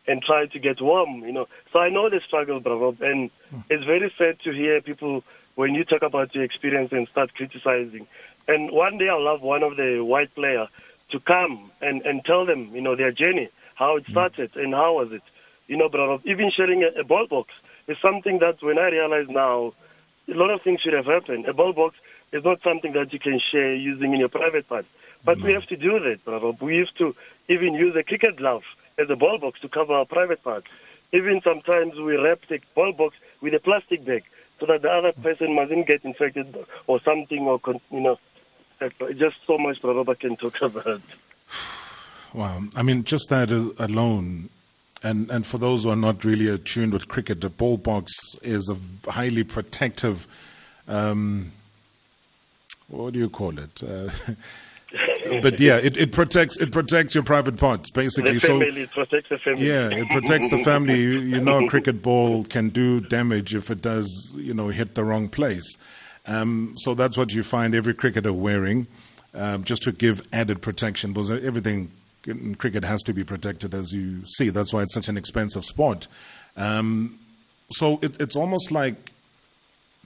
and 0.08 0.22
try 0.24 0.48
to 0.48 0.60
get 0.60 0.82
warm, 0.82 1.22
you 1.22 1.32
know. 1.32 1.48
So 1.72 1.80
I 1.80 1.90
know 1.90 2.10
the 2.10 2.20
struggle, 2.28 2.60
bravo, 2.60 2.90
and 3.02 3.30
mm-hmm. 3.30 3.60
it's 3.70 3.84
very 3.86 4.12
sad 4.18 4.40
to 4.44 4.52
hear 4.52 4.82
people, 4.82 5.24
when 5.56 5.74
you 5.74 5.86
talk 5.86 6.02
about 6.02 6.36
your 6.36 6.44
experience 6.44 6.92
and 6.92 7.08
start 7.08 7.34
criticizing. 7.36 8.08
And 8.48 8.72
one 8.72 8.98
day 8.98 9.08
I'll 9.08 9.32
have 9.32 9.42
one 9.42 9.64
of 9.64 9.78
the 9.78 10.04
white 10.04 10.34
player 10.36 10.68
to 11.12 11.20
come 11.20 11.72
and, 11.82 12.02
and 12.02 12.26
tell 12.26 12.46
them, 12.46 12.72
you 12.74 12.82
know, 12.82 12.96
their 12.96 13.12
journey, 13.12 13.50
how 13.76 13.98
it 13.98 14.06
mm. 14.06 14.12
started 14.12 14.52
mm-hmm. 14.52 14.60
and 14.60 14.74
how 14.74 14.96
was 14.96 15.12
it. 15.12 15.22
You 15.68 15.78
know, 15.78 15.90
bravo, 15.90 16.22
even 16.26 16.52
sharing 16.56 16.84
a, 16.84 17.00
a 17.00 17.04
ball 17.04 17.28
box 17.28 17.50
is 17.88 17.98
something 18.02 18.40
that 18.40 18.62
when 18.62 18.78
I 18.78 18.90
realize 18.90 19.28
now, 19.30 19.74
a 20.28 20.34
lot 20.34 20.52
of 20.52 20.62
things 20.62 20.82
should 20.82 20.94
have 20.94 21.06
happened. 21.06 21.46
A 21.46 21.54
ball 21.54 21.74
box 21.74 21.96
is 22.36 22.44
not 22.44 22.60
something 22.64 22.94
that 22.94 23.14
you 23.14 23.20
can 23.20 23.40
share 23.52 23.74
using 23.74 24.14
in 24.14 24.20
your 24.20 24.30
private 24.30 24.68
part. 24.68 24.86
But 25.24 25.40
no. 25.40 25.46
we 25.46 25.54
have 25.54 25.66
to 25.68 25.78
do 25.78 26.00
that, 26.00 26.24
brother. 26.26 26.52
We 26.62 26.78
have 26.78 26.94
to 26.98 27.16
even 27.48 27.74
use 27.74 27.96
a 27.98 28.04
cricket 28.04 28.36
glove 28.38 28.64
as 29.00 29.08
a 29.10 29.16
ball 29.16 29.38
box 29.40 29.60
to 29.62 29.70
cover 29.70 29.94
our 29.94 30.06
private 30.06 30.44
part. 30.44 30.66
Even 31.14 31.40
sometimes 31.44 31.94
we 31.96 32.18
wrap 32.18 32.40
the 32.50 32.60
ball 32.76 32.92
box 32.92 33.16
with 33.42 33.54
a 33.54 33.60
plastic 33.60 34.06
bag 34.06 34.24
so 34.60 34.66
that 34.66 34.82
the 34.82 34.90
other 34.90 35.14
person 35.14 35.56
mustn't 35.56 35.88
get 35.88 36.04
infected 36.04 36.56
or 36.88 37.00
something 37.06 37.40
or, 37.48 37.60
you 37.90 38.02
know, 38.02 38.18
just 39.18 39.38
so 39.48 39.58
much 39.58 39.82
Prabhupada 39.82 40.20
can 40.20 40.36
talk 40.36 40.56
about. 40.62 41.02
Wow. 42.34 42.64
I 42.76 42.84
mean, 42.84 43.06
just 43.06 43.30
that 43.30 43.50
alone 43.52 44.50
and 45.04 45.30
and 45.30 45.46
for 45.46 45.58
those 45.58 45.84
who 45.84 45.92
are 45.92 45.96
not 45.96 46.26
really 46.26 46.48
attuned 46.50 46.92
with 46.92 47.08
cricket, 47.08 47.42
the 47.42 47.50
ball 47.50 47.78
box 47.78 48.12
is 48.42 48.70
a 48.70 49.12
highly 49.12 49.44
protective 49.44 50.28
um, 50.88 51.52
what 52.88 53.14
do 53.14 53.20
you 53.20 53.30
call 53.30 53.58
it? 53.58 53.84
Uh, 53.84 54.10
but 55.42 55.60
yeah, 55.60 55.78
it, 55.78 55.98
it 55.98 56.12
protects 56.12 56.58
it 56.58 56.72
protects 56.72 57.16
your 57.16 57.24
private 57.24 57.58
parts 57.58 57.90
basically. 57.90 58.40
Family, 58.40 58.64
so, 58.64 58.82
it 58.82 58.92
protects 58.92 59.30
the 59.30 59.38
family. 59.40 59.68
Yeah, 59.68 59.90
it 59.90 60.10
protects 60.10 60.50
the 60.50 60.64
family. 60.64 61.00
You, 61.00 61.20
you 61.20 61.42
know, 61.42 61.66
a 61.66 61.68
cricket 61.70 62.02
ball 62.02 62.44
can 62.44 62.70
do 62.70 63.00
damage 63.02 63.56
if 63.56 63.72
it 63.72 63.82
does, 63.82 64.34
you 64.38 64.54
know, 64.54 64.70
hit 64.70 64.96
the 64.96 65.04
wrong 65.04 65.30
place. 65.30 65.78
Um, 66.28 66.76
so 66.78 66.96
that's 66.96 67.18
what 67.18 67.34
you 67.34 67.44
find 67.44 67.76
every 67.76 67.94
cricketer 67.94 68.34
wearing, 68.34 68.88
um, 69.34 69.64
just 69.64 69.84
to 69.84 69.92
give 69.92 70.22
added 70.34 70.62
protection. 70.62 71.14
Because 71.14 71.32
everything 71.32 71.92
in 72.26 72.56
cricket 72.56 72.84
has 72.84 73.04
to 73.04 73.14
be 73.14 73.24
protected, 73.24 73.74
as 73.74 73.92
you 73.92 74.26
see. 74.26 74.50
That's 74.50 74.74
why 74.74 74.84
it's 74.84 74.94
such 74.94 75.08
an 75.08 75.18
expensive 75.18 75.66
sport. 75.66 76.08
Um, 76.58 77.20
so 77.70 78.00
it, 78.02 78.20
it's 78.20 78.36
almost 78.36 78.72
like 78.72 79.12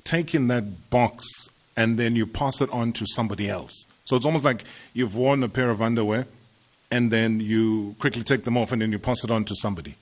taking 0.04 0.48
that 0.48 0.90
box 0.90 1.50
and 1.76 1.98
then 1.98 2.16
you 2.16 2.26
pass 2.26 2.62
it 2.62 2.70
on 2.72 2.94
to 2.94 3.06
somebody 3.08 3.50
else. 3.50 3.86
So 4.06 4.16
it's 4.16 4.26
almost 4.26 4.44
like 4.44 4.64
you've 4.94 5.16
worn 5.16 5.44
a 5.44 5.50
pair 5.50 5.70
of 5.70 5.82
underwear 5.82 6.26
and 6.92 7.12
then 7.12 7.40
you 7.40 7.96
quickly 8.00 8.24
take 8.24 8.44
them 8.44 8.58
off 8.58 8.72
and 8.72 8.82
then 8.82 8.92
you 8.92 9.00
pass 9.00 9.24
it 9.24 9.32
on 9.32 9.46
to 9.46 9.56
somebody. 9.56 9.96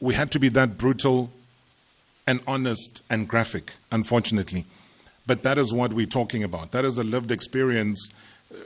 We 0.00 0.14
had 0.14 0.30
to 0.32 0.38
be 0.38 0.48
that 0.50 0.76
brutal 0.76 1.30
and 2.26 2.40
honest 2.46 3.02
and 3.08 3.28
graphic, 3.28 3.72
unfortunately. 3.92 4.64
But 5.26 5.42
that 5.42 5.58
is 5.58 5.72
what 5.72 5.92
we're 5.92 6.06
talking 6.06 6.42
about. 6.42 6.72
That 6.72 6.84
is 6.84 6.98
a 6.98 7.04
lived 7.04 7.30
experience 7.30 8.10
uh, 8.52 8.56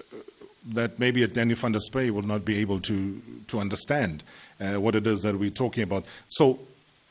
that 0.66 0.98
maybe 0.98 1.22
a 1.22 1.28
Danny 1.28 1.54
van 1.54 1.72
der 1.72 1.80
Spy 1.80 2.10
will 2.10 2.22
not 2.22 2.44
be 2.44 2.58
able 2.58 2.80
to, 2.80 3.22
to 3.48 3.60
understand 3.60 4.24
uh, 4.60 4.80
what 4.80 4.94
it 4.94 5.06
is 5.06 5.22
that 5.22 5.38
we're 5.38 5.50
talking 5.50 5.82
about. 5.82 6.04
So 6.28 6.58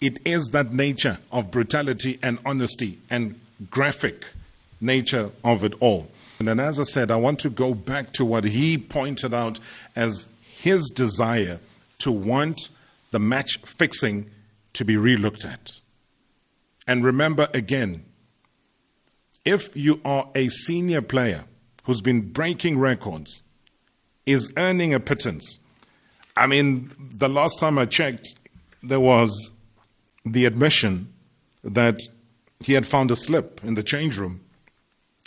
it 0.02 0.20
is 0.26 0.50
that 0.50 0.74
nature 0.74 1.20
of 1.32 1.52
brutality 1.52 2.20
and 2.22 2.40
honesty 2.46 3.00
and 3.10 3.40
graphic 3.70 4.26
nature 4.80 5.32
of 5.44 5.64
it 5.64 5.74
all. 5.80 6.10
And 6.40 6.48
then, 6.48 6.60
as 6.60 6.80
I 6.80 6.84
said, 6.84 7.10
I 7.10 7.16
want 7.16 7.40
to 7.40 7.50
go 7.50 7.74
back 7.74 8.14
to 8.14 8.26
what 8.26 8.44
he 8.44 8.78
pointed 8.78 9.34
out 9.34 9.60
as 9.96 10.28
his 10.42 10.90
desire 10.94 11.60
to 12.00 12.12
want 12.12 12.70
the 13.12 13.20
match 13.20 13.58
fixing 13.66 14.30
to 14.74 14.86
be 14.86 14.96
relooked 14.96 15.46
at. 15.46 15.80
And 16.88 17.04
remember 17.04 17.50
again, 17.54 18.06
if 19.44 19.76
you 19.76 20.00
are 20.06 20.30
a 20.36 20.50
senior 20.50 21.02
player 21.02 21.46
who's 21.84 22.02
been 22.02 22.32
breaking 22.32 22.78
records, 22.78 23.42
is 24.26 24.54
earning 24.58 24.94
a 24.94 25.00
pittance, 25.00 25.58
I 26.36 26.46
mean, 26.46 26.92
the 27.00 27.30
last 27.30 27.60
time 27.60 27.80
I 27.80 27.86
checked, 27.86 28.36
there 28.84 29.00
was 29.00 29.52
the 30.26 30.46
admission 30.46 31.12
that 31.64 32.02
he 32.60 32.74
had 32.74 32.86
found 32.86 33.10
a 33.10 33.16
slip 33.16 33.62
in 33.64 33.76
the 33.76 33.84
change 33.84 34.18
room. 34.18 34.42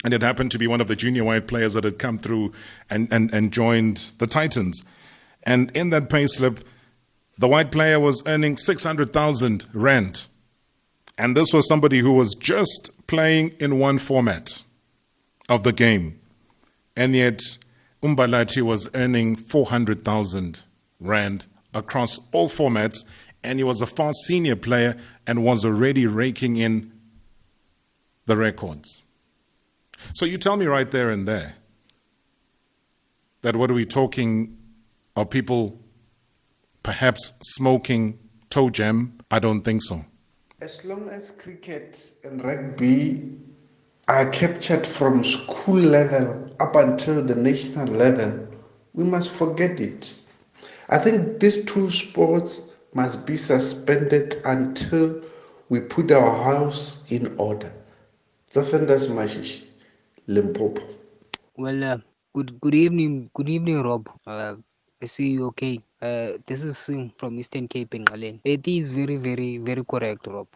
And 0.03 0.13
it 0.13 0.21
happened 0.21 0.51
to 0.51 0.57
be 0.57 0.67
one 0.67 0.81
of 0.81 0.87
the 0.87 0.95
junior 0.95 1.23
white 1.23 1.47
players 1.47 1.73
that 1.73 1.83
had 1.83 1.99
come 1.99 2.17
through 2.17 2.53
and, 2.89 3.07
and, 3.11 3.33
and 3.33 3.51
joined 3.51 4.13
the 4.17 4.27
Titans. 4.27 4.83
And 5.43 5.71
in 5.75 5.91
that 5.91 6.09
pay 6.09 6.27
slip, 6.27 6.65
the 7.37 7.47
white 7.47 7.71
player 7.71 7.99
was 7.99 8.23
earning 8.25 8.57
600,000 8.57 9.67
rand. 9.73 10.27
And 11.17 11.37
this 11.37 11.53
was 11.53 11.67
somebody 11.67 11.99
who 11.99 12.13
was 12.13 12.33
just 12.33 12.91
playing 13.07 13.49
in 13.59 13.77
one 13.77 13.99
format 13.99 14.63
of 15.49 15.63
the 15.63 15.71
game. 15.71 16.19
And 16.95 17.15
yet, 17.15 17.41
Mbhalati 18.01 18.63
was 18.63 18.89
earning 18.95 19.35
400,000 19.35 20.61
rand 20.99 21.45
across 21.73 22.19
all 22.31 22.49
formats 22.49 23.03
and 23.43 23.59
he 23.59 23.63
was 23.63 23.81
a 23.81 23.87
far 23.87 24.13
senior 24.25 24.55
player 24.55 24.97
and 25.25 25.43
was 25.43 25.65
already 25.65 26.05
raking 26.05 26.57
in 26.57 26.91
the 28.25 28.37
records. 28.37 29.01
So 30.13 30.25
you 30.25 30.37
tell 30.37 30.57
me 30.57 30.65
right 30.65 30.89
there 30.89 31.09
and 31.09 31.27
there 31.27 31.55
that 33.41 33.55
what 33.55 33.71
are 33.71 33.73
we 33.73 33.85
talking 33.85 34.57
are 35.15 35.25
people 35.25 35.79
perhaps 36.83 37.33
smoking 37.43 38.19
toe 38.49 38.69
jam? 38.69 39.19
I 39.29 39.39
don't 39.39 39.61
think 39.61 39.83
so. 39.83 40.05
As 40.61 40.85
long 40.85 41.09
as 41.09 41.31
cricket 41.31 42.13
and 42.23 42.43
rugby 42.43 43.31
are 44.07 44.29
captured 44.29 44.85
from 44.85 45.23
school 45.23 45.79
level 45.79 46.49
up 46.59 46.75
until 46.75 47.23
the 47.23 47.35
national 47.35 47.87
level, 47.87 48.47
we 48.93 49.03
must 49.03 49.31
forget 49.31 49.79
it. 49.79 50.13
I 50.89 50.97
think 50.97 51.39
these 51.39 51.63
two 51.65 51.89
sports 51.89 52.61
must 52.93 53.25
be 53.25 53.37
suspended 53.37 54.41
until 54.45 55.21
we 55.69 55.79
put 55.79 56.11
our 56.11 56.43
house 56.43 57.03
in 57.09 57.35
order. 57.37 57.71
Zafendas 58.51 59.07
Mashish, 59.07 59.63
Limpopo. 60.33 60.81
Well, 61.63 61.83
uh, 61.83 61.97
good 62.35 62.49
good 62.61 62.75
evening, 62.75 63.29
good 63.33 63.49
evening, 63.49 63.81
Rob. 63.87 64.09
Uh, 64.25 64.55
I 65.01 65.05
see 65.05 65.29
you 65.31 65.45
okay. 65.47 65.81
Uh, 66.01 66.37
this 66.45 66.63
is 66.63 66.77
Singh 66.77 67.11
from 67.17 67.39
Eastern 67.39 67.67
Cape 67.67 67.93
in 67.95 68.03
Galen. 68.05 68.39
It 68.43 68.67
is 68.67 68.89
very, 68.89 69.17
very, 69.17 69.57
very 69.57 69.83
correct, 69.85 70.27
Rob. 70.27 70.47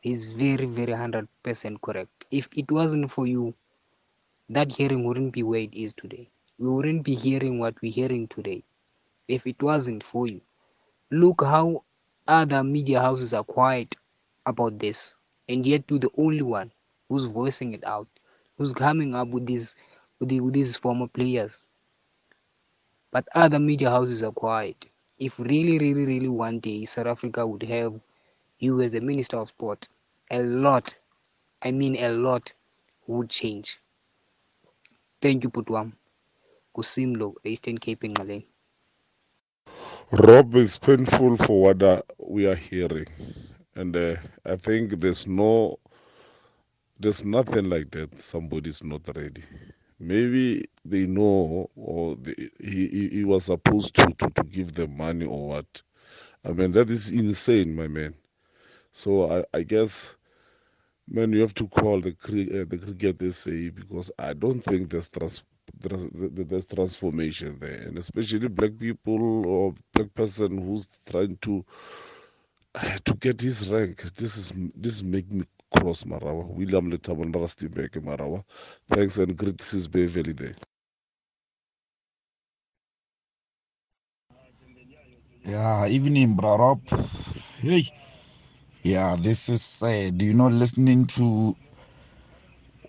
He's 0.00 0.28
very, 0.28 0.66
very 0.66 0.92
hundred 0.92 1.28
percent 1.42 1.80
correct. 1.82 2.26
If 2.30 2.48
it 2.56 2.70
wasn't 2.70 3.10
for 3.10 3.26
you, 3.26 3.54
that 4.50 4.72
hearing 4.72 5.04
wouldn't 5.04 5.32
be 5.32 5.42
where 5.42 5.60
it 5.68 5.74
is 5.74 5.94
today. 5.94 6.28
We 6.58 6.68
wouldn't 6.68 7.04
be 7.04 7.14
hearing 7.14 7.58
what 7.58 7.80
we're 7.82 7.92
hearing 7.92 8.28
today. 8.28 8.62
If 9.28 9.46
it 9.46 9.62
wasn't 9.62 10.04
for 10.04 10.26
you. 10.26 10.40
Look 11.10 11.42
how 11.42 11.84
other 12.28 12.62
media 12.64 13.00
houses 13.00 13.32
are 13.34 13.44
quiet 13.44 13.96
about 14.46 14.78
this, 14.78 15.14
and 15.48 15.66
yet 15.66 15.84
you're 15.88 15.98
the 16.00 16.10
only 16.18 16.42
one 16.42 16.72
who's 17.08 17.26
voicing 17.26 17.74
it 17.74 17.84
out, 17.84 18.08
who's 18.60 18.74
coming 18.74 19.16
up 19.16 19.30
with 19.30 19.46
these 19.46 19.74
with, 20.20 20.30
the, 20.30 20.40
with 20.40 20.54
these 20.54 20.76
former 20.76 21.08
players. 21.08 21.66
But 23.10 23.28
other 23.34 23.58
media 23.58 23.90
houses 23.90 24.22
are 24.22 24.32
quiet. 24.32 24.86
If 25.18 25.38
really, 25.38 25.78
really, 25.78 26.04
really 26.04 26.28
one 26.28 26.60
day 26.60 26.84
South 26.84 27.06
Africa 27.06 27.46
would 27.46 27.62
have 27.64 28.00
you 28.58 28.80
as 28.82 28.92
the 28.92 29.00
Minister 29.00 29.38
of 29.38 29.48
Sport, 29.48 29.88
a 30.30 30.42
lot, 30.42 30.96
I 31.62 31.72
mean 31.72 31.96
a 31.96 32.10
lot, 32.10 32.52
would 33.06 33.30
change. 33.30 33.80
Thank 35.22 35.44
you, 35.44 35.50
Putwam. 35.50 35.94
Kusimlo, 36.76 37.36
Eastern 37.44 37.78
Cape 37.78 38.02
Ngale. 38.02 38.44
Rob, 40.12 40.54
is 40.56 40.78
painful 40.78 41.36
for 41.36 41.62
what 41.62 41.82
uh, 41.82 42.02
we 42.18 42.46
are 42.46 42.54
hearing, 42.54 43.06
and 43.74 43.96
uh, 43.96 44.16
I 44.44 44.56
think 44.56 45.00
there's 45.00 45.26
no, 45.26 45.78
there's 47.00 47.24
nothing 47.24 47.70
like 47.70 47.90
that. 47.92 48.18
Somebody's 48.20 48.84
not 48.84 49.02
ready. 49.16 49.42
Maybe 50.00 50.64
they 50.84 51.06
know, 51.06 51.70
or 51.76 52.16
they, 52.16 52.34
he 52.60 52.88
he 53.10 53.24
was 53.24 53.46
supposed 53.46 53.96
to, 53.96 54.06
to 54.18 54.30
to 54.30 54.44
give 54.44 54.74
them 54.74 54.96
money 54.98 55.26
or 55.26 55.48
what. 55.48 55.82
I 56.44 56.52
mean 56.52 56.72
that 56.72 56.90
is 56.90 57.12
insane, 57.12 57.74
my 57.76 57.88
man. 57.88 58.14
So 58.92 59.30
I, 59.32 59.44
I 59.58 59.62
guess, 59.64 60.18
man, 61.08 61.32
you 61.32 61.40
have 61.42 61.54
to 61.54 61.68
call 61.68 62.00
the 62.00 62.10
uh, 62.10 62.64
the 62.68 62.78
cricket 62.78 63.22
SA 63.34 63.70
because 63.74 64.10
I 64.18 64.34
don't 64.34 64.60
think 64.60 64.90
there's 64.90 65.08
trans- 65.10 65.44
there's 65.80 66.66
transformation 66.66 67.58
there, 67.60 67.82
and 67.88 67.98
especially 67.98 68.48
black 68.48 68.78
people 68.78 69.46
or 69.46 69.74
black 69.94 70.14
person 70.14 70.58
who's 70.62 70.98
trying 71.10 71.38
to 71.42 71.64
to 73.04 73.14
get 73.16 73.40
his 73.40 73.68
rank. 73.70 74.02
This 74.14 74.36
is 74.38 74.52
this 74.74 75.02
make 75.02 75.30
me 75.30 75.44
cross 75.70 76.04
Marawa. 76.04 76.46
William 76.48 76.90
Letabon 76.90 77.32
Rastibeke 77.32 78.00
Marawa. 78.02 78.44
Thanks 78.88 79.18
and 79.18 79.36
great 79.36 79.58
Bay 79.92 80.06
Valley 80.06 80.32
Day. 80.34 80.52
Yeah, 85.44 85.86
evening, 85.88 86.34
Brarop. 86.36 86.80
Hey, 87.60 87.84
yeah, 88.82 89.16
this 89.18 89.48
is 89.48 89.62
sad. 89.62 90.20
You 90.22 90.34
know, 90.34 90.48
listening 90.48 91.06
to 91.08 91.56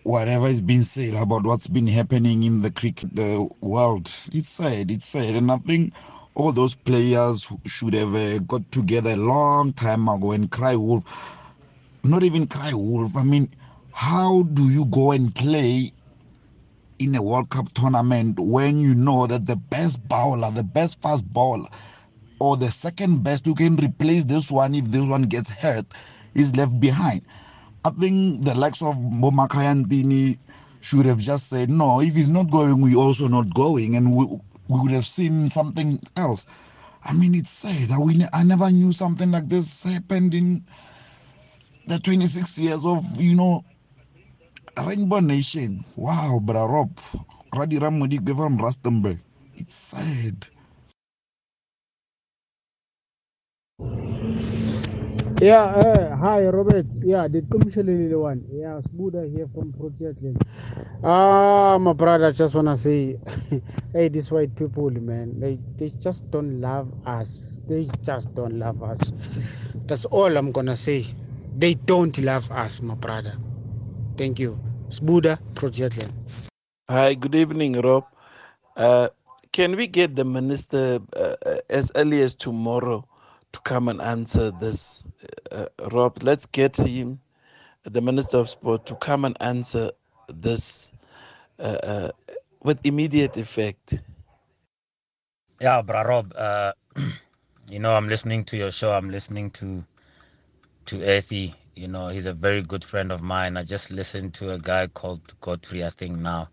whatever 0.04 0.48
is 0.48 0.62
being 0.62 0.84
said 0.84 1.14
about 1.16 1.44
what's 1.44 1.68
been 1.68 1.88
happening 1.88 2.44
in 2.44 2.62
the 2.62 2.72
cricket 2.72 3.16
the 3.16 3.48
world. 3.62 4.08
It's 4.34 4.50
sad. 4.50 4.92
It's 4.92 5.06
sad, 5.08 5.36
and 5.36 5.52
I 5.52 5.58
think 5.58 5.94
all 6.36 6.52
those 6.52 6.76
players 6.76 7.48
should 7.66 7.94
have 7.94 8.16
uh, 8.16 8.40
got 8.40 8.70
together 8.72 9.12
a 9.12 9.18
long 9.18 9.74
time 9.74 10.08
ago 10.10 10.32
and 10.32 10.52
cry 10.52 10.76
wolf. 10.76 11.04
Not 12.04 12.24
even 12.24 12.48
cry 12.48 12.74
wolf. 12.74 13.16
I 13.16 13.24
mean, 13.24 13.50
how 13.92 14.44
do 14.44 14.64
you 14.70 14.86
go 14.88 15.12
and 15.12 15.34
play 15.34 15.92
in 16.98 17.16
a 17.16 17.22
World 17.22 17.50
Cup 17.50 17.72
tournament 17.74 18.40
when 18.40 18.80
you 18.80 18.96
know 18.96 19.28
that 19.28 19.46
the 19.46 19.56
best 19.56 20.08
bowler, 20.08 20.50
the 20.52 20.64
best 20.64 21.00
fast 21.02 21.32
bowler, 21.32 21.70
or 22.40 22.58
the 22.58 22.72
second 22.72 23.24
best 23.24 23.46
who 23.46 23.54
can 23.54 23.76
replace 23.76 24.24
this 24.24 24.50
one 24.52 24.74
if 24.74 24.86
this 24.86 25.08
one 25.08 25.24
gets 25.24 25.52
hurt 25.52 25.86
is 26.34 26.56
left 26.56 26.80
behind? 26.80 27.22
I 27.86 27.92
think 27.92 28.44
the 28.46 28.56
likes 28.56 28.82
of 28.82 28.96
Bo 28.96 29.30
Makhaya 29.30 29.84
Ntini 29.84 30.38
should 30.80 31.06
have 31.06 31.20
just 31.20 31.50
said, 31.50 31.70
no, 31.70 32.02
if 32.02 32.16
he's 32.16 32.30
not 32.30 32.50
going, 32.50 32.82
we 32.82 32.96
also 32.96 33.28
not 33.28 33.54
going, 33.54 33.96
and 33.96 34.16
we, 34.16 34.26
we 34.26 34.80
would 34.80 34.92
have 34.92 35.06
seen 35.06 35.50
something 35.50 36.00
else. 36.18 36.48
I 37.04 37.14
mean, 37.14 37.36
it's 37.36 37.50
sad. 37.52 37.92
I, 37.92 38.00
we, 38.00 38.24
I 38.34 38.44
never 38.44 38.72
knew 38.72 38.92
something 38.92 39.30
like 39.32 39.50
this 39.50 39.84
happened 39.84 40.34
in 40.34 40.64
the 41.92 42.00
26 42.00 42.60
years 42.60 42.86
of, 42.86 43.04
you 43.22 43.36
know, 43.36 43.66
Rainbow 44.86 45.20
Nation. 45.22 45.86
Wow, 45.98 46.40
bro, 46.44 46.68
Rob. 46.68 46.92
Radiram 47.54 48.00
Modigbe 48.00 48.36
from 48.38 48.60
Rustenburg. 48.60 49.20
It's 49.56 49.76
sad. 49.76 50.48
Yeah, 55.42 55.66
uh, 55.66 56.18
hi 56.18 56.48
Robert. 56.48 56.88
Yeah, 57.04 57.28
the 57.28 57.42
Tumshelele 57.44 58.20
one. 58.20 58.46
Yeah, 58.52 58.82
Sbuda 58.82 59.30
here 59.30 59.48
from 59.48 59.74
Proteatland. 59.74 60.42
Ah, 61.04 61.78
my 61.80 61.94
brother, 61.94 62.32
just 62.32 62.56
wanna 62.56 62.78
say, 62.78 63.20
hey, 63.94 64.10
these 64.10 64.32
white 64.32 64.56
people, 64.56 64.90
man, 64.92 65.40
they 65.40 65.60
they 65.78 65.92
just 66.02 66.30
don't 66.32 66.62
love 66.62 66.90
us. 67.06 67.62
They 67.68 67.90
just 68.04 68.34
don't 68.36 68.60
love 68.60 68.84
us. 68.84 69.14
That's 69.88 70.06
all 70.06 70.38
I'm 70.38 70.52
gonna 70.52 70.76
say. 70.78 71.06
They 71.56 71.76
don't 71.76 72.18
love 72.20 72.50
us, 72.52 72.82
my 72.82 72.96
brother. 72.96 73.34
Thank 74.18 74.40
you. 74.40 74.60
Sbuda, 74.90 75.40
Proteatland. 75.56 76.14
Hi, 76.90 77.14
good 77.14 77.36
evening, 77.36 77.74
Rob. 77.82 78.06
Uh, 78.76 79.10
can 79.52 79.76
we 79.76 79.88
get 79.88 80.16
the 80.16 80.26
minister 80.26 81.00
uh, 81.16 81.36
uh, 81.46 81.58
as 81.70 81.92
early 81.96 82.22
as 82.22 82.36
tomorrow 82.36 83.06
to 83.52 83.60
come 83.62 83.88
and 83.90 84.02
answer 84.02 84.52
this? 84.52 85.04
Uh, 85.52 85.68
Rob, 85.92 86.24
let's 86.24 86.46
get 86.46 86.78
him, 86.78 87.20
the 87.84 88.02
minister 88.02 88.38
of 88.38 88.50
sport, 88.50 88.86
to 88.88 88.96
come 88.96 89.26
and 89.26 89.38
answer 89.42 89.92
this 90.28 90.94
uh, 91.60 91.78
uh, 91.84 92.12
with 92.64 92.80
immediate 92.86 93.38
effect. 93.38 93.96
Yeah, 95.60 95.82
bro, 95.82 96.04
Rob. 96.04 96.34
Uh, 96.36 96.74
you 97.70 97.80
know, 97.80 97.94
I'm 97.96 98.08
listening 98.08 98.46
to 98.46 98.58
your 98.58 98.72
show. 98.72 98.94
I'm 98.94 99.10
listening 99.10 99.52
to 99.52 99.84
to 100.86 100.98
Ethy. 100.98 101.56
You 101.76 101.88
know, 101.88 102.10
he's 102.10 102.26
a 102.26 102.34
very 102.34 102.62
good 102.62 102.84
friend 102.84 103.12
of 103.12 103.22
mine. 103.22 103.58
I 103.58 103.64
just 103.64 103.92
listened 103.92 104.34
to 104.36 104.52
a 104.52 104.60
guy 104.60 104.88
called 104.88 105.34
Godfrey, 105.42 105.84
I 105.84 105.90
think 105.90 106.18
now. 106.20 106.50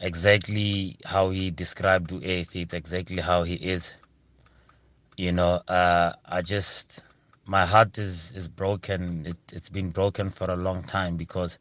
Exactly 0.00 0.96
how 1.04 1.30
he 1.30 1.50
described 1.50 2.10
to 2.10 2.20
Ethy. 2.20 2.62
It's 2.62 2.74
exactly 2.74 3.20
how 3.22 3.44
he 3.44 3.54
is. 3.54 3.96
You 5.16 5.32
know, 5.32 5.62
uh, 5.68 6.12
I 6.26 6.42
just 6.42 7.00
my 7.46 7.66
heart 7.66 7.98
is 7.98 8.32
is 8.32 8.48
broken. 8.48 9.26
It, 9.26 9.36
it's 9.52 9.68
been 9.68 9.90
broken 9.90 10.30
for 10.30 10.50
a 10.50 10.56
long 10.56 10.82
time 10.84 11.16
because 11.16 11.58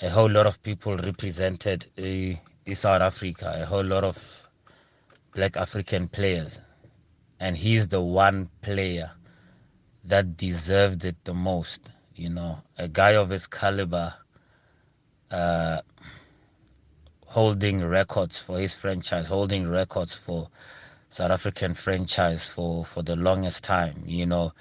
a 0.00 0.08
whole 0.10 0.30
lot 0.30 0.46
of 0.46 0.62
people 0.62 0.96
represented 0.96 1.86
uh, 1.98 2.74
South 2.74 3.02
Africa. 3.02 3.58
A 3.62 3.66
whole 3.66 3.84
lot 3.84 4.04
of 4.04 4.48
black 5.34 5.56
African 5.56 6.08
players, 6.08 6.60
and 7.40 7.56
he's 7.56 7.88
the 7.88 8.00
one 8.00 8.48
player 8.62 9.12
that 10.08 10.36
deserved 10.36 11.04
it 11.04 11.16
the 11.24 11.34
most. 11.34 11.90
You 12.14 12.30
know, 12.30 12.62
a 12.78 12.88
guy 12.88 13.10
of 13.14 13.28
his 13.30 13.46
caliber, 13.46 14.14
uh, 15.30 15.80
holding 17.26 17.84
records 17.84 18.38
for 18.38 18.58
his 18.58 18.74
franchise, 18.74 19.28
holding 19.28 19.68
records 19.68 20.14
for 20.14 20.48
South 21.10 21.30
African 21.30 21.74
franchise 21.74 22.48
for 22.48 22.84
for 22.84 23.02
the 23.02 23.16
longest 23.16 23.64
time. 23.64 24.02
You 24.06 24.26
know, 24.26 24.52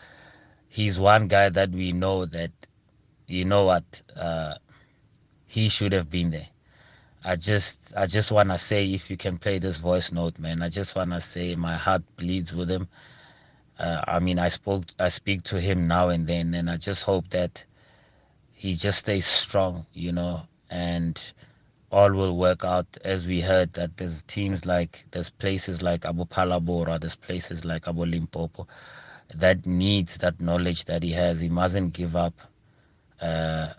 he's 0.67 0.99
one 0.99 1.27
guy 1.27 1.49
that 1.49 1.71
we 1.71 1.91
know 1.91 2.25
that, 2.25 2.51
you 3.27 3.45
know 3.45 3.65
what, 3.65 4.01
uh, 4.15 4.55
he 5.45 5.69
should 5.69 5.93
have 5.93 6.09
been 6.09 6.31
there. 6.31 6.47
I 7.23 7.35
just 7.37 7.93
I 7.95 8.05
just 8.05 8.31
wanna 8.31 8.57
say 8.57 8.85
if 8.93 9.09
you 9.09 9.17
can 9.17 9.37
play 9.37 9.57
this 9.59 9.77
voice 9.77 10.11
note, 10.11 10.37
man. 10.37 10.61
I 10.61 10.69
just 10.69 10.95
wanna 10.95 11.21
say 11.21 11.55
my 11.55 11.75
heart 11.75 12.03
bleeds 12.17 12.53
with 12.53 12.69
him. 12.69 12.87
Uh, 13.80 14.01
I 14.07 14.19
mean, 14.19 14.39
I 14.39 14.47
spoke, 14.49 14.86
I 14.99 15.09
speak 15.09 15.43
to 15.43 15.59
him 15.59 15.88
now 15.88 16.09
and 16.09 16.28
then, 16.28 16.53
and 16.53 16.69
I 16.69 16.78
just 16.78 17.03
hope 17.03 17.30
that 17.30 17.65
he 18.53 18.76
just 18.76 18.99
stays 18.99 19.26
strong, 19.26 19.86
you 19.93 20.11
know, 20.11 20.43
and 20.69 21.19
all 21.91 22.11
will 22.13 22.38
work 22.38 22.63
out. 22.63 22.86
As 23.03 23.28
we 23.28 23.41
heard 23.41 23.73
that 23.73 23.97
there's 23.97 24.21
teams 24.23 24.65
like, 24.65 25.05
there's 25.11 25.30
places 25.30 25.82
like 25.82 26.05
Abu 26.05 26.26
Phalaborwa, 26.26 26.99
there's 26.99 27.15
places 27.15 27.65
like 27.65 27.88
Abu 27.88 28.05
Limpopo 28.05 28.67
that 29.34 29.65
needs 29.65 30.17
that 30.17 30.39
knowledge 30.39 30.86
that 30.86 31.03
he 31.03 31.11
has. 31.11 31.39
He 31.39 31.49
mustn't 31.49 31.93
give 31.93 32.15
up. 32.15 32.34
Uh, 33.21 33.69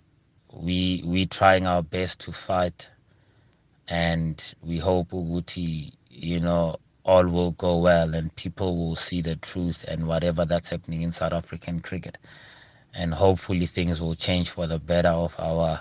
we 0.53 1.03
we 1.05 1.27
trying 1.27 1.67
our 1.67 1.83
best 1.83 2.21
to 2.21 2.33
fight, 2.33 2.89
and 3.89 4.55
we 4.63 4.79
hope 4.79 5.11
Uguti, 5.11 5.93
you 6.11 6.41
know, 6.41 6.77
all 7.07 7.27
will 7.29 7.53
go 7.53 7.77
well 7.79 8.15
and 8.15 8.35
people 8.35 8.77
will 8.77 8.97
see 8.97 9.23
the 9.23 9.37
truth 9.37 9.85
and 9.87 10.09
whatever 10.09 10.45
that's 10.45 10.69
happening 10.69 11.03
in 11.03 11.13
South 11.13 11.33
African 11.33 11.81
cricket. 11.81 12.19
And 12.93 13.15
hopefully 13.15 13.67
things 13.67 14.01
will 14.01 14.17
change 14.17 14.51
for 14.51 14.67
the 14.67 14.81
better 14.81 15.11
of 15.11 15.35
our 15.39 15.81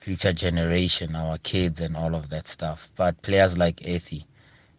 future 0.00 0.32
generation, 0.32 1.14
our 1.14 1.36
kids 1.38 1.80
and 1.82 1.94
all 1.96 2.14
of 2.14 2.30
that 2.30 2.48
stuff. 2.48 2.88
But 2.96 3.20
players 3.20 3.58
like 3.58 3.76
Ethy, 3.80 4.24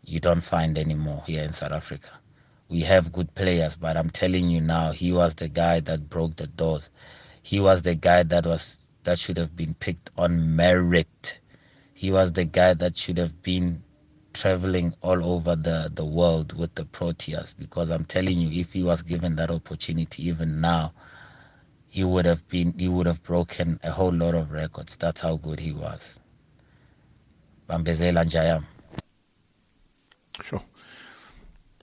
you 0.03 0.19
don't 0.19 0.41
find 0.41 0.75
anymore 0.77 1.23
here 1.27 1.43
in 1.43 1.53
South 1.53 1.71
Africa. 1.71 2.09
We 2.67 2.81
have 2.81 3.11
good 3.11 3.33
players, 3.35 3.75
but 3.75 3.95
I'm 3.95 4.09
telling 4.09 4.49
you 4.49 4.61
now, 4.61 4.91
he 4.91 5.11
was 5.11 5.35
the 5.35 5.49
guy 5.49 5.81
that 5.81 6.09
broke 6.09 6.35
the 6.37 6.47
doors. 6.47 6.89
He 7.43 7.59
was 7.59 7.83
the 7.83 7.95
guy 7.95 8.23
that 8.23 8.45
was 8.45 8.79
that 9.03 9.19
should 9.19 9.37
have 9.37 9.55
been 9.55 9.75
picked 9.75 10.09
on 10.17 10.55
merit. 10.55 11.39
He 11.93 12.11
was 12.11 12.33
the 12.33 12.45
guy 12.45 12.73
that 12.73 12.97
should 12.97 13.17
have 13.17 13.41
been 13.43 13.83
traveling 14.33 14.93
all 15.01 15.23
over 15.23 15.55
the, 15.55 15.91
the 15.93 16.05
world 16.05 16.57
with 16.57 16.73
the 16.75 16.85
Proteas 16.85 17.53
because 17.57 17.89
I'm 17.89 18.05
telling 18.05 18.37
you, 18.37 18.61
if 18.61 18.73
he 18.73 18.83
was 18.83 19.01
given 19.01 19.35
that 19.37 19.51
opportunity 19.51 20.27
even 20.27 20.61
now, 20.61 20.93
he 21.87 22.03
would 22.03 22.25
have 22.25 22.47
been 22.47 22.73
he 22.77 22.87
would 22.87 23.07
have 23.07 23.23
broken 23.23 23.79
a 23.83 23.91
whole 23.91 24.13
lot 24.13 24.35
of 24.35 24.51
records. 24.51 24.95
That's 24.95 25.21
how 25.21 25.37
good 25.37 25.59
he 25.59 25.71
was. 25.71 26.19
Bambezela 27.67 28.23
Njayam. 28.25 28.63
Sure. 30.43 30.61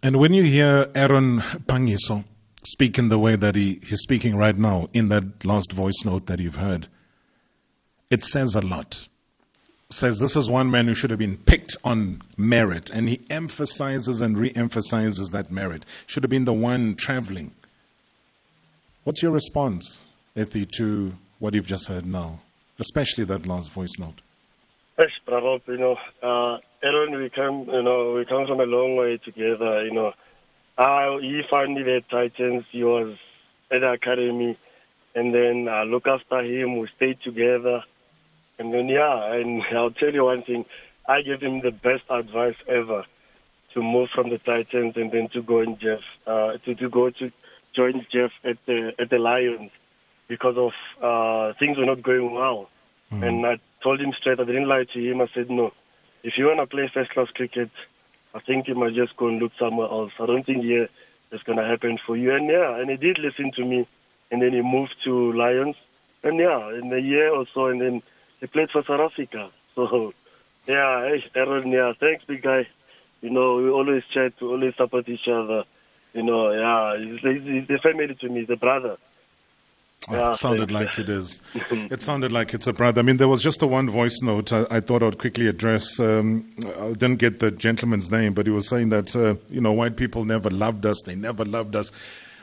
And 0.03 0.17
when 0.17 0.33
you 0.33 0.45
hear 0.45 0.91
Aaron 0.95 1.41
Phangiso 1.41 2.25
speak 2.65 2.99
in 2.99 3.09
the 3.09 3.19
way 3.19 3.37
that 3.37 3.55
he, 3.55 3.81
he's 3.83 4.01
speaking 4.01 4.37
right 4.37 4.57
now 4.57 4.89
in 4.93 5.09
that 5.09 5.45
last 5.45 5.73
voice 5.73 6.05
note 6.05 6.27
that 6.27 6.39
you've 6.39 6.57
heard, 6.57 6.89
it 8.11 8.25
says 8.25 8.55
a 8.55 8.61
lot 8.61 9.09
says 9.91 10.19
this 10.19 10.37
is 10.37 10.51
one 10.51 10.71
man 10.71 10.87
who 10.87 10.95
should 10.95 11.11
have 11.11 11.19
been 11.19 11.37
picked 11.37 11.77
on 11.85 12.21
merit, 12.37 12.91
and 12.91 13.09
he 13.09 13.21
emphasizes 13.31 14.21
and 14.21 14.37
re 14.37 14.53
emphasizes 14.57 15.31
that 15.31 15.51
merit. 15.51 15.85
Should 16.07 16.23
have 16.25 16.31
been 16.31 16.45
the 16.45 16.53
one 16.53 16.97
traveling. 16.97 17.53
What's 19.05 19.23
your 19.23 19.33
response, 19.33 20.05
Ethy, 20.37 20.69
to 20.73 21.15
what 21.39 21.55
you've 21.55 21.67
just 21.67 21.87
heard 21.87 22.05
now, 22.05 22.41
especially 22.81 23.25
that 23.25 23.47
last 23.47 23.71
voice 23.71 23.99
note? 23.99 24.21
Yes, 24.99 25.11
bravo. 25.25 25.61
You 25.69 25.77
know, 25.77 25.97
uh, 26.23 26.59
Aaron, 26.83 27.21
we 27.21 27.31
come, 27.31 27.69
you 27.73 27.83
know, 27.83 28.15
we 28.15 28.25
come 28.25 28.47
from 28.47 28.61
a 28.61 28.65
long 28.65 28.97
way 28.97 29.19
together. 29.19 29.85
You 29.85 29.93
know, 29.93 30.13
uh, 30.79 31.19
he 31.19 31.43
finally 31.51 31.85
the 31.85 32.03
Titans. 32.11 32.65
He 32.73 32.83
was 32.83 33.17
at 33.71 33.81
the 33.81 33.93
academy, 33.93 34.59
and 35.15 35.33
then 35.33 35.69
uh, 35.69 35.85
look 35.85 36.07
after 36.09 36.41
him. 36.41 36.79
We 36.79 36.89
stayed 36.97 37.19
together. 37.23 37.85
And 38.59 38.73
then, 38.73 38.89
yeah, 38.89 39.35
and 39.35 39.63
I'll 39.75 39.91
tell 39.91 40.13
you 40.13 40.25
one 40.25 40.43
thing. 40.43 40.65
I 41.09 41.23
gave 41.23 41.41
him 41.41 41.61
the 41.61 41.71
best 41.71 42.05
advice 42.11 42.57
ever 42.69 43.05
to 43.75 43.83
move 43.83 44.09
from 44.15 44.31
the 44.31 44.39
Titans 44.39 44.95
and 44.97 45.13
then 45.13 45.29
to 45.35 45.43
go 45.43 45.61
in 45.61 45.79
Jeff, 45.79 46.01
uh, 46.27 46.57
to, 46.65 46.75
to 46.75 46.89
go 46.89 47.11
to 47.11 47.31
join 47.75 48.07
Jeff 48.11 48.31
at 48.43 48.57
the 48.67 48.93
at 48.99 49.11
the 49.11 49.19
Lions 49.19 49.71
because 50.29 50.57
of 50.57 50.73
uh, 51.03 51.53
things 51.59 51.77
were 51.77 51.85
not 51.85 52.03
going 52.03 52.33
well. 52.33 52.69
Mm-hmm. 53.13 53.23
And 53.23 53.47
I 53.47 53.59
told 53.83 54.01
him 54.01 54.13
straight. 54.19 54.41
I 54.41 54.45
didn't 54.45 54.69
lie 54.69 54.85
to 54.93 54.99
him. 54.99 55.21
I 55.21 55.29
said, 55.35 55.51
no, 55.51 55.73
if 56.25 56.35
you 56.37 56.47
want 56.47 56.59
to 56.59 56.67
play 56.67 56.91
first 56.93 57.11
class 57.11 57.29
cricket, 57.35 57.71
I 58.35 58.41
think 58.41 58.67
you 58.67 58.75
might 58.75 58.95
just 58.95 59.17
go 59.17 59.29
and 59.29 59.39
look 59.39 59.53
somewhere 59.59 59.89
else. 59.89 60.13
I 60.19 60.27
don't 60.27 60.45
think 60.45 60.65
here 60.65 60.89
it's 61.31 61.43
going 61.45 61.59
to 61.59 61.65
happen 61.65 61.99
for 62.05 62.17
you. 62.17 62.35
And 62.35 62.49
yeah, 62.49 62.81
and 62.81 62.91
he 62.91 62.97
did 62.97 63.19
listen 63.19 63.53
to 63.57 63.65
me. 63.65 63.87
And 64.31 64.43
then 64.43 64.53
he 64.53 64.63
moved 64.63 64.97
to 65.05 65.33
Lions. 65.33 65.77
And 66.25 66.39
yeah, 66.41 66.71
in 66.75 66.93
a 66.93 66.99
year 66.99 67.33
or 67.33 67.47
so, 67.55 67.67
and 67.67 67.81
then 67.81 68.03
he 68.41 68.47
played 68.47 68.71
for 68.71 68.83
South 68.85 69.01
Africa. 69.13 69.51
So, 69.77 70.15
yeah, 70.67 71.19
Aaron, 71.35 71.71
yeah, 71.71 71.93
thanks, 72.01 72.25
big 72.25 72.43
guy. 72.43 72.67
You 73.21 73.29
know, 73.29 73.57
we 73.57 73.69
always 73.69 74.03
chat, 74.13 74.33
we 74.41 74.49
always 74.49 74.75
support 74.75 75.07
each 75.07 75.29
other. 75.29 75.65
You 76.15 76.23
know, 76.23 76.51
yeah, 76.51 76.97
he's, 76.97 77.43
he's 77.45 77.69
the 77.69 77.79
family 77.83 78.15
to 78.15 78.29
me, 78.31 78.47
the 78.47 78.57
brother. 78.57 78.97
Yeah, 80.11 80.31
it 80.31 80.37
sounded 80.37 80.71
like 80.71 80.99
it 80.99 81.09
is. 81.09 81.43
it 81.55 82.03
sounded 82.03 82.33
like 82.33 82.55
it's 82.55 82.67
a 82.67 82.73
brother. 82.73 83.01
I 83.01 83.03
mean, 83.03 83.17
there 83.17 83.29
was 83.29 83.43
just 83.43 83.61
a 83.63 83.67
one 83.67 83.91
voice 83.91 84.21
note 84.23 84.53
I, 84.53 84.65
I 84.71 84.81
thought 84.81 85.03
I 85.03 85.07
would 85.07 85.19
quickly 85.19 85.47
address. 85.47 85.99
Um, 85.99 86.49
I 86.81 86.93
didn't 86.93 87.17
get 87.17 87.41
the 87.41 87.51
gentleman's 87.51 88.11
name, 88.11 88.33
but 88.33 88.47
he 88.47 88.53
was 88.53 88.69
saying 88.69 88.91
that, 88.91 89.15
uh, 89.17 89.35
you 89.51 89.61
know, 89.61 89.73
white 89.73 89.97
people 89.97 90.25
never 90.25 90.49
loved 90.49 90.87
us. 90.87 91.03
They 91.03 91.17
never 91.17 91.45
loved 91.45 91.75
us. 91.75 91.91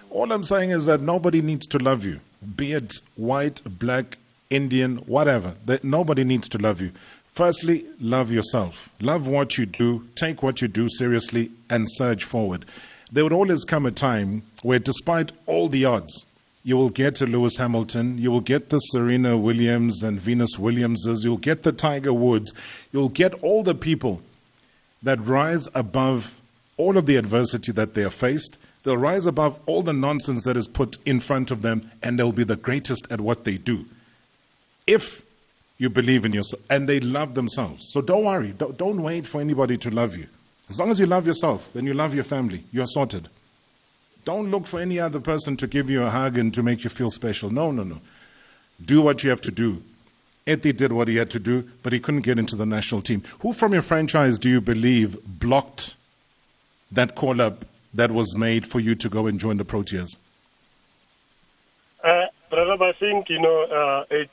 All 0.10 0.32
I'm 0.32 0.44
saying 0.44 0.72
is 0.72 0.86
that 0.86 1.02
nobody 1.02 1.42
needs 1.42 1.66
to 1.68 1.80
love 1.80 2.06
you, 2.06 2.20
be 2.56 2.74
it 2.74 3.00
white, 3.16 3.62
black, 3.66 4.18
Indian, 4.50 4.98
whatever. 5.08 5.56
That 5.66 5.84
nobody 5.84 6.24
needs 6.24 6.48
to 6.50 6.58
love 6.58 6.82
you. 6.82 6.92
Firstly, 7.32 7.86
love 8.00 8.32
yourself. 8.32 8.90
Love 9.02 9.28
what 9.28 9.58
you 9.58 9.66
do. 9.66 10.08
Take 10.16 10.44
what 10.44 10.62
you 10.62 10.68
do 10.68 10.88
seriously 10.90 11.52
and 11.70 11.88
surge 11.90 12.24
forward. 12.24 12.66
There 13.12 13.24
would 13.24 13.34
always 13.34 13.64
come 13.66 13.86
a 13.86 13.92
time 13.92 14.44
where, 14.62 14.80
despite 14.80 15.32
all 15.46 15.68
the 15.70 15.86
odds, 15.86 16.26
You 16.66 16.78
will 16.78 16.90
get 16.90 17.20
a 17.20 17.26
Lewis 17.26 17.58
Hamilton. 17.58 18.18
You 18.18 18.32
will 18.32 18.40
get 18.40 18.70
the 18.70 18.80
Serena 18.80 19.38
Williams 19.38 20.02
and 20.02 20.20
Venus 20.20 20.58
Williamses. 20.58 21.26
You'll 21.26 21.38
get 21.38 21.64
the 21.64 21.74
Tiger 21.74 22.14
Woods. 22.14 22.54
You'll 22.94 23.10
get 23.10 23.34
all 23.44 23.64
the 23.64 23.76
people 23.76 24.22
that 25.02 25.20
rise 25.26 25.68
above 25.76 26.40
all 26.78 26.98
of 26.98 27.06
the 27.06 27.18
adversity 27.18 27.74
that 27.74 27.96
they 27.96 28.04
are 28.04 28.10
faced. 28.10 28.58
They'll 28.84 28.98
rise 28.98 29.26
above 29.26 29.60
all 29.66 29.84
the 29.84 29.92
nonsense 29.92 30.44
that 30.46 30.56
is 30.56 30.70
put 30.70 30.98
in 31.06 31.20
front 31.20 31.52
of 31.52 31.64
them, 31.64 31.92
and 32.02 32.18
they'll 32.18 32.32
be 32.32 32.46
the 32.46 32.56
greatest 32.56 33.12
at 33.12 33.20
what 33.20 33.44
they 33.44 33.58
do. 33.58 33.86
If 34.86 35.24
you 35.78 35.90
believe 35.90 36.26
in 36.26 36.34
yourself, 36.34 36.62
and 36.70 36.88
they 36.88 37.00
love 37.00 37.34
themselves. 37.34 37.90
So 37.92 38.02
don't 38.02 38.24
worry. 38.24 38.52
Don't, 38.52 38.78
don't 38.78 39.02
wait 39.02 39.28
for 39.28 39.42
anybody 39.42 39.78
to 39.80 39.90
love 39.90 40.16
you. 40.16 40.28
As 40.70 40.80
long 40.80 40.92
as 40.92 41.00
you 41.00 41.06
love 41.06 41.28
yourself, 41.28 41.70
then 41.74 41.86
you 41.86 41.94
love 41.94 42.16
your 42.16 42.24
family. 42.24 42.64
You're 42.72 42.88
sorted. 42.88 43.28
Don't 44.24 44.50
look 44.50 44.66
for 44.66 44.80
any 44.80 45.00
other 45.00 45.20
person 45.20 45.58
to 45.58 45.68
give 45.68 45.90
you 45.90 46.04
a 46.04 46.10
hug 46.10 46.38
and 46.38 46.54
to 46.54 46.64
make 46.64 46.84
you 46.84 46.90
feel 46.90 47.12
special. 47.12 47.50
No, 47.50 47.72
no, 47.72 47.84
no. 47.84 48.00
Do 48.84 49.02
what 49.02 49.24
you 49.24 49.30
have 49.30 49.42
to 49.42 49.52
do. 49.52 49.84
Ethy 50.48 50.76
did 50.76 50.94
what 50.94 51.08
he 51.08 51.18
had 51.18 51.30
to 51.32 51.40
do, 51.40 51.70
but 51.84 51.94
he 51.94 52.00
couldn't 52.00 52.22
get 52.22 52.40
into 52.40 52.56
the 52.56 52.66
national 52.66 53.02
team. 53.02 53.24
Who 53.40 53.54
from 53.54 53.74
your 53.74 53.82
franchise 53.82 54.38
do 54.38 54.50
you 54.50 54.62
believe 54.62 55.18
blocked 55.26 55.96
that 56.92 57.16
call 57.16 57.42
up 57.42 57.66
that 57.94 58.12
was 58.12 58.36
made 58.36 58.68
for 58.68 58.80
you 58.80 58.96
to 58.96 59.10
go 59.10 59.28
and 59.28 59.40
join 59.40 59.58
the 59.58 59.66
Proteas? 59.66 60.16
Uh, 62.04 62.26
Rob, 62.52 62.82
I 62.82 62.92
think 62.94 63.30
you 63.30 63.42
know 63.42 63.64
uh, 63.64 64.06
it's 64.10 64.32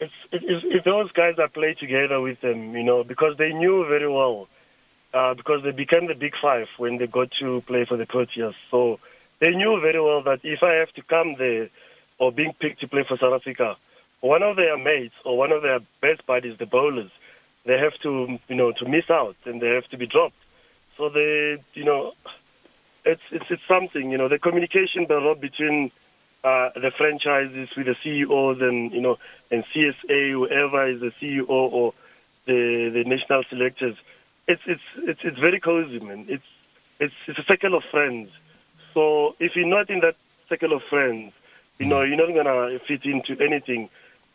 it's, 0.00 0.12
it's 0.32 0.64
it's 0.64 0.84
those 0.84 1.12
guys 1.12 1.34
that 1.36 1.52
play 1.52 1.74
together 1.74 2.20
with 2.20 2.40
them, 2.40 2.74
you 2.74 2.82
know, 2.82 3.04
because 3.04 3.36
they 3.36 3.52
knew 3.52 3.86
very 3.86 4.08
well, 4.08 4.48
uh, 5.12 5.34
because 5.34 5.62
they 5.62 5.72
became 5.72 6.06
the 6.08 6.14
big 6.14 6.32
five 6.40 6.66
when 6.78 6.98
they 6.98 7.06
got 7.06 7.28
to 7.40 7.62
play 7.66 7.84
for 7.84 7.96
the 7.96 8.06
Proteas. 8.06 8.54
So 8.70 8.98
they 9.40 9.50
knew 9.50 9.78
very 9.80 10.00
well 10.00 10.22
that 10.22 10.40
if 10.42 10.62
I 10.62 10.72
have 10.74 10.92
to 10.94 11.02
come 11.02 11.36
there 11.38 11.68
or 12.18 12.32
being 12.32 12.52
picked 12.58 12.80
to 12.80 12.88
play 12.88 13.04
for 13.06 13.18
South 13.18 13.34
Africa, 13.34 13.76
one 14.20 14.42
of 14.42 14.56
their 14.56 14.76
mates 14.78 15.14
or 15.24 15.36
one 15.36 15.52
of 15.52 15.62
their 15.62 15.80
best 16.00 16.26
buddies, 16.26 16.58
the 16.58 16.66
bowlers, 16.66 17.10
they 17.66 17.78
have 17.78 17.94
to, 18.02 18.38
you 18.48 18.56
know, 18.56 18.72
to 18.72 18.88
miss 18.88 19.10
out 19.10 19.36
and 19.44 19.60
they 19.60 19.68
have 19.68 19.88
to 19.88 19.98
be 19.98 20.06
dropped. 20.06 20.34
So 20.96 21.08
they, 21.08 21.62
you 21.74 21.84
know, 21.84 22.12
it's 23.04 23.22
it's 23.32 23.46
it's 23.50 23.62
something, 23.68 24.10
you 24.10 24.18
know, 24.18 24.28
the 24.28 24.38
communication 24.38 25.06
between 25.40 25.90
uh, 26.42 26.70
the 26.74 26.90
franchises 26.96 27.68
with 27.76 27.86
the 27.86 27.96
CEOs 28.02 28.60
and 28.60 28.92
you 28.92 29.00
know 29.00 29.18
and 29.50 29.64
CSA, 29.74 30.32
whoever 30.32 30.88
is 30.88 31.00
the 31.00 31.12
CEO 31.20 31.48
or 31.48 31.92
the 32.46 32.90
the 32.92 33.04
national 33.04 33.42
selectors. 33.48 33.96
It's 34.48 34.62
it's 34.66 34.82
it's 34.98 35.20
it's 35.22 35.38
very 35.38 35.60
cozy, 35.60 36.00
man. 36.00 36.26
It's 36.28 36.44
it's 36.98 37.14
it's 37.26 37.38
a 37.38 37.44
circle 37.44 37.74
of 37.74 37.82
friends. 37.90 38.30
So 38.94 39.36
if 39.38 39.52
you're 39.54 39.66
not 39.66 39.90
in 39.90 40.00
that 40.00 40.16
circle 40.48 40.72
of 40.72 40.82
friends, 40.88 41.32
you 41.78 41.86
know 41.86 42.02
you're 42.02 42.16
not 42.16 42.34
gonna 42.34 42.78
fit 42.86 43.04
into 43.04 43.42
anything. 43.42 43.88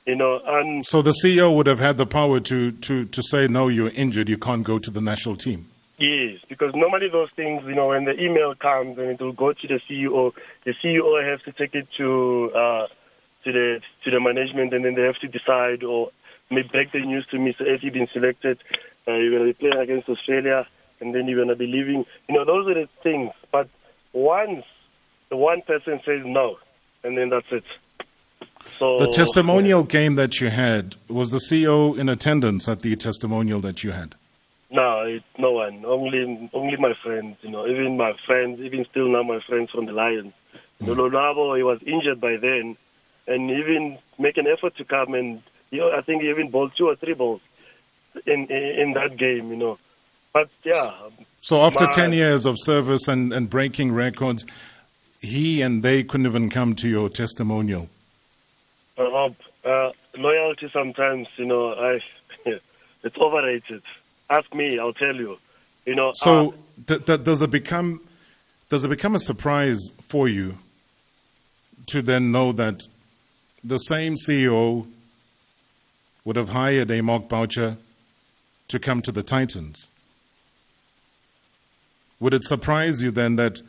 You 0.05 0.15
know, 0.15 0.39
and 0.45 0.85
so 0.85 1.01
the 1.01 1.15
CEO 1.23 1.55
would 1.55 1.65
have 1.65 1.79
had 1.79 1.97
the 1.97 2.05
power 2.05 2.39
to, 2.39 2.71
to, 2.71 3.05
to 3.05 3.23
say, 3.23 3.47
no, 3.47 3.69
you're 3.69 3.89
injured, 3.89 4.29
you 4.29 4.37
can't 4.37 4.63
go 4.63 4.77
to 4.77 4.91
the 4.91 5.01
national 5.01 5.35
team. 5.35 5.67
Yes, 5.97 6.39
because 6.49 6.73
normally 6.75 7.07
those 7.09 7.29
things, 7.35 7.63
you 7.65 7.73
know, 7.73 7.87
when 7.87 8.03
the 8.03 8.19
email 8.19 8.53
comes 8.53 8.97
and 8.97 9.11
it 9.11 9.21
will 9.21 9.31
go 9.31 9.53
to 9.53 9.67
the 9.67 9.79
CEO, 9.89 10.33
the 10.65 10.73
CEO 10.83 11.31
has 11.31 11.41
to 11.43 11.53
take 11.53 11.73
it 11.73 11.87
to 11.97 12.51
uh, 12.53 12.87
to 13.45 13.51
the 13.51 13.79
to 14.03 14.11
the 14.11 14.19
management, 14.19 14.73
and 14.73 14.83
then 14.83 14.95
they 14.95 15.03
have 15.03 15.19
to 15.19 15.27
decide 15.27 15.83
or 15.83 16.11
maybe 16.51 16.67
break 16.67 16.91
the 16.91 16.99
news 16.99 17.25
to 17.31 17.39
me. 17.39 17.55
So 17.57 17.63
if 17.65 17.81
you've 17.81 17.93
been 17.93 18.09
selected, 18.11 18.59
uh, 19.07 19.13
you're 19.13 19.31
going 19.31 19.47
to 19.47 19.53
be 19.53 19.69
playing 19.69 19.81
against 19.81 20.09
Australia, 20.09 20.67
and 20.99 21.15
then 21.15 21.27
you're 21.27 21.37
going 21.37 21.47
to 21.47 21.55
be 21.55 21.67
leaving. 21.67 22.05
You 22.27 22.35
know, 22.35 22.43
those 22.43 22.67
are 22.67 22.73
the 22.73 22.89
things. 23.01 23.31
But 23.51 23.69
once 24.11 24.65
the 25.29 25.37
one 25.37 25.61
person 25.61 26.01
says 26.05 26.23
no, 26.25 26.57
and 27.05 27.17
then 27.17 27.29
that's 27.29 27.47
it. 27.51 27.63
So 28.79 28.97
the 28.97 29.07
testimonial 29.07 29.83
game 29.83 30.15
that 30.15 30.41
you 30.41 30.49
had 30.49 30.97
was 31.07 31.31
the 31.31 31.37
CEO 31.37 31.97
in 31.97 32.09
attendance 32.09 32.67
at 32.67 32.81
the 32.81 32.95
testimonial 32.97 33.61
that 33.61 33.83
you 33.83 33.91
had. 33.91 34.15
No, 34.76 35.03
it, 35.05 35.23
no 35.39 35.51
one. 35.53 35.86
Only 35.86 36.49
only 36.53 36.76
my 36.78 36.93
friends. 37.01 37.38
You 37.41 37.49
know, 37.49 37.65
even 37.65 37.95
my 37.95 38.11
friends, 38.26 38.59
even 38.59 38.86
still 38.91 39.07
now 39.07 39.23
my 39.23 39.39
friends 39.47 39.71
from 39.71 39.86
the 39.86 39.93
Lions. 39.93 40.34
Mm. 40.82 40.95
Lonwabo, 40.97 41.55
he 41.55 41.63
was 41.63 41.80
injured 41.88 42.19
by 42.19 42.36
then, 42.36 42.76
and 43.26 43.49
even 43.49 43.97
make 44.19 44.36
an 44.36 44.47
effort 44.47 44.76
to 44.76 44.84
come 44.84 45.13
and 45.13 45.41
you 45.71 45.80
know, 45.80 45.91
I 45.91 46.01
think 46.01 46.23
he 46.23 46.30
even 46.30 46.51
bowled 46.51 46.73
two 46.78 46.88
or 46.88 46.97
three 46.97 47.13
balls 47.13 47.41
in 48.26 48.47
in, 48.49 48.63
in 48.82 48.93
that 48.93 49.17
game. 49.17 49.49
You 49.49 49.55
know, 49.55 49.80
but 50.34 50.49
yeah. 50.65 50.91
So 51.39 51.61
after 51.61 51.86
my, 51.86 51.91
ten 51.91 52.11
years 52.11 52.45
of 52.45 52.57
service 52.59 53.07
and 53.07 53.32
and 53.32 53.49
breaking 53.49 53.93
records, 53.93 54.45
he 55.21 55.61
and 55.61 55.84
they 55.84 56.03
couldn't 56.03 56.26
even 56.26 56.49
come 56.49 56.76
to 56.76 56.89
your 56.89 57.07
testimonial. 57.07 57.88
Uh, 58.97 59.09
Rob, 59.09 59.36
uh, 59.63 59.89
loyalty 60.17 60.69
sometimes, 60.73 61.28
you 61.38 61.45
know, 61.45 61.73
I 61.73 61.99
it's 63.03 63.17
overrated. 63.17 63.84
Ask 64.30 64.53
me, 64.53 64.80
I'll 64.80 64.93
tell 64.93 65.15
you. 65.15 65.38
You 65.86 65.95
know. 65.95 66.11
So 66.15 66.49
uh, 66.49 66.51
th- 66.88 67.05
th- 67.05 67.23
does 67.23 67.41
it 67.41 67.51
become 67.51 68.01
does 68.69 68.84
it 68.84 68.89
become 68.89 69.15
a 69.15 69.19
surprise 69.19 69.80
for 70.01 70.28
you 70.28 70.57
to 71.88 72.01
then 72.01 72.32
know 72.32 72.51
that 72.51 72.82
the 73.63 73.78
same 73.78 74.15
CEO 74.15 74.88
would 76.23 76.36
have 76.36 76.49
hired 76.49 76.89
a 76.89 77.01
Mark 77.01 77.30
Boucher 77.30 77.78
to 78.67 78.80
come 78.80 79.01
to 79.03 79.11
the 79.11 79.21
Titans? 79.21 79.88
Would 82.19 82.34
it 82.34 82.43
surprise 82.43 83.03
you 83.03 83.11
then 83.11 83.36
that 83.36 83.61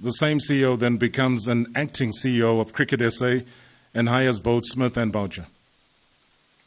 the 0.00 0.12
same 0.12 0.38
CEO 0.38 0.78
then 0.78 0.96
becomes 0.96 1.46
an 1.46 1.70
acting 1.74 2.12
CEO 2.12 2.60
of 2.60 2.72
Cricket 2.72 3.12
SA 3.12 3.40
and 3.94 4.08
hires 4.08 4.40
both 4.40 4.64
Smith 4.66 4.96
and 4.96 5.12
Boucher? 5.12 5.46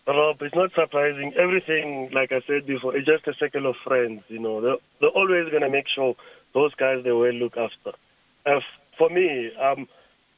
Rob, 0.07 0.37
it's 0.41 0.55
not 0.55 0.71
surprising. 0.73 1.33
Everything, 1.35 2.09
like 2.13 2.31
I 2.31 2.41
said 2.47 2.67
before, 2.67 2.95
is 2.95 3.05
just 3.05 3.27
a 3.27 3.33
circle 3.33 3.65
of 3.67 3.75
friends. 3.83 4.23
You 4.27 4.39
know, 4.39 4.61
they're, 4.61 4.77
they're 5.01 5.09
always 5.09 5.49
going 5.49 5.63
to 5.63 5.69
make 5.69 5.87
sure 5.87 6.15
those 6.53 6.73
guys 6.75 7.03
they 7.03 7.11
will 7.11 7.33
look 7.33 7.57
after. 7.57 7.97
And 8.45 8.61
for 8.97 9.09
me, 9.09 9.51
um, 9.55 9.87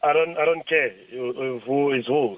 I 0.01 0.13
don't, 0.13 0.38
I 0.38 0.45
don't 0.45 0.68
care 0.68 0.91
who 1.11 1.91
is 1.93 2.05
who, 2.07 2.38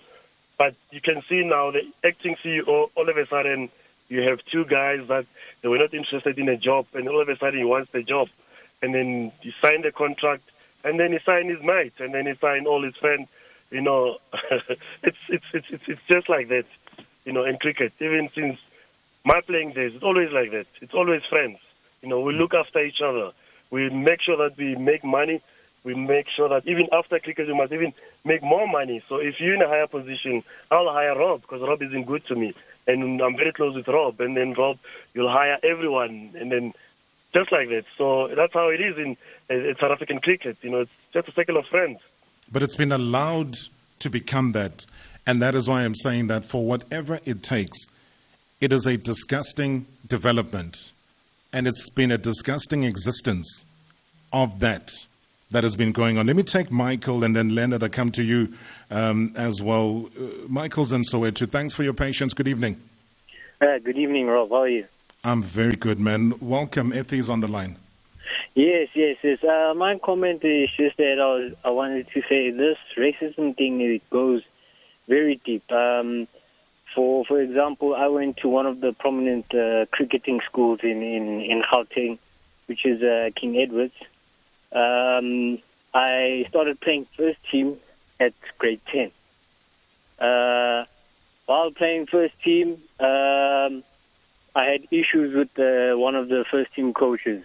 but 0.57 0.75
you 0.91 1.01
can 1.01 1.21
see 1.29 1.43
now 1.45 1.71
the 1.71 1.81
acting 2.07 2.35
CEO. 2.43 2.89
All 2.95 3.09
of 3.09 3.15
a 3.17 3.27
sudden, 3.27 3.69
you 4.07 4.21
have 4.23 4.39
two 4.51 4.65
guys 4.65 4.99
that 5.07 5.25
they 5.61 5.69
were 5.69 5.77
not 5.77 5.93
interested 5.93 6.39
in 6.39 6.49
a 6.49 6.57
job, 6.57 6.87
and 6.93 7.07
all 7.07 7.21
of 7.21 7.29
a 7.29 7.37
sudden 7.37 7.59
he 7.59 7.65
wants 7.65 7.91
the 7.93 8.01
job, 8.01 8.27
and 8.81 8.93
then 8.95 9.31
he 9.41 9.51
signed 9.61 9.83
the 9.83 9.91
contract, 9.91 10.43
and 10.83 10.99
then 10.99 11.11
he 11.11 11.19
signed 11.25 11.49
his 11.49 11.61
mate, 11.61 11.93
and 11.99 12.13
then 12.13 12.25
he 12.25 12.33
signed 12.41 12.65
all 12.65 12.83
his 12.83 12.95
friends. 12.95 13.27
You 13.69 13.81
know, 13.81 14.17
it's, 15.03 15.17
it's 15.29 15.45
it's 15.53 15.67
it's 15.69 15.83
it's 15.87 16.01
just 16.11 16.27
like 16.27 16.47
that 16.49 16.65
you 17.29 17.35
know, 17.35 17.45
in 17.45 17.57
cricket, 17.57 17.93
even 18.01 18.27
since 18.33 18.57
my 19.23 19.39
playing 19.45 19.73
days, 19.73 19.91
it's 19.93 20.03
always 20.03 20.29
like 20.31 20.49
that. 20.49 20.65
It's 20.81 20.95
always 20.95 21.21
friends. 21.29 21.59
You 22.01 22.09
know, 22.09 22.21
we 22.21 22.33
look 22.33 22.55
after 22.55 22.83
each 22.83 23.01
other. 23.05 23.33
We 23.69 23.87
make 23.91 24.19
sure 24.25 24.35
that 24.37 24.57
we 24.57 24.73
make 24.75 25.03
money. 25.03 25.43
We 25.83 25.93
make 25.93 26.25
sure 26.35 26.49
that 26.49 26.67
even 26.67 26.87
after 26.91 27.19
cricket, 27.19 27.45
we 27.45 27.53
must 27.53 27.71
even 27.71 27.93
make 28.25 28.41
more 28.41 28.67
money. 28.67 29.03
So 29.07 29.17
if 29.17 29.35
you're 29.39 29.53
in 29.53 29.61
a 29.61 29.67
higher 29.67 29.85
position, 29.85 30.43
I'll 30.71 30.91
hire 30.91 31.15
Rob 31.15 31.41
because 31.41 31.61
Rob 31.61 31.83
isn't 31.83 32.07
good 32.07 32.25
to 32.29 32.35
me. 32.35 32.55
And 32.87 33.21
I'm 33.21 33.37
very 33.37 33.53
close 33.53 33.75
with 33.75 33.87
Rob. 33.87 34.19
And 34.19 34.35
then 34.35 34.55
Rob, 34.57 34.79
you'll 35.13 35.31
hire 35.31 35.59
everyone. 35.61 36.33
And 36.33 36.51
then 36.51 36.73
just 37.31 37.51
like 37.51 37.69
that. 37.69 37.83
So 37.95 38.29
that's 38.35 38.53
how 38.55 38.69
it 38.69 38.81
is 38.81 38.97
in, 38.97 39.15
in 39.51 39.75
South 39.79 39.91
African 39.91 40.17
cricket. 40.17 40.57
You 40.63 40.71
know, 40.71 40.79
it's 40.79 40.91
just 41.13 41.27
a 41.27 41.33
circle 41.33 41.57
of 41.57 41.65
friends. 41.67 41.99
But 42.51 42.63
it's 42.63 42.75
been 42.75 42.91
allowed 42.91 43.55
to 43.99 44.09
become 44.09 44.53
that. 44.53 44.87
And 45.29 45.43
that 45.43 45.53
is 45.53 45.69
why 45.69 45.83
I'm 45.83 45.93
saying 45.93 46.25
that 46.29 46.43
for 46.43 46.65
whatever 46.65 47.19
it 47.23 47.43
takes, 47.43 47.77
it 48.59 48.73
is 48.73 48.87
a 48.87 48.97
disgusting 48.97 49.85
development. 50.07 50.91
And 51.53 51.67
it's 51.67 51.87
been 51.91 52.09
a 52.09 52.17
disgusting 52.17 52.81
existence 52.81 53.63
of 54.33 54.59
that 54.61 54.89
that 55.51 55.63
has 55.63 55.75
been 55.75 55.91
going 55.91 56.17
on. 56.17 56.25
Let 56.25 56.35
me 56.35 56.41
take 56.41 56.71
Michael 56.71 57.23
and 57.23 57.35
then 57.35 57.53
Leonard. 57.53 57.83
I 57.83 57.89
come 57.89 58.11
to 58.13 58.23
you 58.23 58.55
um, 58.89 59.31
as 59.35 59.61
well. 59.61 60.09
Uh, 60.19 60.47
Michael's 60.47 60.91
in 60.91 61.03
Soweto. 61.03 61.47
Thanks 61.47 61.75
for 61.75 61.83
your 61.83 61.93
patience. 61.93 62.33
Good 62.33 62.47
evening. 62.47 62.81
Uh, 63.61 63.77
good 63.83 63.99
evening, 63.99 64.25
Rob. 64.25 64.49
How 64.49 64.63
are 64.63 64.67
you? 64.67 64.85
I'm 65.23 65.43
very 65.43 65.75
good, 65.75 65.99
man. 65.99 66.39
Welcome. 66.39 66.91
Ethy's 66.91 67.29
on 67.29 67.41
the 67.41 67.47
line. 67.47 67.77
Yes, 68.55 68.87
yes, 68.95 69.17
yes. 69.21 69.43
Uh, 69.43 69.75
my 69.75 69.99
comment 70.03 70.43
is 70.43 70.69
just 70.75 70.97
that 70.97 71.19
I, 71.21 71.25
was, 71.25 71.53
I 71.63 71.69
wanted 71.69 72.07
to 72.15 72.21
say 72.27 72.49
this 72.49 72.77
racism 72.97 73.55
thing 73.55 73.79
it 73.81 74.01
goes 74.09 74.41
very 75.09 75.41
deep. 75.43 75.69
Um, 75.71 76.27
for 76.95 77.25
for 77.25 77.41
example, 77.41 77.95
I 77.95 78.07
went 78.07 78.37
to 78.37 78.47
one 78.47 78.65
of 78.65 78.79
the 78.79 78.93
prominent 78.93 79.53
uh, 79.53 79.85
cricketing 79.91 80.39
schools 80.49 80.79
in 80.83 81.01
in 81.17 81.41
in 81.41 81.61
Gauteng, 81.69 82.17
which 82.67 82.85
is 82.85 83.01
uh, 83.01 83.29
King 83.35 83.57
Edward's. 83.57 83.99
Um, 84.71 85.59
I 85.93 86.45
started 86.49 86.79
playing 86.79 87.07
first 87.17 87.39
team 87.51 87.77
at 88.19 88.33
grade 88.59 88.81
ten. 88.91 89.11
Uh, 90.19 90.85
while 91.45 91.71
playing 91.71 92.05
first 92.05 92.35
team, 92.43 92.73
um, 92.99 93.83
I 94.55 94.65
had 94.71 94.81
issues 94.91 95.35
with 95.35 95.53
uh, 95.57 95.97
one 95.97 96.15
of 96.15 96.27
the 96.29 96.45
first 96.51 96.73
team 96.75 96.93
coaches, 96.93 97.43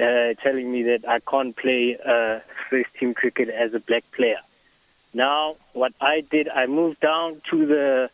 uh, 0.00 0.34
telling 0.42 0.72
me 0.72 0.82
that 0.84 1.08
I 1.08 1.20
can't 1.20 1.54
play 1.56 1.96
uh, 2.04 2.40
first 2.68 2.88
team 2.98 3.14
cricket 3.14 3.48
as 3.48 3.74
a 3.74 3.80
black 3.80 4.04
player. 4.16 4.40
Now, 5.16 5.56
what 5.72 5.94
I 5.98 6.20
did, 6.20 6.46
I 6.46 6.66
moved 6.66 7.00
down 7.00 7.40
to 7.50 7.66
the 7.66 8.10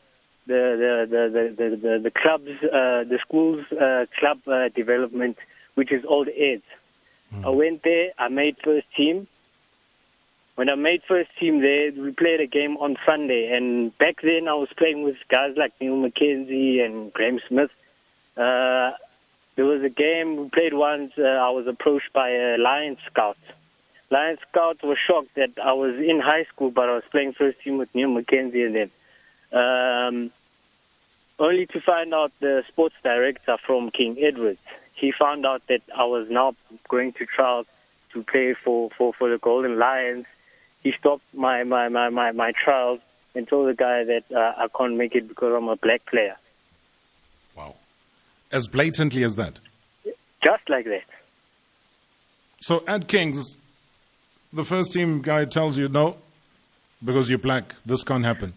the 0.46 0.62
the 0.82 0.94
the 1.10 1.54
the, 1.58 1.76
the, 1.76 1.98
the 1.98 2.10
club's 2.12 2.52
uh, 2.62 3.02
the 3.12 3.18
school's 3.26 3.66
uh, 3.72 4.06
club 4.20 4.38
uh, 4.46 4.68
development, 4.68 5.36
which 5.74 5.90
is 5.90 6.04
Old 6.06 6.28
Eds. 6.28 6.62
I 7.44 7.48
went 7.48 7.82
there. 7.82 8.10
I 8.18 8.28
made 8.28 8.56
first 8.62 8.86
team. 8.96 9.26
When 10.54 10.70
I 10.70 10.76
made 10.76 11.02
first 11.08 11.30
team 11.40 11.60
there, 11.60 11.90
we 11.90 12.12
played 12.12 12.40
a 12.40 12.46
game 12.46 12.76
on 12.76 12.96
Sunday. 13.04 13.50
And 13.52 13.96
back 13.98 14.16
then, 14.22 14.46
I 14.46 14.54
was 14.54 14.68
playing 14.76 15.02
with 15.02 15.16
guys 15.28 15.54
like 15.56 15.72
Neil 15.80 15.96
McKenzie 15.96 16.84
and 16.84 17.12
Graham 17.12 17.40
Smith. 17.48 17.70
Uh, 18.36 18.92
there 19.56 19.64
was 19.64 19.82
a 19.82 19.88
game 19.88 20.36
we 20.36 20.48
played 20.50 20.74
once. 20.74 21.12
Uh, 21.18 21.22
I 21.22 21.50
was 21.50 21.66
approached 21.66 22.12
by 22.12 22.28
a 22.28 22.58
Lion 22.58 22.96
Scout. 23.10 23.38
Lion 24.12 24.36
Scout 24.50 24.82
was 24.82 24.98
shocked 24.98 25.34
that 25.36 25.52
I 25.64 25.72
was 25.72 25.94
in 25.96 26.20
high 26.20 26.44
school, 26.44 26.70
but 26.70 26.86
I 26.86 26.92
was 26.92 27.02
playing 27.10 27.32
first 27.32 27.58
team 27.62 27.78
with 27.78 27.88
Neil 27.94 28.10
McKenzie 28.10 28.66
and 28.66 28.76
them. 28.76 28.90
Um, 29.58 30.30
only 31.38 31.64
to 31.66 31.80
find 31.80 32.12
out 32.12 32.30
the 32.38 32.62
sports 32.68 32.94
director 33.02 33.56
from 33.66 33.90
King 33.90 34.18
Edward. 34.22 34.58
He 34.94 35.12
found 35.18 35.46
out 35.46 35.62
that 35.68 35.80
I 35.96 36.04
was 36.04 36.28
now 36.28 36.54
going 36.88 37.14
to 37.14 37.24
trials 37.24 37.66
to 38.12 38.22
play 38.22 38.54
for, 38.62 38.90
for, 38.98 39.14
for 39.14 39.30
the 39.30 39.38
Golden 39.38 39.78
Lions. 39.78 40.26
He 40.82 40.92
stopped 40.92 41.24
my, 41.32 41.64
my, 41.64 41.88
my, 41.88 42.10
my, 42.10 42.32
my 42.32 42.52
trials 42.62 43.00
and 43.34 43.48
told 43.48 43.66
the 43.70 43.74
guy 43.74 44.04
that 44.04 44.24
uh, 44.30 44.52
I 44.58 44.66
can't 44.76 44.96
make 44.98 45.14
it 45.14 45.26
because 45.26 45.54
I'm 45.56 45.68
a 45.68 45.76
black 45.76 46.04
player. 46.04 46.36
Wow. 47.56 47.76
As 48.52 48.66
blatantly 48.66 49.24
as 49.24 49.36
that. 49.36 49.60
Just 50.44 50.68
like 50.68 50.84
that. 50.84 51.04
So 52.60 52.84
at 52.86 53.08
Kings, 53.08 53.56
the 54.52 54.64
first 54.64 54.92
team 54.92 55.20
guy 55.22 55.44
tells 55.44 55.78
you 55.78 55.88
no, 55.88 56.16
because 57.04 57.28
you're 57.30 57.38
black. 57.38 57.74
This 57.84 58.04
can't 58.04 58.24
happen. 58.24 58.52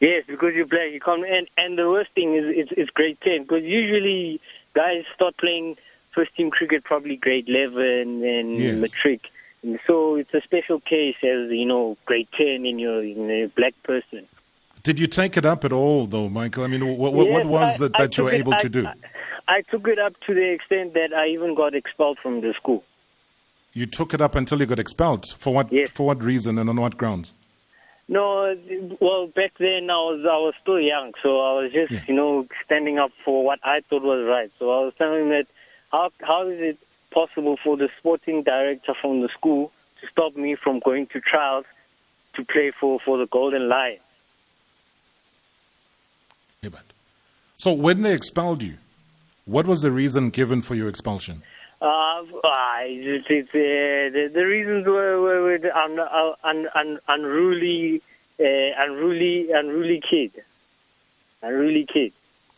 Yes, 0.00 0.24
because 0.26 0.54
you're 0.54 0.66
black, 0.66 0.90
you 0.92 1.00
can't. 1.00 1.24
And 1.26 1.48
and 1.56 1.78
the 1.78 1.88
worst 1.88 2.10
thing 2.14 2.34
is 2.36 2.44
it's, 2.46 2.70
it's 2.76 2.90
grade 2.90 3.18
ten 3.22 3.42
because 3.42 3.62
usually 3.64 4.40
guys 4.74 5.04
start 5.14 5.36
playing 5.38 5.76
first 6.14 6.34
team 6.36 6.50
cricket 6.50 6.84
probably 6.84 7.16
grade 7.16 7.48
eleven 7.48 8.24
and 8.24 8.58
Yes. 8.58 8.76
matric. 8.76 9.20
And 9.64 9.80
so 9.88 10.14
it's 10.14 10.32
a 10.34 10.40
special 10.42 10.78
case 10.80 11.16
as 11.22 11.50
you 11.50 11.64
know 11.66 11.96
grade 12.06 12.28
ten 12.36 12.64
in 12.64 12.78
your 12.78 13.02
in 13.02 13.30
a 13.30 13.46
black 13.56 13.74
person. 13.82 14.26
Did 14.84 15.00
you 15.00 15.08
take 15.08 15.36
it 15.36 15.44
up 15.44 15.64
at 15.64 15.72
all, 15.72 16.06
though, 16.06 16.28
Michael? 16.28 16.62
I 16.64 16.68
mean, 16.68 16.86
what, 16.96 17.12
what, 17.12 17.26
Yes, 17.26 17.34
what 17.34 17.46
was 17.46 17.82
I- 17.82 17.86
it 17.86 17.92
I 17.96 18.02
that 18.02 18.16
you 18.16 18.24
were 18.24 18.30
took 18.30 18.36
it- 18.38 18.40
able 18.40 18.54
I- 18.54 18.58
to 18.58 18.68
do? 18.68 18.88
I 19.48 19.62
took 19.62 19.88
it 19.88 19.98
up 19.98 20.12
to 20.26 20.34
the 20.34 20.48
extent 20.52 20.94
that 20.94 21.12
I 21.12 21.26
even 21.28 21.54
got 21.56 21.74
expelled 21.74 22.18
from 22.22 22.40
the 22.42 22.54
school. 22.54 22.84
You 23.78 23.86
took 23.86 24.12
it 24.12 24.20
up 24.20 24.34
until 24.34 24.58
you 24.60 24.66
got 24.66 24.78
expelled. 24.78 25.24
For 25.38 25.54
what? 25.54 25.72
Yes. 25.72 25.90
For 25.90 26.06
what 26.06 26.22
reason 26.22 26.58
and 26.58 26.68
on 26.68 26.80
what 26.80 26.96
grounds? 26.96 27.32
No, 28.08 28.56
well, 29.00 29.26
back 29.26 29.52
then 29.58 29.90
I 29.90 30.00
was 30.08 30.24
I 30.24 30.38
was 30.38 30.54
still 30.62 30.80
young, 30.80 31.12
so 31.22 31.40
I 31.40 31.52
was 31.62 31.72
just 31.72 32.08
you 32.08 32.14
know 32.14 32.46
standing 32.64 32.98
up 32.98 33.12
for 33.24 33.44
what 33.44 33.60
I 33.62 33.78
thought 33.88 34.02
was 34.02 34.26
right. 34.26 34.50
So 34.58 34.70
I 34.70 34.84
was 34.84 34.94
telling 34.98 35.28
that 35.30 35.46
how 35.92 36.10
how 36.20 36.48
is 36.48 36.58
it 36.60 36.78
possible 37.12 37.56
for 37.62 37.76
the 37.76 37.88
sporting 37.98 38.42
director 38.42 38.94
from 39.00 39.20
the 39.20 39.28
school 39.28 39.70
to 40.00 40.06
stop 40.10 40.36
me 40.36 40.56
from 40.62 40.80
going 40.84 41.06
to 41.08 41.20
trials 41.20 41.66
to 42.34 42.44
play 42.44 42.72
for 42.80 42.98
for 43.04 43.18
the 43.18 43.26
Golden 43.26 43.68
Lion? 43.68 43.98
So 47.58 47.72
when 47.72 48.02
they 48.02 48.14
expelled 48.14 48.62
you, 48.62 48.76
what 49.44 49.66
was 49.66 49.82
the 49.82 49.90
reason 49.90 50.30
given 50.30 50.62
for 50.62 50.76
your 50.76 50.88
expulsion? 50.88 51.42
Uh, 51.80 51.84
I 52.44 52.86
it's, 52.88 53.26
it's, 53.30 53.48
uh, 53.50 53.54
the, 54.12 54.30
the 54.34 54.44
reasons 54.44 54.86
were, 54.86 55.20
were, 55.20 55.42
were 55.42 55.58
the 55.58 55.76
un, 55.76 55.98
un, 56.42 56.66
un, 56.74 56.98
unruly, 57.06 58.02
uh, 58.40 58.44
unruly, 58.78 59.52
unruly 59.52 60.02
kid, 60.10 60.32
unruly 61.42 61.86
kid. 61.92 62.12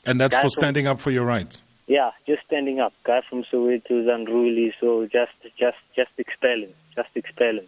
And 0.06 0.18
that's 0.20 0.34
Guy 0.34 0.40
for 0.42 0.46
from- 0.46 0.50
standing 0.50 0.86
up 0.86 1.00
for 1.00 1.10
your 1.10 1.26
rights. 1.26 1.62
Yeah, 1.86 2.12
just 2.26 2.46
standing 2.46 2.78
up. 2.78 2.92
Guy 3.04 3.20
from 3.28 3.42
Soweto 3.44 4.02
is 4.02 4.06
unruly, 4.06 4.72
so 4.80 5.06
just, 5.06 5.32
just, 5.58 5.76
just 5.96 6.10
expel 6.18 6.62
him. 6.62 6.72
Just 6.94 7.08
expel 7.16 7.58
him. 7.58 7.66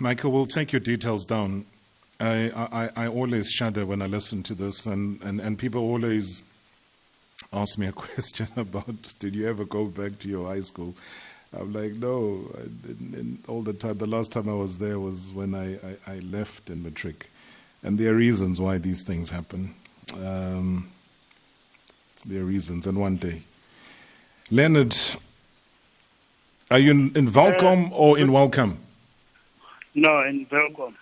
Michael, 0.00 0.32
we'll 0.32 0.46
take 0.46 0.72
your 0.72 0.80
details 0.80 1.24
down. 1.24 1.66
I, 2.18 2.50
I, 2.96 3.04
I 3.04 3.08
always 3.08 3.50
shudder 3.50 3.84
when 3.84 4.00
I 4.02 4.06
listen 4.06 4.42
to 4.44 4.54
this, 4.54 4.86
and, 4.86 5.22
and, 5.22 5.40
and 5.40 5.58
people 5.58 5.82
always 5.82 6.42
ask 7.52 7.78
me 7.78 7.86
a 7.86 7.92
question 8.04 8.48
about 8.56 9.14
did 9.18 9.34
you 9.34 9.48
ever 9.48 9.64
go 9.64 9.86
back 9.86 10.18
to 10.20 10.28
your 10.28 10.46
high 10.46 10.62
school? 10.62 10.94
I'm 11.58 11.72
like, 11.72 11.92
no. 11.92 12.50
I 12.58 12.86
didn't, 12.86 13.14
and 13.14 13.38
all 13.48 13.62
the 13.62 13.72
time, 13.72 13.98
the 13.98 14.06
last 14.06 14.32
time 14.32 14.48
I 14.48 14.52
was 14.54 14.78
there 14.78 14.98
was 14.98 15.30
when 15.32 15.54
I, 15.54 15.74
I, 15.74 16.14
I 16.14 16.18
left 16.20 16.70
in 16.70 16.82
matric. 16.82 17.30
And 17.82 17.98
there 17.98 18.12
are 18.12 18.16
reasons 18.16 18.60
why 18.60 18.78
these 18.78 19.02
things 19.02 19.30
happen. 19.30 19.74
Um, 20.14 20.90
there 22.24 22.42
are 22.42 22.44
reasons, 22.44 22.86
and 22.86 22.98
one 22.98 23.16
day. 23.16 23.42
Leonard, 24.50 24.96
are 26.70 26.78
you 26.78 26.90
in, 26.90 27.16
in 27.16 27.28
Valcom 27.28 27.90
or 27.92 28.18
in 28.18 28.32
Welcome? 28.32 28.78
No, 29.94 30.22
in 30.24 30.46
Belcom. 30.46 30.94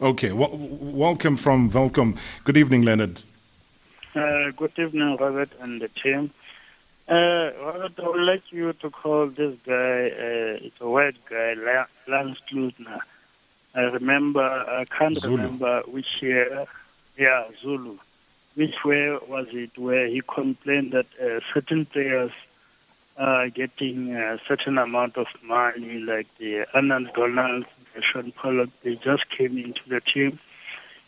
Okay, 0.00 0.28
w- 0.28 0.56
welcome 0.80 1.36
from 1.36 1.70
Velcom. 1.70 2.16
Good 2.44 2.56
evening, 2.56 2.82
Leonard. 2.82 3.22
Uh, 4.18 4.50
good 4.56 4.72
evening, 4.78 5.16
Robert 5.20 5.50
and 5.60 5.80
the 5.80 5.88
team. 6.02 6.32
Uh, 7.08 7.52
Robert, 7.64 7.92
I 8.02 8.08
would 8.08 8.26
like 8.26 8.42
you 8.50 8.72
to 8.72 8.90
call 8.90 9.28
this 9.28 9.54
guy, 9.64 10.08
uh, 10.08 10.66
it's 10.66 10.74
a 10.80 10.88
white 10.88 11.14
guy, 11.30 11.54
La- 11.54 11.86
Lance 12.08 12.38
Klusener. 12.50 12.98
I 13.76 13.80
remember, 13.82 14.42
I 14.42 14.86
can't 14.86 15.16
Zulu. 15.16 15.36
remember 15.36 15.82
which 15.86 16.20
year, 16.20 16.66
yeah, 17.16 17.44
Zulu. 17.62 17.98
Which 18.56 18.74
way 18.84 19.16
was 19.28 19.46
it 19.52 19.78
where 19.78 20.08
he 20.08 20.20
complained 20.34 20.92
that 20.94 21.06
uh, 21.22 21.38
certain 21.54 21.86
players 21.86 22.32
are 23.18 23.48
getting 23.50 24.16
a 24.16 24.38
certain 24.48 24.78
amount 24.78 25.16
of 25.16 25.28
money, 25.44 26.00
like 26.00 26.26
the 26.40 26.66
Allan 26.74 27.08
Donald, 27.14 27.66
the 27.94 28.02
Shaun 28.02 28.32
Pollock, 28.32 28.70
they 28.82 28.96
just 28.96 29.30
came 29.36 29.56
into 29.58 29.82
the 29.88 30.00
team. 30.00 30.40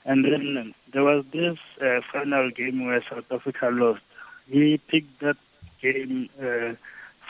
And 0.05 0.24
then 0.24 0.74
there 0.92 1.05
was 1.05 1.24
this 1.32 1.59
uh, 1.80 2.01
final 2.12 2.51
game 2.51 2.84
where 2.86 3.03
South 3.09 3.30
Africa 3.30 3.68
lost. 3.70 4.01
He 4.48 4.80
picked 4.88 5.20
that 5.20 5.36
game 5.82 6.28
uh, 6.40 6.74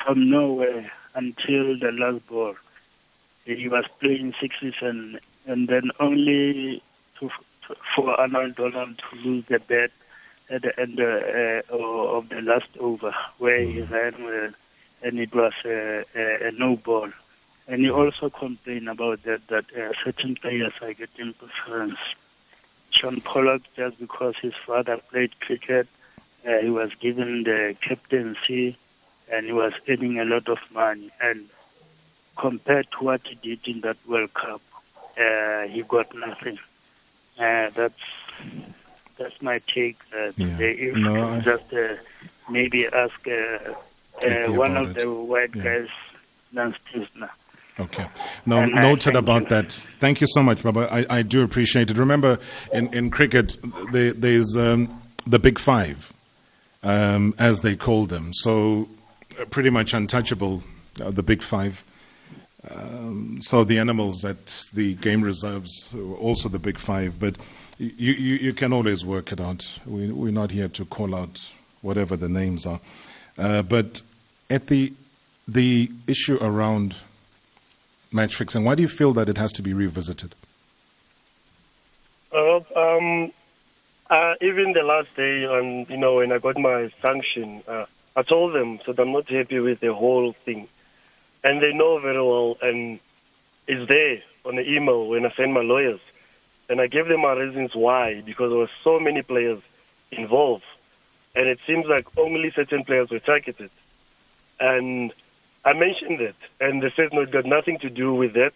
from 0.04 0.28
nowhere 0.28 0.90
until 1.14 1.78
the 1.78 1.90
last 1.92 2.26
ball. 2.28 2.54
He 3.44 3.68
was 3.68 3.84
playing 4.00 4.34
sixes 4.40 4.74
and 4.80 5.18
and 5.46 5.68
then 5.68 5.90
only 5.98 6.82
to, 7.18 7.28
to, 7.66 7.74
for 7.96 8.20
Allan 8.20 8.54
Donald 8.56 8.98
to 8.98 9.16
lose 9.16 9.44
the 9.48 9.58
bet 9.58 9.90
at 10.50 10.62
the 10.62 10.78
end 10.78 11.00
uh, 11.00 11.74
uh, 11.74 12.16
of 12.16 12.28
the 12.28 12.40
last 12.42 12.68
over 12.78 13.14
where 13.38 13.60
he 13.60 13.80
ran 13.82 14.22
with, 14.24 14.54
and 15.02 15.18
it 15.18 15.34
was 15.34 15.52
uh, 15.64 16.02
a, 16.14 16.48
a 16.48 16.52
no 16.52 16.76
ball. 16.76 17.08
And 17.66 17.84
he 17.84 17.90
also 17.90 18.30
complained 18.30 18.88
about 18.88 19.22
that 19.24 19.42
that 19.48 19.64
uh, 19.76 19.92
certain 20.04 20.36
players 20.36 20.72
are 20.82 20.92
getting 20.92 21.34
preference. 21.34 21.98
Shaun 23.00 23.20
Pollock, 23.22 23.62
just 23.76 23.98
because 23.98 24.34
his 24.42 24.52
father 24.66 24.98
played 25.10 25.38
cricket, 25.40 25.86
uh, 26.46 26.58
he 26.62 26.70
was 26.70 26.90
given 27.00 27.44
the 27.44 27.74
captaincy 27.86 28.76
and 29.32 29.46
he 29.46 29.52
was 29.52 29.72
earning 29.88 30.18
a 30.18 30.24
lot 30.24 30.48
of 30.48 30.58
money. 30.72 31.10
And 31.20 31.46
compared 32.38 32.88
to 32.98 33.04
what 33.04 33.20
he 33.28 33.34
did 33.36 33.60
in 33.66 33.80
that 33.82 33.96
World 34.08 34.30
Cup, 34.34 34.60
uh, 35.18 35.62
he 35.68 35.82
got 35.82 36.06
nothing. 36.14 36.58
Uh, 37.38 37.70
that's 37.76 37.94
that's 39.18 39.40
my 39.42 39.60
take. 39.74 39.98
Uh, 40.12 40.32
today. 40.32 40.74
If 40.78 40.96
No, 40.96 41.14
you 41.14 41.36
I- 41.36 41.40
just 41.40 41.72
uh, 41.72 41.96
maybe 42.50 42.86
ask 42.86 43.14
uh, 43.26 43.72
uh, 44.26 44.52
one 44.52 44.76
of 44.76 44.90
it. 44.90 44.96
the 44.96 45.10
white 45.10 45.52
Yeah. 45.54 45.62
guys, 45.62 45.88
Lance 46.52 46.76
Tisner. 46.92 47.30
Okay. 47.78 48.06
No, 48.46 48.58
And 48.58 48.74
noted 48.74 49.16
about 49.16 49.48
that. 49.48 49.72
Thank 50.00 50.20
you 50.20 50.26
so 50.28 50.42
much, 50.42 50.62
Baba. 50.62 50.88
I, 50.92 51.18
I 51.18 51.22
do 51.22 51.42
appreciate 51.42 51.90
it. 51.90 51.96
Remember, 51.96 52.38
in, 52.72 52.92
in 52.92 53.10
cricket, 53.10 53.56
there, 53.92 54.12
there's 54.12 54.56
um, 54.56 55.00
the 55.26 55.38
big 55.38 55.58
five, 55.58 56.12
um, 56.82 57.34
as 57.38 57.60
they 57.60 57.76
call 57.76 58.06
them. 58.06 58.32
So, 58.34 58.88
uh, 59.40 59.44
pretty 59.46 59.70
much 59.70 59.94
untouchable, 59.94 60.62
uh, 61.00 61.10
the 61.10 61.22
big 61.22 61.42
five. 61.42 61.84
Um, 62.70 63.38
so, 63.40 63.64
the 63.64 63.78
animals 63.78 64.24
at 64.24 64.66
the 64.74 64.94
game 64.96 65.22
reserves 65.22 65.88
are 65.94 66.14
also 66.16 66.48
the 66.48 66.58
big 66.58 66.78
five. 66.78 67.18
But 67.18 67.38
you, 67.78 68.12
you, 68.12 68.34
you 68.36 68.52
can 68.52 68.72
always 68.74 69.06
work 69.06 69.32
it 69.32 69.40
out. 69.40 69.72
We, 69.86 70.10
we're 70.12 70.32
not 70.32 70.50
here 70.50 70.68
to 70.68 70.84
call 70.84 71.14
out 71.14 71.50
whatever 71.80 72.16
the 72.16 72.28
names 72.28 72.66
are. 72.66 72.80
Uh, 73.38 73.62
but 73.62 74.02
at 74.50 74.66
the, 74.66 74.92
the 75.48 75.90
issue 76.06 76.36
around 76.42 76.96
match 78.12 78.34
fixing. 78.34 78.64
Why 78.64 78.74
do 78.74 78.82
you 78.82 78.88
feel 78.88 79.12
that 79.14 79.28
it 79.28 79.38
has 79.38 79.52
to 79.52 79.62
be 79.62 79.72
revisited? 79.72 80.34
Uh, 82.32 82.60
um, 82.76 83.32
uh, 84.08 84.34
even 84.40 84.72
the 84.72 84.82
last 84.82 85.08
day, 85.16 85.44
um, 85.46 85.86
you 85.88 85.96
know, 85.96 86.16
when 86.16 86.32
I 86.32 86.38
got 86.38 86.58
my 86.58 86.90
sanction, 87.04 87.62
uh, 87.66 87.86
I 88.16 88.22
told 88.22 88.54
them 88.54 88.78
that 88.86 88.98
I'm 88.98 89.12
not 89.12 89.28
happy 89.28 89.58
with 89.60 89.80
the 89.80 89.94
whole 89.94 90.34
thing, 90.44 90.68
and 91.44 91.62
they 91.62 91.72
know 91.72 91.98
very 92.00 92.22
well. 92.22 92.56
And 92.60 93.00
it's 93.66 93.88
there 93.88 94.18
on 94.44 94.56
the 94.56 94.68
email 94.68 95.06
when 95.06 95.24
I 95.26 95.32
send 95.36 95.54
my 95.54 95.60
lawyers. 95.60 96.00
And 96.68 96.80
I 96.80 96.86
gave 96.86 97.08
them 97.08 97.22
my 97.22 97.32
reasons 97.32 97.72
why, 97.74 98.22
because 98.24 98.50
there 98.50 98.58
were 98.58 98.70
so 98.84 99.00
many 99.00 99.22
players 99.22 99.60
involved. 100.12 100.64
And 101.34 101.48
it 101.48 101.58
seems 101.66 101.86
like 101.86 102.06
only 102.16 102.52
certain 102.54 102.84
players 102.84 103.10
were 103.10 103.18
targeted. 103.18 103.70
And 104.60 105.12
I 105.64 105.72
mentioned 105.72 106.20
that. 106.20 106.34
And 106.60 106.82
they 106.82 106.92
said, 106.96 107.12
no, 107.12 107.22
it 107.22 107.30
got 107.30 107.46
nothing 107.46 107.78
to 107.80 107.90
do 107.90 108.14
with 108.14 108.34
that. 108.34 108.52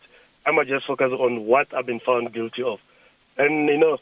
I'm 0.47 0.57
just 0.67 0.87
focus 0.87 1.13
on 1.13 1.47
what 1.47 1.75
I've 1.75 1.87
been 1.87 2.01
found 2.01 2.33
guilty 2.33 2.63
of. 2.63 2.79
And, 3.37 3.69
you 3.69 3.79
know, 3.79 3.99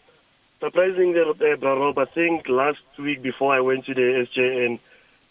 surprisingly, 0.61 1.21
uh, 1.21 1.57
Rob, 1.57 1.99
I 1.99 2.05
think 2.05 2.49
last 2.49 2.79
week 2.99 3.23
before 3.23 3.55
I 3.55 3.61
went 3.61 3.87
to 3.87 3.95
the 3.95 4.27
SJN, 4.37 4.81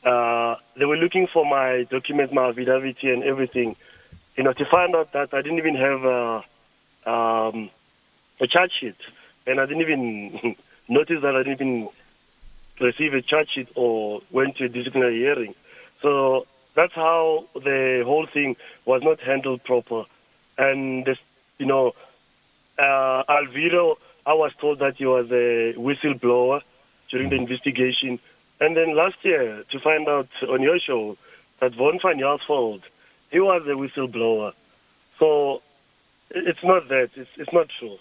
uh, 0.04 0.56
they 0.78 0.86
were 0.86 0.98
looking 0.98 1.28
for 1.32 1.46
my 1.46 1.84
documents, 1.90 2.34
my 2.34 2.50
affidavit 2.50 2.98
and 3.04 3.24
everything. 3.24 3.76
You 4.36 4.44
know, 4.44 4.54
to 4.54 4.66
find 4.66 4.96
out 4.96 5.12
that 5.14 5.34
I 5.34 5.42
didn't 5.42 5.60
even 5.60 5.76
have 5.76 6.04
a, 6.04 6.44
um, 7.06 7.70
a 8.40 8.48
charge 8.48 8.72
sheet. 8.80 8.96
And 9.46 9.60
I 9.60 9.66
didn't 9.66 9.82
even 9.82 10.56
notice 10.90 11.22
that 11.22 11.36
I 11.36 11.44
didn't 11.44 11.62
even 11.62 11.90
receive 12.80 13.14
a 13.14 13.22
charge 13.22 13.50
sheet 13.54 13.70
or 13.76 14.22
went 14.32 14.58
to 14.58 14.66
a 14.66 14.70
disciplinary 14.70 15.20
hearing. 15.20 15.54
So 16.02 16.48
that's 16.76 16.94
how 16.94 17.46
the 17.54 18.04
whole 18.06 18.28
thing 18.28 18.56
was 18.86 19.02
not 19.04 19.20
handled 19.20 19.64
proper. 19.64 20.06
And, 20.58 21.06
this, 21.06 21.18
you 21.58 21.66
know, 21.66 21.94
uh, 22.78 23.24
Alviro, 23.30 23.98
I 24.26 24.34
was 24.34 24.52
told 24.60 24.80
that 24.80 24.96
he 24.98 25.06
was 25.06 25.30
a 25.32 25.74
whistleblower 25.78 26.62
during 27.10 27.30
the 27.30 27.36
investigation. 27.36 28.20
And 28.60 28.78
then 28.78 28.96
last 28.96 29.18
year, 29.24 29.64
to 29.72 29.80
find 29.80 30.08
out 30.08 30.30
on 30.48 30.62
your 30.62 30.80
show 30.80 31.18
that 31.60 31.74
Vaughn 31.76 32.00
van 32.02 32.20
Jaarsveld, 32.20 32.82
he 33.32 33.40
was 33.40 33.64
a 33.66 33.72
whistleblower. 33.72 34.54
So 35.20 35.62
it's 36.30 36.64
not 36.64 36.88
that. 36.90 37.10
It's, 37.16 37.30
it's 37.38 37.54
not 37.54 37.68
true. 37.80 37.98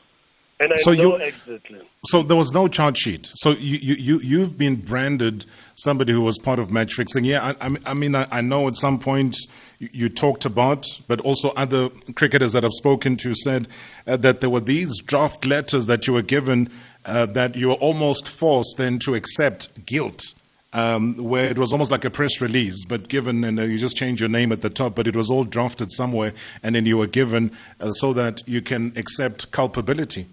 And 0.61 0.73
I 0.73 0.77
So 0.77 0.93
know 0.93 1.17
you- 1.19 1.25
exactly. 1.25 1.81
So 2.07 2.23
there 2.23 2.37
was 2.37 2.53
no 2.53 2.69
charge 2.69 2.97
sheet. 2.99 3.31
So 3.35 3.51
you, 3.51 3.79
you, 3.81 3.95
you, 3.95 4.19
you've 4.21 4.57
been 4.57 4.77
branded 4.77 5.45
somebody 5.77 6.13
who 6.13 6.21
was 6.23 6.39
part 6.39 6.59
of 6.59 6.71
match 6.71 6.95
fixing. 6.95 7.25
Yeah, 7.25 7.55
I, 7.61 7.67
I 7.87 7.95
mean- 7.95 8.15
I 8.15 8.23
I, 8.23 8.39
I 8.39 8.41
know 8.43 8.69
at 8.69 8.77
some 8.77 8.99
point 8.99 9.37
you, 9.79 9.89
you 9.93 10.09
talked 10.09 10.45
about, 10.45 10.87
but 11.09 11.21
also 11.23 11.51
other 11.57 11.89
cricketers 12.15 12.53
that 12.53 12.65
I've 12.65 12.73
spoken 12.73 13.17
to 13.19 13.35
said 13.35 13.69
uh, 14.07 14.17
that 14.19 14.41
there 14.41 14.51
were 14.51 14.61
these 14.61 15.01
draft 15.03 15.45
letters 15.47 15.87
that 15.87 16.07
you 16.07 16.13
were 16.13 16.23
given 16.23 16.71
uh, 17.07 17.25
that 17.27 17.57
you 17.57 17.69
were 17.69 17.75
almost 17.75 18.29
forced 18.29 18.77
then 18.77 18.99
to 19.01 19.15
accept 19.15 19.87
guilt. 19.87 20.35
Um, 20.73 21.17
where 21.17 21.47
it 21.51 21.59
was 21.59 21.73
almost 21.73 21.91
like 21.91 22.05
a 22.05 22.11
press 22.11 22.41
release, 22.41 22.85
but 22.85 23.09
given, 23.09 23.43
and 23.43 23.59
uh, 23.59 23.63
you 23.65 23.77
just 23.77 23.97
change 23.97 24.21
your 24.21 24.29
name 24.29 24.53
at 24.53 24.61
the 24.61 24.71
top, 24.71 24.95
but 24.95 25.09
it 25.09 25.17
was 25.17 25.29
all 25.29 25.43
drafted 25.43 25.91
somewhere, 25.91 26.33
and 26.63 26.77
then 26.77 26.87
you 26.87 26.97
were 26.97 27.09
given 27.09 27.51
uh, 27.81 27.91
so 27.91 28.13
that 28.13 28.41
you 28.47 28.63
can 28.63 28.93
accept 28.95 29.51
culpability. 29.51 30.29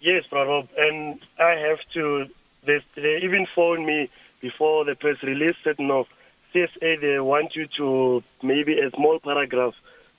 Yes, 0.00 0.24
Rob, 0.32 0.68
and 0.78 1.20
I 1.38 1.50
have 1.68 1.78
to. 1.94 2.26
They, 2.66 2.78
they 2.96 3.20
even 3.22 3.46
phoned 3.54 3.84
me 3.84 4.08
before 4.40 4.84
the 4.84 4.94
press 4.94 5.22
release 5.22 5.56
said 5.62 5.76
no. 5.78 6.06
CSA 6.54 7.00
they 7.00 7.20
want 7.20 7.54
you 7.54 7.66
to 7.76 8.22
maybe 8.42 8.78
a 8.78 8.90
small 8.96 9.18
paragraph, 9.20 9.74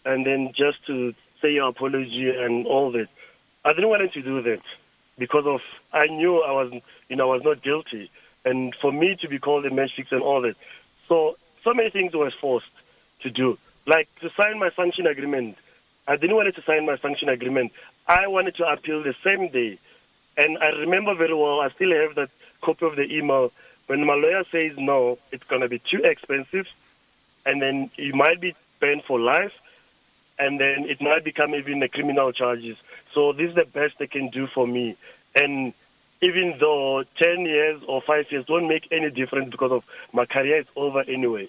and 0.05 0.25
then 0.25 0.53
just 0.55 0.85
to 0.85 1.13
say 1.41 1.51
your 1.53 1.69
apology 1.69 2.29
and 2.29 2.67
all 2.67 2.91
that. 2.91 3.07
I 3.65 3.73
didn't 3.73 3.89
want 3.89 4.11
to 4.11 4.21
do 4.21 4.41
that 4.43 4.61
because 5.17 5.45
of 5.47 5.61
I 5.91 6.05
knew 6.07 6.41
I 6.41 6.51
was 6.51 6.71
you 7.09 7.15
know 7.15 7.31
I 7.31 7.35
was 7.35 7.43
not 7.43 7.63
guilty, 7.63 8.11
and 8.45 8.75
for 8.79 8.91
me 8.91 9.17
to 9.21 9.27
be 9.27 9.39
called 9.39 9.65
a 9.65 9.73
match 9.73 9.91
and 10.11 10.21
all 10.21 10.41
that. 10.41 10.55
So 11.09 11.37
so 11.63 11.73
many 11.73 11.89
things 11.89 12.11
I 12.13 12.17
was 12.17 12.33
forced 12.39 12.67
to 13.23 13.31
do, 13.31 13.57
like 13.87 14.07
to 14.21 14.29
sign 14.39 14.59
my 14.59 14.69
sanction 14.75 15.07
agreement. 15.07 15.57
I 16.07 16.17
didn't 16.17 16.35
want 16.35 16.53
to 16.53 16.61
sign 16.63 16.85
my 16.85 16.97
sanction 16.97 17.29
agreement. 17.29 17.71
I 18.11 18.27
wanted 18.27 18.55
to 18.55 18.65
appeal 18.65 19.01
the 19.01 19.15
same 19.23 19.47
day. 19.47 19.79
And 20.35 20.57
I 20.57 20.67
remember 20.79 21.15
very 21.15 21.33
well, 21.33 21.61
I 21.61 21.69
still 21.69 21.93
have 21.93 22.15
that 22.15 22.29
copy 22.61 22.85
of 22.85 22.97
the 22.97 23.03
email. 23.03 23.53
When 23.87 24.05
my 24.05 24.15
lawyer 24.15 24.43
says 24.51 24.73
no, 24.77 25.17
it's 25.31 25.45
going 25.45 25.61
to 25.61 25.69
be 25.69 25.79
too 25.79 26.01
expensive, 26.03 26.65
and 27.45 27.61
then 27.61 27.89
you 27.95 28.13
might 28.13 28.41
be 28.41 28.53
banned 28.81 29.03
for 29.07 29.17
life, 29.17 29.53
and 30.37 30.59
then 30.59 30.89
it 30.89 31.01
might 31.01 31.23
become 31.23 31.55
even 31.55 31.81
a 31.83 31.87
criminal 31.87 32.33
charges. 32.33 32.75
So 33.13 33.31
this 33.31 33.49
is 33.49 33.55
the 33.55 33.63
best 33.65 33.93
they 33.97 34.07
can 34.07 34.29
do 34.29 34.45
for 34.53 34.67
me. 34.67 34.97
And 35.33 35.73
even 36.21 36.55
though 36.59 37.05
10 37.17 37.45
years 37.45 37.81
or 37.87 38.01
5 38.01 38.25
years 38.29 38.45
don't 38.45 38.67
make 38.67 38.89
any 38.91 39.09
difference 39.09 39.51
because 39.51 39.71
of 39.71 39.83
my 40.11 40.25
career 40.25 40.59
is 40.59 40.67
over 40.75 41.01
anyway. 41.07 41.47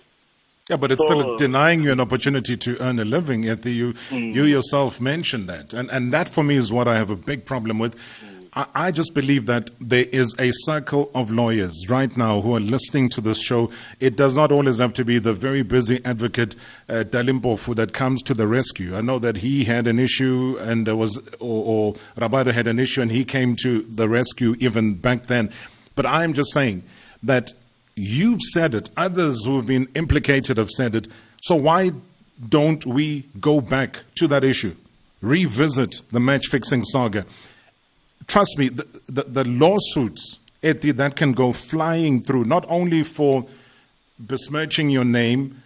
Yeah, 0.70 0.76
but 0.76 0.92
it's 0.92 1.04
still 1.04 1.36
denying 1.36 1.82
you 1.82 1.90
an 1.90 1.98
opportunity 1.98 2.56
to 2.56 2.80
earn 2.80 3.00
a 3.00 3.04
living. 3.04 3.42
Yet 3.42 3.62
the, 3.62 3.72
you, 3.72 3.94
you 4.10 4.44
yourself 4.44 5.00
mentioned 5.00 5.48
that, 5.48 5.74
and 5.74 5.90
and 5.90 6.12
that 6.12 6.28
for 6.28 6.44
me 6.44 6.54
is 6.54 6.72
what 6.72 6.86
I 6.86 6.96
have 6.96 7.10
a 7.10 7.16
big 7.16 7.44
problem 7.44 7.80
with. 7.80 7.96
I, 8.54 8.66
I 8.74 8.90
just 8.92 9.12
believe 9.12 9.46
that 9.46 9.70
there 9.80 10.06
is 10.12 10.34
a 10.38 10.50
circle 10.52 11.10
of 11.16 11.30
lawyers 11.30 11.88
right 11.88 12.14
now 12.16 12.40
who 12.42 12.54
are 12.54 12.60
listening 12.60 13.08
to 13.10 13.20
this 13.20 13.40
show. 13.42 13.70
It 13.98 14.16
does 14.16 14.36
not 14.36 14.52
always 14.52 14.78
have 14.78 14.92
to 14.94 15.04
be 15.04 15.18
the 15.18 15.32
very 15.32 15.62
busy 15.62 16.04
advocate 16.04 16.54
uh, 16.88 17.04
Dali 17.08 17.40
Mpofu 17.40 17.74
that 17.76 17.92
comes 17.92 18.22
to 18.24 18.34
the 18.34 18.46
rescue. 18.46 18.96
I 18.96 19.00
know 19.00 19.18
that 19.18 19.38
he 19.38 19.64
had 19.64 19.86
an 19.86 19.98
issue 19.98 20.56
and 20.60 20.86
there 20.86 20.96
was, 20.96 21.18
or, 21.40 21.64
or 21.64 21.94
Rabada 22.16 22.52
had 22.52 22.66
an 22.66 22.78
issue 22.78 23.00
and 23.02 23.10
he 23.10 23.24
came 23.24 23.56
to 23.62 23.82
the 23.82 24.08
rescue 24.08 24.54
even 24.60 24.94
back 24.94 25.26
then. 25.26 25.50
But 25.94 26.06
I'm 26.06 26.34
just 26.34 26.52
saying 26.52 26.84
that 27.22 27.52
You've 27.94 28.40
said 28.40 28.74
it. 28.74 28.90
Others 28.96 29.44
who 29.44 29.56
have 29.56 29.66
been 29.66 29.88
implicated 29.94 30.56
have 30.58 30.70
said 30.70 30.94
it. 30.94 31.08
So 31.42 31.56
why 31.56 31.92
don't 32.48 32.84
we 32.86 33.26
go 33.40 33.60
back 33.60 34.00
to 34.16 34.26
that 34.28 34.44
issue? 34.44 34.74
Revisit 35.20 36.02
the 36.10 36.20
match 36.20 36.48
fixing 36.48 36.84
saga. 36.84 37.26
Trust 38.26 38.56
me, 38.58 38.68
the, 38.68 38.86
the, 39.06 39.24
the 39.24 39.44
lawsuits 39.44 40.38
Ethy, 40.62 40.94
that 40.96 41.16
can 41.16 41.32
go 41.32 41.52
flying 41.52 42.22
through, 42.22 42.44
not 42.44 42.64
only 42.68 43.02
for 43.02 43.46
besmirching 44.18 44.90
your 44.90 45.04
name, 45.04 45.62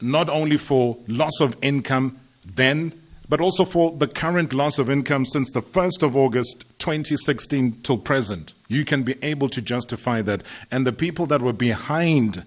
not 0.00 0.28
only 0.28 0.56
for 0.56 0.96
loss 1.08 1.40
of 1.40 1.56
income 1.60 2.18
then, 2.54 2.92
but 3.28 3.40
also 3.40 3.64
for 3.64 3.92
the 3.92 4.08
current 4.08 4.52
loss 4.52 4.78
of 4.78 4.88
income 4.88 5.26
since 5.26 5.50
the 5.50 5.60
1st 5.60 6.02
of 6.02 6.16
August 6.16 6.64
2016 6.78 7.80
till 7.82 7.98
present. 7.98 8.54
You 8.68 8.84
can 8.84 9.02
be 9.02 9.16
able 9.22 9.48
to 9.50 9.60
justify 9.60 10.22
that. 10.22 10.42
And 10.70 10.86
the 10.86 10.92
people 10.92 11.26
that 11.26 11.42
were 11.42 11.52
behind 11.52 12.44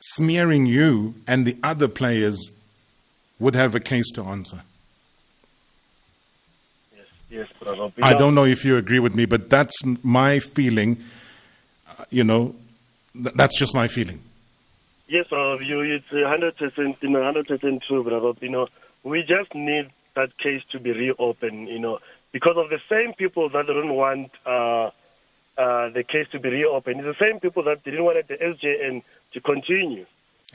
smearing 0.00 0.66
you 0.66 1.14
and 1.26 1.46
the 1.46 1.56
other 1.62 1.88
players 1.88 2.52
would 3.38 3.54
have 3.54 3.74
a 3.74 3.80
case 3.80 4.10
to 4.12 4.22
answer. 4.22 4.62
Yes, 6.94 7.06
yes, 7.30 7.48
brother. 7.58 7.92
I 8.02 8.14
don't 8.14 8.34
know 8.34 8.44
if 8.44 8.64
you 8.64 8.76
agree 8.76 8.98
with 9.00 9.14
me, 9.14 9.24
but 9.24 9.50
that's 9.50 9.76
my 10.02 10.38
feeling. 10.38 11.02
Uh, 11.88 12.04
you 12.10 12.22
know, 12.22 12.54
th- 13.14 13.34
that's 13.34 13.58
just 13.58 13.74
my 13.74 13.88
feeling. 13.88 14.20
Yes, 15.08 15.26
brother. 15.28 15.62
You, 15.62 15.80
it's 15.80 16.06
hundred 16.10 16.56
percent, 16.56 16.96
you 17.00 17.08
know, 17.08 17.22
hundred 17.22 17.48
percent 17.48 17.82
true, 17.88 18.04
brother. 18.04 18.32
You 18.40 18.50
know, 18.50 18.68
we 19.04 19.20
just 19.20 19.54
need 19.54 19.90
that 20.16 20.36
case 20.38 20.62
to 20.72 20.80
be 20.80 20.92
reopened. 20.92 21.68
You 21.68 21.78
know, 21.78 21.98
because 22.32 22.56
of 22.56 22.70
the 22.70 22.80
same 22.88 23.14
people 23.14 23.48
that 23.50 23.66
don't 23.66 23.94
want 23.94 24.30
uh, 24.46 24.90
uh, 25.60 25.90
the 25.90 26.02
case 26.02 26.26
to 26.32 26.40
be 26.40 26.48
reopened. 26.48 27.00
It's 27.00 27.18
the 27.18 27.24
same 27.24 27.40
people 27.40 27.62
that 27.64 27.84
didn't 27.84 28.04
want 28.04 28.26
the 28.28 28.34
SJN 28.34 29.02
to 29.34 29.40
continue. 29.40 30.06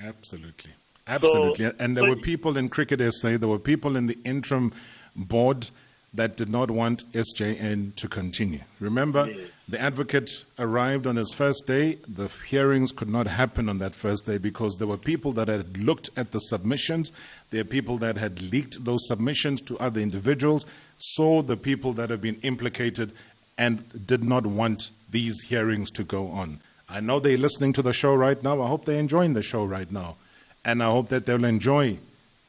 Absolutely. 0.01 0.71
Absolutely. 1.07 1.71
and 1.79 1.95
there 1.95 2.03
so- 2.03 2.09
were 2.09 2.15
people 2.15 2.57
in 2.57 2.69
Cricket 2.69 3.01
SA, 3.13 3.37
there 3.37 3.47
were 3.49 3.59
people 3.59 3.95
in 3.95 4.07
the 4.07 4.17
interim 4.25 4.73
board 5.15 5.69
that 6.15 6.37
did 6.37 6.49
not 6.49 6.71
want 6.71 7.11
SJN 7.13 7.95
to 7.95 8.07
continue. 8.07 8.61
Remember, 8.79 9.29
the 9.67 9.79
advocate 9.81 10.45
arrived 10.57 11.07
on 11.07 11.15
his 11.15 11.33
first 11.33 11.65
day. 11.67 11.97
The 12.07 12.29
hearings 12.47 12.91
could 12.91 13.09
not 13.09 13.27
happen 13.27 13.67
on 13.67 13.79
that 13.79 13.95
first 13.95 14.25
day 14.25 14.37
because 14.37 14.75
there 14.77 14.87
were 14.87 14.97
people 14.97 15.31
that 15.33 15.47
had 15.47 15.77
looked 15.77 16.09
at 16.15 16.31
the 16.31 16.39
submissions. 16.39 17.11
There 17.49 17.61
are 17.61 17.65
people 17.65 17.97
that 17.99 18.17
had 18.17 18.41
leaked 18.41 18.85
those 18.85 19.07
submissions 19.07 19.61
to 19.63 19.77
other 19.79 19.99
individuals, 19.99 20.65
saw 20.97 21.41
the 21.41 21.57
people 21.57 21.93
that 21.93 22.09
have 22.09 22.21
been 22.21 22.39
implicated, 22.41 23.11
and 23.57 24.05
did 24.05 24.23
not 24.23 24.45
want 24.45 24.91
these 25.09 25.41
hearings 25.41 25.91
to 25.91 26.03
go 26.03 26.27
on. 26.27 26.59
I 26.87 26.99
know 26.99 27.19
they're 27.19 27.37
listening 27.37 27.73
to 27.73 27.81
the 27.81 27.93
show 27.93 28.13
right 28.13 28.41
now. 28.41 28.61
I 28.61 28.67
hope 28.67 28.85
they're 28.85 28.99
enjoying 28.99 29.33
the 29.33 29.41
show 29.41 29.65
right 29.65 29.91
now. 29.91 30.17
And 30.63 30.81
I 30.83 30.91
hope 30.91 31.09
that 31.09 31.25
they'll 31.25 31.45
enjoy 31.45 31.99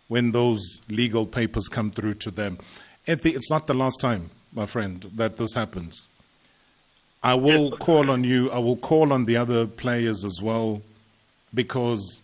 when 0.08 0.32
those 0.32 0.80
legal 0.88 1.26
papers 1.26 1.68
come 1.68 1.90
through 1.90 2.14
to 2.14 2.30
them. 2.30 2.58
Ethy, 3.06 3.34
it's 3.36 3.50
not 3.50 3.66
the 3.66 3.74
last 3.74 4.00
time, 4.00 4.30
my 4.52 4.66
friend, 4.66 5.10
that 5.14 5.36
this 5.36 5.54
happens. 5.54 6.08
I 7.22 7.34
will 7.34 7.76
call 7.76 8.10
on 8.10 8.24
you, 8.24 8.50
I 8.50 8.58
will 8.58 8.76
call 8.76 9.12
on 9.12 9.24
the 9.24 9.36
other 9.36 9.66
players 9.66 10.24
as 10.24 10.40
well, 10.42 10.82
because 11.52 12.20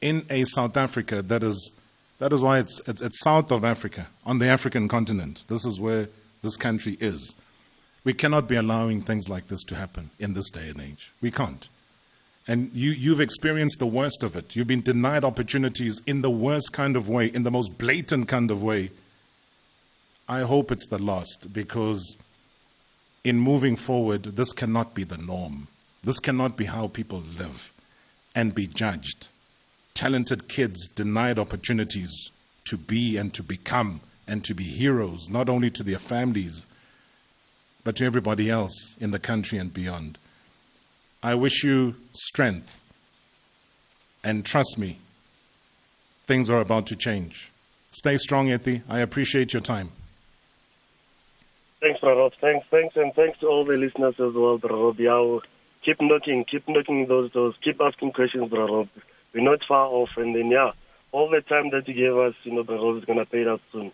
in 0.00 0.26
a 0.30 0.44
South 0.44 0.76
Africa 0.76 1.22
that 1.22 1.42
is 1.42 1.72
that 2.18 2.32
is 2.32 2.42
why 2.42 2.58
it's, 2.58 2.80
it's 2.86 3.00
it's 3.00 3.20
south 3.20 3.50
of 3.50 3.64
Africa, 3.64 4.08
on 4.26 4.38
the 4.38 4.46
African 4.46 4.88
continent. 4.88 5.44
This 5.48 5.64
is 5.64 5.80
where 5.80 6.08
this 6.42 6.56
country 6.56 6.98
is. 7.00 7.34
We 8.04 8.12
cannot 8.12 8.46
be 8.46 8.56
allowing 8.56 9.02
things 9.02 9.28
like 9.28 9.48
this 9.48 9.62
to 9.64 9.74
happen 9.74 10.10
in 10.18 10.34
this 10.34 10.50
day 10.50 10.68
and 10.68 10.80
age. 10.80 11.12
We 11.20 11.30
can't. 11.30 11.68
And 12.48 12.70
you, 12.74 12.90
you've 12.90 13.20
experienced 13.20 13.78
the 13.78 13.86
worst 13.86 14.22
of 14.22 14.36
it. 14.36 14.56
You've 14.56 14.66
been 14.66 14.82
denied 14.82 15.24
opportunities 15.24 16.00
in 16.06 16.22
the 16.22 16.30
worst 16.30 16.72
kind 16.72 16.96
of 16.96 17.08
way, 17.08 17.26
in 17.26 17.42
the 17.42 17.50
most 17.50 17.78
blatant 17.78 18.28
kind 18.28 18.50
of 18.50 18.62
way. 18.62 18.90
I 20.30 20.42
hope 20.42 20.70
it's 20.70 20.86
the 20.86 21.02
last 21.02 21.52
because 21.52 22.16
in 23.24 23.40
moving 23.40 23.74
forward, 23.74 24.22
this 24.22 24.52
cannot 24.52 24.94
be 24.94 25.02
the 25.02 25.18
norm. 25.18 25.66
This 26.04 26.20
cannot 26.20 26.56
be 26.56 26.66
how 26.66 26.86
people 26.86 27.20
live 27.36 27.72
and 28.32 28.54
be 28.54 28.68
judged. 28.68 29.26
Talented 29.92 30.48
kids 30.48 30.86
denied 30.86 31.36
opportunities 31.36 32.30
to 32.66 32.76
be 32.76 33.16
and 33.16 33.34
to 33.34 33.42
become 33.42 34.02
and 34.28 34.44
to 34.44 34.54
be 34.54 34.62
heroes, 34.62 35.28
not 35.28 35.48
only 35.48 35.68
to 35.68 35.82
their 35.82 35.98
families, 35.98 36.64
but 37.82 37.96
to 37.96 38.04
everybody 38.04 38.48
else 38.48 38.94
in 39.00 39.10
the 39.10 39.18
country 39.18 39.58
and 39.58 39.74
beyond. 39.74 40.16
I 41.24 41.34
wish 41.34 41.64
you 41.64 41.96
strength. 42.12 42.80
And 44.22 44.44
trust 44.44 44.78
me, 44.78 45.00
things 46.28 46.48
are 46.48 46.60
about 46.60 46.86
to 46.86 46.94
change. 46.94 47.50
Stay 47.90 48.16
strong, 48.16 48.46
Ethy. 48.46 48.82
I 48.88 49.00
appreciate 49.00 49.52
your 49.52 49.62
time. 49.62 49.90
Thanks, 51.80 52.00
Rob. 52.02 52.32
Thanks, 52.42 52.66
thanks, 52.70 52.94
and 52.96 53.14
thanks 53.14 53.38
to 53.38 53.46
all 53.46 53.64
the 53.64 53.78
listeners 53.78 54.14
as 54.20 54.34
well, 54.34 54.58
Rob. 54.58 55.00
Yeah, 55.00 55.38
keep 55.82 55.98
knocking, 56.00 56.44
keep 56.44 56.68
knocking 56.68 57.06
those 57.06 57.32
doors, 57.32 57.54
keep 57.62 57.80
asking 57.80 58.12
questions, 58.12 58.52
Rob. 58.52 58.88
We're 59.32 59.40
not 59.42 59.64
far 59.66 59.86
off, 59.86 60.10
and 60.18 60.34
then, 60.34 60.50
yeah, 60.50 60.72
all 61.12 61.30
the 61.30 61.40
time 61.40 61.70
that 61.70 61.88
you 61.88 61.94
gave 61.94 62.16
us, 62.18 62.34
you 62.44 62.52
know, 62.52 62.64
Rob 62.64 62.98
is 62.98 63.06
to 63.06 63.24
pay 63.24 63.46
us 63.46 63.60
soon. 63.72 63.92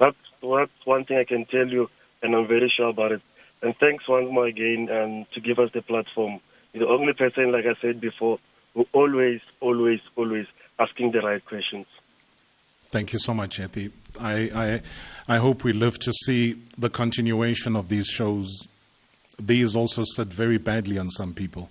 That's, 0.00 0.16
that's 0.42 0.72
one 0.84 1.04
thing 1.04 1.18
I 1.18 1.24
can 1.24 1.44
tell 1.44 1.68
you, 1.68 1.88
and 2.22 2.34
I'm 2.34 2.48
very 2.48 2.72
sure 2.76 2.88
about 2.88 3.12
it. 3.12 3.22
And 3.62 3.76
thanks 3.76 4.08
once 4.08 4.32
more 4.32 4.46
again 4.46 4.88
and 4.90 5.30
to 5.32 5.40
give 5.40 5.60
us 5.60 5.70
the 5.72 5.82
platform. 5.82 6.40
You're 6.72 6.86
the 6.86 6.92
only 6.92 7.12
person, 7.12 7.52
like 7.52 7.66
I 7.66 7.80
said 7.80 8.00
before, 8.00 8.38
who 8.74 8.86
always, 8.92 9.40
always, 9.60 10.00
always 10.16 10.46
asking 10.78 11.12
the 11.12 11.20
right 11.20 11.44
questions. 11.44 11.86
Thank 12.90 13.12
you 13.12 13.18
so 13.18 13.34
much, 13.34 13.58
Ethy. 13.58 13.90
I, 14.18 14.80
I, 15.28 15.34
I 15.34 15.36
hope 15.38 15.62
we 15.62 15.72
live 15.72 15.98
to 16.00 16.12
see 16.24 16.62
the 16.76 16.88
continuation 16.88 17.76
of 17.76 17.88
these 17.88 18.06
shows. 18.06 18.66
These 19.38 19.76
also 19.76 20.04
sit 20.04 20.28
very 20.28 20.56
badly 20.58 20.98
on 20.98 21.10
some 21.10 21.34
people. 21.34 21.68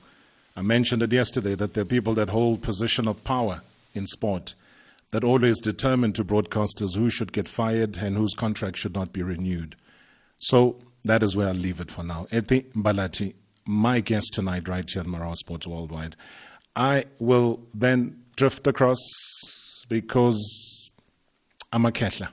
I 0.56 0.62
mentioned 0.62 1.02
it 1.02 1.12
yesterday 1.12 1.56
that 1.56 1.74
there 1.74 1.82
are 1.82 1.86
people 1.86 2.14
that 2.16 2.30
hold 2.30 2.62
position 2.62 3.08
of 3.08 3.24
power 3.24 3.62
in 3.96 4.06
sport 4.08 4.54
that 5.12 5.24
always 5.24 5.60
determine 5.60 6.14
to 6.14 6.24
broadcasters 6.24 6.96
who 6.96 7.10
should 7.10 7.32
get 7.32 7.48
fired 7.48 7.98
and 7.98 8.16
whose 8.16 8.34
contract 8.34 8.78
should 8.78 8.94
not 8.94 9.14
be 9.14 9.24
renewed. 9.24 9.76
So 10.40 10.78
that 11.04 11.24
is 11.24 11.36
where 11.36 11.48
I'll 11.48 11.54
leave 11.54 11.80
it 11.80 11.90
for 11.90 12.04
now. 12.04 12.28
Ethy 12.32 12.66
Mbhalati, 12.74 13.34
my 13.66 14.02
guest 14.02 14.34
tonight, 14.34 14.68
right 14.68 14.88
here 14.90 15.02
at 15.02 15.08
Marawa 15.08 15.36
Sports 15.36 15.66
Worldwide. 15.66 16.16
I 16.76 17.06
will 17.20 17.62
then 17.74 18.24
drift 18.36 18.68
across 18.68 19.00
because 19.90 20.67
I'm 21.74 21.86
a 21.86 21.92
Ketla. 21.92 22.30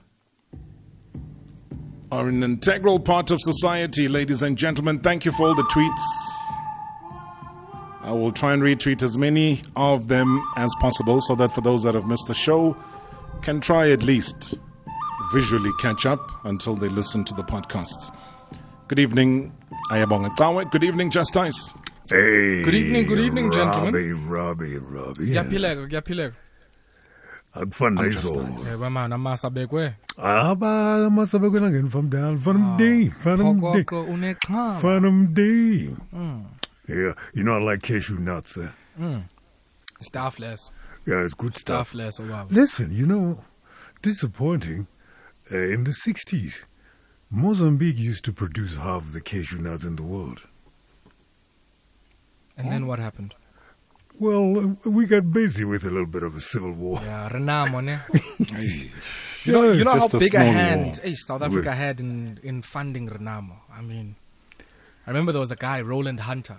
Are 2.13 2.29
an 2.29 2.43
integral 2.45 3.01
part 3.01 3.31
of 3.33 3.41
society, 3.41 4.07
ladies 4.07 4.43
and 4.43 4.57
gentlemen. 4.57 5.01
Thank 5.01 5.25
you 5.25 5.33
for 5.33 5.49
all 5.49 5.55
the 5.55 5.65
tweets. 5.65 6.01
I 8.03 8.13
will 8.13 8.31
try 8.31 8.53
and 8.53 8.63
retweet 8.63 9.03
as 9.03 9.19
many 9.19 9.63
of 9.75 10.07
them 10.09 10.47
as 10.57 10.73
possible 10.79 11.21
so 11.21 11.35
that 11.37 11.51
for 11.51 11.63
those 11.63 11.83
that 11.83 11.95
have 11.95 12.07
missed 12.07 12.27
the 12.29 12.35
show 12.35 12.77
can 13.43 13.61
try 13.61 13.91
at 13.91 14.03
least 14.05 14.55
visually 15.33 15.73
catch 15.81 16.07
up 16.07 16.31
until 16.45 16.77
they 16.77 16.89
listen 16.89 17.25
to 17.25 17.35
the 17.35 17.43
podcast. 17.43 18.15
Good 18.87 19.01
evening, 19.01 19.53
Ayabonga 19.91 20.37
Tawe. 20.37 20.71
Good 20.71 20.85
evening, 20.85 21.11
Justice. 21.11 21.71
Hey. 22.09 22.63
Good 22.63 22.75
evening, 22.75 23.07
good 23.07 23.19
evening, 23.19 23.51
gentlemen. 23.51 23.95
Robbie, 23.95 24.13
Robbie, 24.13 24.79
Robbie. 24.79 25.25
Kuyaphileka 27.55 27.61
kuyaphileka 27.61 27.63
akufani 27.63 27.97
nayizolo 27.97 28.71
yebo 28.71 28.91
mana 28.91 29.15
amasa 29.15 29.51
bekwe 29.51 29.95
aba 30.17 31.07
amasabekwe 31.07 31.61
langeni 31.61 31.91
famdala 31.91 32.39
fana 32.39 32.59
mdeni 32.59 33.11
fana 33.11 33.45
mdeni 33.45 33.61
phokoqo 33.85 34.03
unexhala. 34.03 34.75
fana 34.81 35.11
mdeni 35.11 35.97
Mm, 36.13 36.45
yeah 36.89 37.15
you 37.35 37.43
know 37.43 37.55
i 37.57 37.73
like 37.73 37.93
cashew 37.95 38.19
nuts 38.19 38.57
eh? 38.57 38.69
mm. 38.99 39.23
staffless 40.01 40.71
yeah 41.07 41.25
it's 41.25 41.37
good 41.37 41.53
stuff 41.53 41.65
staffless 41.89 42.21
obaba 42.21 42.47
listen 42.51 42.93
you 42.93 43.07
know 43.07 43.39
disappointing 44.03 44.87
uh, 45.51 45.73
in 45.75 45.85
the 45.85 45.91
60s 45.93 46.65
mozambique 47.31 47.99
used 48.11 48.25
to 48.25 48.33
produce 48.33 48.77
half 48.77 49.13
the 49.13 49.21
cashew 49.21 49.59
nuts 49.59 49.85
in 49.85 49.97
the 49.97 50.03
world. 50.03 50.41
And 52.57 52.71
then 52.71 52.87
what 52.87 52.99
happened 53.01 53.35
well 54.21 54.59
uh, 54.87 54.91
we 54.91 55.07
got 55.07 55.33
busy 55.33 55.65
with 55.65 55.85
a 55.85 55.91
little 55.91 56.07
bit 56.07 56.23
of 56.23 56.37
a 56.37 56.41
civil 56.41 56.73
war 56.73 57.01
yeah 57.03 57.29
renamo 57.29 57.81
ne 57.83 57.99
you 59.45 59.53
know 59.53 59.73
you 59.73 59.85
know 59.85 59.93
how 59.93 60.07
a 60.07 60.19
big 60.19 60.35
a 60.35 60.45
hand 60.45 60.97
war. 60.99 61.07
eh, 61.13 61.15
South 61.15 61.43
Africa 61.43 61.71
With- 61.71 61.79
had 61.79 62.01
in 62.01 62.39
in 62.43 62.63
funding 62.63 63.09
renamo 63.09 63.57
i 63.79 63.83
mean 63.83 64.15
I 65.07 65.11
remember 65.11 65.33
there 65.33 65.41
was 65.41 65.51
a 65.51 65.57
guy 65.57 65.83
Roland 65.83 66.21
Hunter 66.21 66.57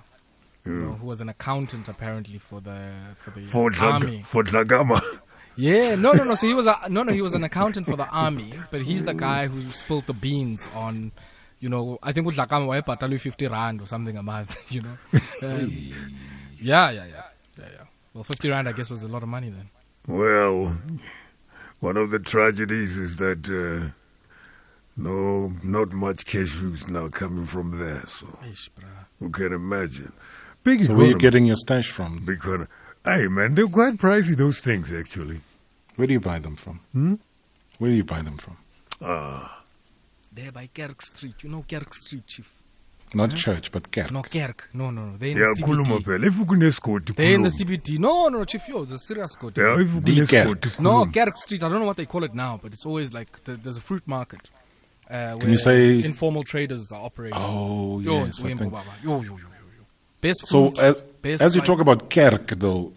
you 0.65 0.73
know, 0.73 0.93
who 0.93 1.07
was 1.07 1.19
an 1.21 1.29
accountant 1.29 1.87
apparently 1.87 2.37
for 2.37 2.59
the 2.61 2.77
for 3.15 3.31
the 3.31 3.41
for 3.43 3.71
army 3.81 4.17
Dlag- 4.19 4.25
for 4.25 4.43
Dhlakama 4.43 5.01
Yeah, 5.57 5.95
no, 5.95 6.11
no, 6.11 6.23
no. 6.25 6.35
So 6.35 6.45
he 6.47 6.53
was 6.53 6.67
a 6.67 6.75
no, 6.95 7.01
no. 7.03 7.13
He 7.13 7.21
was 7.21 7.33
an 7.33 7.45
accountant 7.45 7.85
for 7.89 7.95
the 7.95 8.07
army, 8.23 8.49
but 8.71 8.81
he's 8.81 9.05
the 9.05 9.13
guy 9.13 9.47
who 9.47 9.59
spilled 9.71 10.05
the 10.05 10.13
beans 10.23 10.67
on, 10.75 11.13
you 11.61 11.69
know. 11.73 11.97
I 12.03 12.11
think 12.11 12.27
uDlakama 12.27 12.65
wayebhatalwe 12.71 13.19
fifty 13.27 13.47
rand 13.47 13.79
or 13.81 13.87
something 13.93 14.17
a 14.17 14.25
month. 14.31 14.51
You 14.75 14.81
know. 14.85 14.95
Um, 15.47 15.71
yeah, 16.59 16.91
yeah, 16.97 17.05
yeah, 17.05 17.05
yeah, 17.05 17.05
yeah. 17.15 17.23
Well, 18.15 18.23
fifty 18.23 18.49
rand, 18.49 18.67
I 18.69 18.71
guess, 18.71 18.89
was 18.89 19.03
a 19.03 19.07
lot 19.09 19.23
of 19.23 19.29
money 19.29 19.49
then. 19.49 19.69
Well, 20.07 20.77
one 21.81 21.97
of 21.97 22.11
the 22.11 22.19
tragedies 22.19 22.97
is 22.97 23.17
that 23.17 23.49
uh, 23.49 23.91
no, 24.95 25.53
not 25.61 25.91
much 25.91 26.25
cashews 26.25 26.87
now 26.87 27.09
coming 27.09 27.45
from 27.45 27.77
there. 27.77 28.05
So 28.07 28.27
Eish, 28.43 28.69
bruh. 28.69 28.85
you 29.19 29.29
can 29.29 29.51
imagine. 29.51 30.13
Big 30.63 30.83
So 30.85 30.95
where 30.95 31.07
are 31.07 31.09
you 31.09 31.17
getting 31.17 31.45
your 31.45 31.57
stash 31.57 31.91
from? 31.91 32.19
Big 32.25 32.37
economy. 32.37 32.67
Hey 33.03 33.27
man, 33.27 33.53
they're 33.53 33.67
quite 33.67 33.97
pricey. 33.97 34.35
Those 34.37 34.61
things 34.61 34.93
actually. 34.93 35.41
Where 35.97 36.07
do 36.07 36.13
you 36.13 36.21
buy 36.21 36.39
them 36.39 36.55
from? 36.55 36.79
Hmm? 36.93 37.15
Where 37.79 37.91
do 37.91 37.97
you 37.97 38.03
buy 38.05 38.21
them 38.21 38.37
from? 38.37 38.57
Ah, 39.01 39.63
There 40.31 40.51
by 40.53 40.69
Kerk 40.73 41.01
Street, 41.01 41.35
you 41.43 41.49
know 41.49 41.65
Kerk 41.69 41.93
Street, 41.93 42.25
chief. 42.27 42.49
Not 43.15 43.31
Huh? 43.31 43.37
church, 43.37 43.71
but 43.71 43.91
Kerk. 43.91 44.11
No 44.11 44.21
Kerk, 44.21 44.69
no, 44.73 44.91
no, 44.91 45.05
no. 45.05 45.17
They're 45.17 45.29
in 45.29 45.37
yeah, 45.37 45.53
the 45.55 45.63
khuluma 45.63 45.85
CBD. 45.99 46.03
phela. 46.03 46.25
If 46.27 46.33
kunesigodi 46.35 47.15
They're 47.15 47.35
in 47.35 47.43
the 47.43 47.49
khuluma. 47.49 47.77
CBD. 47.81 47.97
No, 47.99 48.27
no, 48.27 48.37
no, 48.39 48.43
chief. 48.45 48.67
Yo, 48.67 48.83
it's 48.83 48.91
a 48.91 48.99
serious 48.99 49.35
code. 49.35 49.57
Yeah, 49.57 49.79
if 49.79 49.91
The 50.03 50.11
kunesigodi 50.11 50.61
Kerk. 50.61 50.79
No. 50.81 51.05
Kerk 51.05 51.37
Street. 51.37 51.63
I 51.63 51.69
don't 51.69 51.79
know 51.79 51.85
what 51.85 51.97
they 51.97 52.05
call 52.05 52.23
it 52.25 52.33
now, 52.35 52.59
but 52.61 52.73
it's 52.73 52.85
always 52.85 53.13
like 53.13 53.43
the, 53.45 53.53
there's 53.55 53.77
a 53.77 53.81
fruit 53.81 54.03
market. 54.05 54.49
Uh, 55.09 55.37
Can 55.37 55.51
you 55.51 55.57
say- 55.57 56.03
informal 56.03 56.43
traders 56.43 56.91
are 56.91 57.01
operating? 57.01 57.39
Oh, 57.41 57.99
Yo, 58.01 58.25
yes, 58.25 58.41
Wembo 58.41 58.53
I 58.53 58.57
think- 58.57 59.03
Yo, 59.03 59.11
yo, 59.11 59.21
yo, 59.21 59.37
yo, 59.37 59.37
yo. 59.37 59.83
Best 60.19 60.47
So 60.47 60.73
as, 60.79 61.01
best 61.21 61.41
as 61.43 61.55
you 61.55 61.61
talk 61.61 61.79
about 61.79 62.09
Kerk, 62.09 62.47
though, 62.57 62.91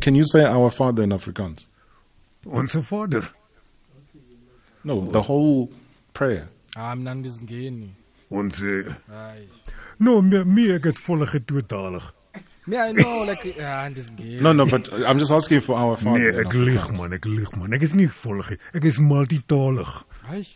can 0.00 0.14
you 0.14 0.24
say 0.24 0.44
our 0.44 0.70
father 0.70 1.02
in 1.02 1.10
Afrikaans? 1.10 1.66
Onze 2.46 2.82
father. 2.84 3.26
No, 4.84 5.00
the 5.06 5.22
whole 5.22 5.70
prayer. 6.12 6.48
I'm 6.76 7.02
Nandis 7.04 7.40
ndizingeni. 7.40 7.88
Onze. 8.28 8.84
Hayi. 9.10 9.48
No, 9.98 10.20
me, 10.22 10.44
me 10.44 10.68
ek 10.74 10.84
is 10.90 10.98
volge 10.98 11.40
tweetalig. 11.44 12.12
Yeah, 12.66 12.86
I 12.88 12.92
know, 12.92 13.24
like, 13.28 13.44
ah, 13.60 13.84
ndizingeni. 13.92 14.40
No, 14.40 14.52
no, 14.52 14.64
but 14.64 14.88
I'm 15.06 15.18
just 15.18 15.30
asking 15.32 15.60
for 15.60 15.76
our 15.76 15.96
father. 15.98 16.18
Nee, 16.18 16.28
in 16.28 16.46
ek 16.46 16.54
lieg 16.54 16.78
Afrikaans. 16.80 16.98
man, 16.98 17.12
ek 17.12 17.24
lieg 17.28 17.56
man. 17.56 17.72
Ek 17.76 17.82
is 17.84 17.94
nie 17.94 18.08
volge. 18.08 18.56
Ek 18.72 18.84
is 18.88 18.98
multitalig. 18.98 19.90
Hayi. 20.30 20.46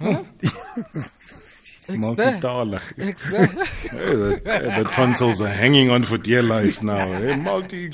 Huh? 0.00 0.22
Multitalig. 2.00 2.82
Ek 2.96 3.18
sê. 3.20 3.44
The, 3.92 4.40
the 4.78 4.84
tonsils 4.94 5.40
are 5.42 5.52
hanging 5.52 5.90
on 5.90 6.04
for 6.04 6.16
dear 6.16 6.42
life 6.42 6.82
now. 6.82 7.04
Hey, 7.20 7.36
multi. 7.36 7.90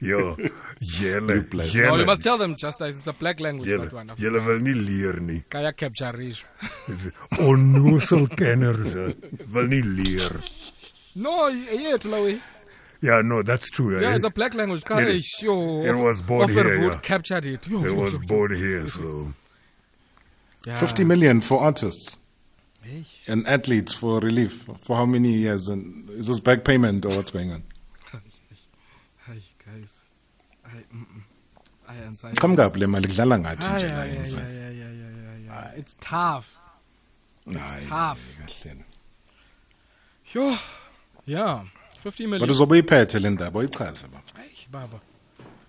Ja, 0.00 0.34
julle, 0.80 1.42
bless. 1.50 1.74
No, 1.74 1.96
you 1.96 2.04
must 2.06 2.22
tell 2.22 2.38
them, 2.38 2.56
Justice, 2.56 2.98
it's 2.98 3.06
a 3.08 3.12
black 3.12 3.38
language, 3.40 3.68
Julle, 3.68 3.84
that 3.84 3.92
one. 3.92 4.08
julle 4.16 4.44
wil 4.46 4.58
nie 4.58 4.74
leer 4.74 5.20
nie. 5.20 5.42
Kaya 5.48 5.72
capture 5.72 6.20
is. 6.20 6.44
Onnoosel 7.38 8.26
kenners 8.36 8.92
hè. 8.94 9.14
wil 9.52 9.66
nie 9.66 9.82
leer. 9.82 10.40
No, 11.14 11.48
yeah, 11.48 11.96
Tulawi. 11.98 12.40
Yeah, 13.02 13.22
no, 13.22 13.42
that's 13.42 13.70
true. 13.70 13.98
Yeah, 14.00 14.10
eh. 14.12 14.16
it's 14.16 14.24
a 14.24 14.30
black 14.30 14.54
language. 14.54 14.82
It- 14.82 14.86
Kaya 14.86 15.20
yo. 15.42 15.82
it 15.82 15.96
was 15.96 16.22
born 16.22 16.48
here, 16.50 16.64
Offerwood 16.64 16.92
yeah. 16.94 17.00
captured 17.00 17.44
it. 17.46 17.66
Yo, 17.68 17.78
It 17.80 17.84
yo, 17.86 17.94
was 17.94 18.12
yo, 18.14 18.20
yo. 18.20 18.26
born 18.26 18.56
here, 18.56 18.86
so. 18.88 19.32
Yeah. 20.66 20.76
50 20.76 21.04
million 21.04 21.40
for 21.40 21.60
artists 21.60 22.18
Hey. 22.82 23.04
and 23.26 23.46
athletes 23.46 23.92
for 23.94 24.20
relief. 24.20 24.66
For 24.82 24.96
how 24.96 25.06
many 25.06 25.32
years? 25.32 25.68
And 25.68 26.08
is 26.10 26.26
this 26.26 26.38
back 26.40 26.64
payment 26.64 27.04
or 27.06 27.10
what's 27.16 27.30
going 27.30 27.50
on? 27.52 27.62
Hi, 29.26 29.36
guys. 29.66 29.98
I, 30.66 30.84
mm-mm. 30.94 31.22
I 32.24 32.28
answer. 32.28 32.78
Le 32.78 32.86
mali 32.86 33.08
kudlala 33.08 33.38
ngathi 33.38 33.66
nje 33.66 33.88
la 33.88 34.06
emzansi. 34.06 34.70
It's 35.76 35.94
tough. 36.00 36.58
It's 37.46 37.84
tough. 37.88 38.20
Yo. 40.34 40.56
Yeah, 41.26 41.64
50 41.98 42.26
million. 42.26 42.40
But 42.40 42.50
uzobe 42.50 42.78
iphethe 42.78 43.18
le 43.20 43.30
ndaba 43.30 43.58
uyichaze 43.60 44.06
baba. 44.06 44.22
Hey, 44.36 44.50
Baba. 44.70 45.00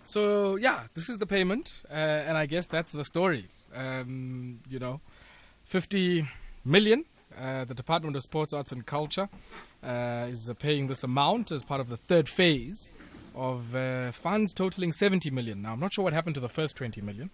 So 0.03 0.55
yeah, 0.57 0.87
this 0.93 1.09
is 1.09 1.17
the 1.17 1.25
payment, 1.25 1.83
uh, 1.89 2.27
and 2.27 2.37
I 2.37 2.45
guess 2.45 2.67
that's 2.67 2.91
the 2.91 3.05
story. 3.05 3.47
Um, 3.75 4.59
you 4.69 4.79
know, 4.79 4.99
50 5.65 6.27
million. 6.65 7.05
Uh, 7.39 7.63
the 7.63 7.73
Department 7.73 8.15
of 8.17 8.21
Sports, 8.21 8.51
Arts 8.53 8.73
and 8.73 8.85
Culture 8.85 9.29
uh, 9.83 10.27
is 10.29 10.49
uh, 10.49 10.53
paying 10.53 10.87
this 10.87 11.01
amount 11.01 11.49
as 11.51 11.63
part 11.63 11.79
of 11.79 11.87
the 11.87 11.95
third 11.95 12.27
phase 12.27 12.89
of 13.35 13.75
uh, 13.75 14.11
funds 14.11 14.53
totaling 14.53 14.91
70 14.91 15.29
million. 15.31 15.61
Now, 15.61 15.73
I'm 15.73 15.79
not 15.79 15.93
sure 15.93 16.03
what 16.03 16.13
happened 16.13 16.35
to 16.35 16.41
the 16.41 16.49
first 16.49 16.75
20 16.75 17.01
million. 17.01 17.29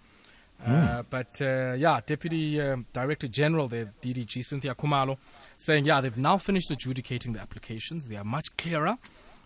Uh, 0.65 1.03
but 1.09 1.39
uh, 1.41 1.73
yeah, 1.77 1.99
Deputy 2.03 2.59
um 2.59 2.87
Director 2.91 3.27
General 3.27 3.67
there, 3.67 3.93
DDG 4.01 4.43
Cynthia 4.43 4.73
Kumalo, 4.73 5.17
saying 5.57 5.85
yeah 5.85 6.01
they've 6.01 6.17
now 6.17 6.37
finished 6.37 6.71
adjudicating 6.71 7.33
the 7.33 7.39
applications. 7.39 8.07
They 8.07 8.15
are 8.15 8.23
much 8.23 8.57
clearer, 8.57 8.97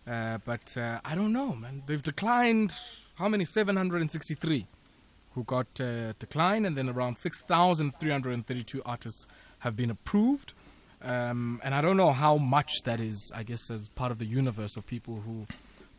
uh, 0.08 0.38
but 0.46 0.78
uh, 0.78 1.02
I 1.04 1.16
don't 1.16 1.34
know, 1.34 1.54
man. 1.54 1.84
They've 1.86 2.02
declined 2.02 2.74
how 3.16 3.28
many? 3.28 3.46
763 3.46 4.68
who 5.34 5.44
got 5.44 5.68
uh, 5.80 6.14
declined, 6.20 6.66
and 6.66 6.76
then 6.76 6.90
around 6.90 7.18
6,332 7.18 8.82
artists 8.86 9.28
have 9.60 9.76
been 9.76 9.90
approved. 9.90 10.54
Um, 11.02 11.62
and 11.64 11.74
I 11.74 11.82
don't 11.82 11.98
know 11.98 12.12
how 12.12 12.38
much 12.38 12.84
that 12.84 13.00
is. 13.00 13.32
I 13.34 13.44
guess 13.44 13.70
as 13.70 13.90
part 13.90 14.12
of 14.12 14.18
the 14.18 14.26
universe 14.26 14.76
of 14.78 14.86
people 14.86 15.22
who 15.26 15.48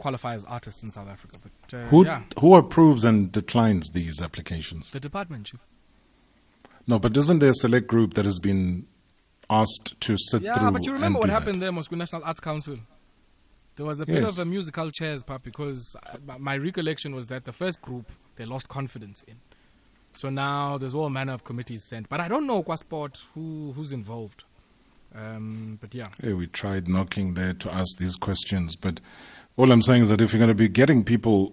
qualify 0.03 0.35
as 0.35 0.45
artists 0.45 0.83
in 0.83 0.91
South 0.91 1.09
Africa. 1.09 1.39
But 1.45 1.79
uh, 1.79 1.83
Who 1.93 2.05
yeah, 2.05 2.23
who 2.41 2.55
approves 2.57 3.05
and 3.05 3.31
declines 3.33 3.91
these 3.91 4.21
applications? 4.21 4.91
the 4.91 5.01
department 5.01 5.47
chief. 5.47 5.61
No, 6.89 6.99
but 6.99 7.17
isn't 7.17 7.39
there 7.39 7.51
a 7.51 7.55
select 7.55 7.87
group 7.87 8.15
that 8.15 8.25
has 8.25 8.39
been 8.41 8.87
asked 9.49 10.01
to 10.01 10.17
sit 10.19 10.43
Yeah, 10.43 10.59
through? 10.59 10.73
but 10.73 10.85
you 10.85 10.93
remember 10.93 11.19
what 11.21 11.27
do 11.27 11.33
that? 11.33 11.39
happened 11.41 11.63
there, 11.63 11.71
Moscow 11.73 11.97
National 11.97 12.25
Arts 12.25 12.41
Council? 12.41 12.79
There 13.77 13.87
was 13.87 14.01
a 14.01 14.07
bit 14.07 14.23
Yes. 14.23 14.33
of 14.33 14.39
a 14.41 14.45
musical 14.45 14.91
chairs, 14.91 15.23
part 15.23 15.43
because 15.45 15.95
uh, 16.07 16.19
my- 16.39 16.57
recollection 16.57 17.15
was 17.15 17.29
that 17.29 17.45
the 17.45 17.53
first 17.53 17.81
group 17.81 18.11
they 18.37 18.45
lost 18.45 18.69
confidence 18.69 19.23
in. 19.29 19.37
So 20.13 20.29
now 20.29 20.77
there's 20.79 20.95
all 20.95 21.09
manner 21.09 21.33
of 21.33 21.45
committees 21.45 21.85
sent, 21.89 22.09
but 22.09 22.21
I 22.21 22.29
don't 22.29 22.47
know 22.47 22.63
qua 22.63 22.75
sport 22.77 23.15
who 23.35 23.73
who's 23.75 23.93
involved. 23.93 24.45
Um, 25.15 25.79
but 25.81 25.95
yeah, 25.95 26.09
Yeah, 26.23 26.35
we 26.35 26.47
tried 26.49 26.89
knocking 26.89 27.35
there 27.35 27.55
to 27.55 27.73
ask 27.73 27.97
these 27.99 28.17
questions, 28.17 28.77
but 28.77 29.01
all 29.57 29.71
I'm 29.73 29.83
saying 29.83 30.03
is 30.03 30.09
that 30.09 30.21
if 30.21 30.33
you're 30.33 30.39
going 30.39 30.49
to 30.49 30.55
be 30.55 30.69
getting 30.69 31.05
people 31.05 31.53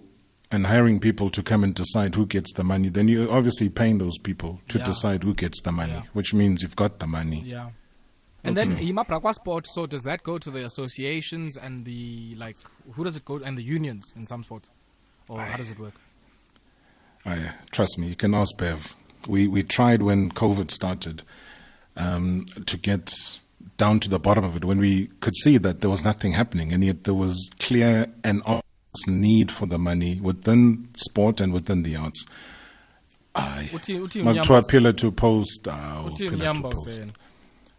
and 0.50 0.66
hiring 0.66 0.98
people 1.00 1.30
to 1.30 1.42
come 1.42 1.62
and 1.62 1.74
decide 1.74 2.14
who 2.16 2.26
gets 2.26 2.52
the 2.54 2.64
money, 2.64 2.88
then 2.88 3.06
you're 3.08 3.30
obviously 3.30 3.68
paying 3.68 3.98
those 3.98 4.18
people 4.18 4.60
to 4.68 4.78
Yeah. 4.78 4.84
decide 4.84 5.22
who 5.22 5.34
gets 5.34 5.60
the 5.62 5.70
money, 5.72 5.92
Yeah. 5.92 6.02
which 6.12 6.34
means 6.34 6.62
you've 6.62 6.76
got 6.76 6.98
the 6.98 7.06
money. 7.06 7.42
yeah. 7.46 7.70
And 8.42 8.56
then 8.56 8.72
Okay. 8.72 8.90
Imapra 8.90 9.20
qua 9.20 9.32
sport. 9.32 9.66
So 9.66 9.86
does 9.86 10.02
that 10.04 10.22
go 10.22 10.38
to 10.38 10.50
the 10.50 10.64
associations 10.64 11.58
and 11.58 11.84
the 11.84 12.34
like? 12.36 12.56
Who 12.94 13.04
does 13.04 13.14
it 13.16 13.24
go 13.26 13.36
and 13.36 13.56
the 13.58 13.62
unions 13.62 14.10
in 14.16 14.26
some 14.26 14.42
sports, 14.44 14.70
or 15.28 15.40
how 15.42 15.58
does 15.58 15.68
it 15.68 15.78
work? 15.78 15.92
I, 17.26 17.52
trust 17.70 17.98
me, 17.98 18.08
you 18.08 18.16
can 18.16 18.34
ask 18.34 18.56
Bev. 18.56 18.96
We 19.28 19.46
we 19.46 19.62
tried 19.62 20.00
when 20.00 20.30
COVID 20.30 20.70
started 20.70 21.22
um, 21.96 22.46
to 22.64 22.78
get 22.78 23.12
down 23.76 24.00
to 24.00 24.08
the 24.10 24.18
bottom 24.18 24.44
of 24.44 24.56
it 24.56 24.64
when 24.64 24.78
we 24.78 25.06
could 25.20 25.34
see 25.36 25.56
that 25.58 25.80
there 25.80 25.90
was 25.90 26.04
nothing 26.04 26.32
happening, 26.32 26.72
and 26.72 26.84
yet 26.84 27.04
there 27.04 27.14
was 27.14 27.50
clear 27.58 28.06
and 28.24 28.42
obvious 28.44 28.62
need 29.06 29.50
for 29.50 29.66
the 29.66 29.78
money 29.78 30.20
within 30.20 30.88
sport 30.94 31.40
and 31.40 31.52
within 31.52 31.82
the 31.82 31.96
arts. 31.96 32.26
Aye. 33.34 33.68
Uthi- 33.72 34.00
uthi 34.00 34.22
Makuthiwa 34.24 34.68
pillar 34.68 34.92
to 34.92 35.12
post. 35.12 35.62
Uthi 35.64 36.28
pillar 36.30 36.52
to 36.54 36.60
post. 36.60 36.88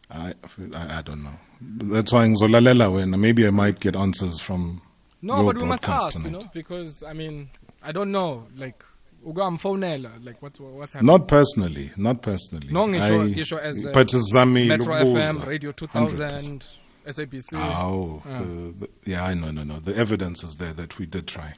I, 0.09 0.33
I, 0.73 0.97
I 0.97 1.01
don't 1.01 1.23
know. 1.23 1.33
That's 1.61 2.11
why 2.11 2.27
ngizolalela 2.27 2.89
wena. 2.91 3.19
Maybe 3.19 3.45
I 3.45 3.49
might 3.49 3.79
get 3.79 3.95
answers 3.95 4.39
from 4.39 4.81
No, 5.21 5.43
but 5.43 5.57
we 5.57 5.65
must 5.65 5.87
ask, 5.87 6.21
you 6.23 6.31
know, 6.31 6.49
because 6.53 7.03
I 7.03 7.13
mean, 7.13 7.49
I 7.83 7.91
don't 7.91 8.11
know, 8.11 8.47
like, 8.57 8.83
like, 9.23 10.41
what, 10.41 10.59
what's 10.59 10.93
happening? 10.93 11.07
Not 11.07 11.27
personally, 11.27 11.91
not 11.97 12.21
personally. 12.21 12.67
No, 12.71 12.87
ngisho, 12.87 13.33
ngisho 13.33 13.59
as 13.59 13.83
but 13.93 14.07
Zami 14.07 14.67
Metro 14.67 14.93
FM, 14.95 15.45
Radio 15.45 15.71
100%. 15.71 15.75
2000, 15.75 16.65
SABC. 17.07 17.53
Oh, 17.55 18.21
Yeah. 18.25 18.39
the, 18.39 18.45
the, 18.79 18.89
yeah, 19.05 19.25
I 19.25 19.33
know, 19.33 19.51
no, 19.51 19.63
no. 19.63 19.79
The 19.79 19.95
evidence 19.95 20.43
is 20.43 20.55
there 20.55 20.73
that 20.73 20.99
we 20.99 21.05
did 21.05 21.27
try. 21.27 21.53